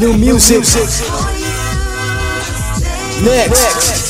[0.01, 0.61] New music.
[3.23, 3.51] Next.
[3.53, 4.10] It's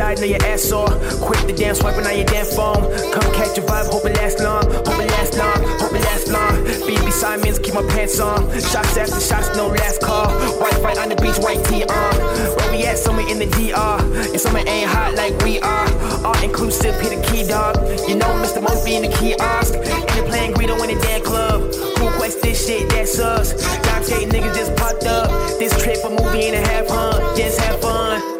[0.00, 0.88] on know your ass sore?
[1.20, 2.82] Quit the dance, swiping on your damn phone.
[3.12, 4.64] Come catch a vibe, hope it lasts long.
[4.64, 6.64] Hope it lasts long, hope it lasts long.
[6.86, 8.48] BB Simons, keep my pants on.
[8.52, 10.30] Shots after shots, no last call.
[10.60, 12.14] White fight on the beach, white tee on.
[12.56, 12.98] Where we at?
[12.98, 14.00] Somewhere in the DR.
[14.32, 15.88] And somewhere ain't hot like we are.
[16.24, 17.76] All inclusive, hit a key dog.
[18.08, 18.62] You know Mr.
[18.62, 19.74] Murphy in the kiosk.
[19.74, 21.74] And they playing Guido in the damn club.
[21.98, 22.88] Who quest this shit?
[22.90, 23.52] That's us.
[23.82, 25.28] Dante niggas just popped up.
[25.58, 27.36] This trip a movie and a half, huh?
[27.36, 28.31] Just have fun.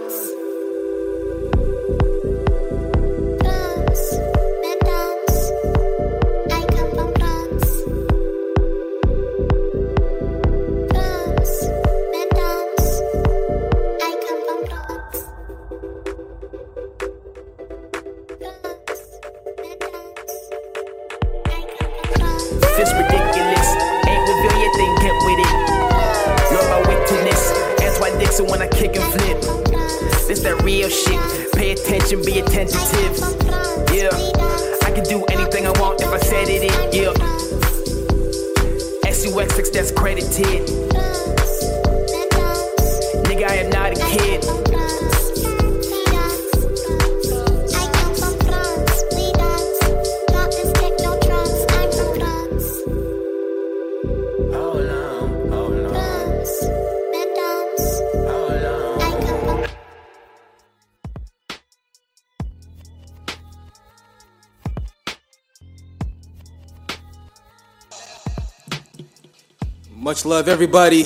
[70.22, 71.02] Much love, everybody.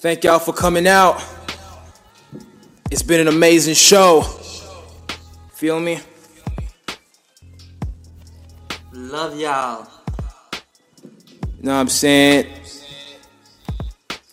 [0.00, 1.24] Thank y'all for coming out.
[2.90, 4.20] It's been an amazing show.
[5.54, 5.98] Feel me?
[8.92, 9.88] Love y'all.
[11.32, 12.52] You know what I'm saying?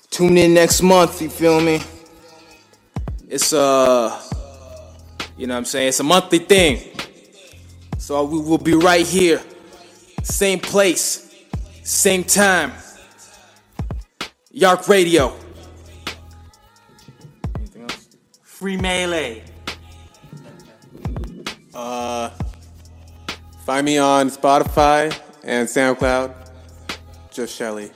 [0.09, 1.81] Tune in next month, you feel me?
[3.29, 4.21] It's uh
[5.37, 5.87] you know what I'm saying?
[5.87, 6.91] It's a monthly thing.
[7.99, 9.41] So we will be right here.
[10.23, 11.33] Same place,
[11.83, 12.73] same time.
[14.63, 15.37] York Radio.
[18.43, 19.43] Free melee.
[21.73, 22.29] Uh,
[23.65, 25.13] find me on Spotify
[25.43, 26.33] and SoundCloud.
[27.29, 27.91] Just Shelly.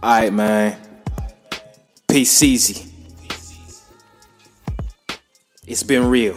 [0.00, 0.78] Alright, man.
[2.06, 2.88] Peace easy.
[5.66, 6.36] It's been real.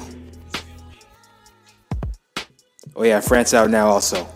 [2.96, 4.28] Oh yeah, France out now also.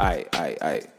[0.00, 0.93] Alright, alright, alright.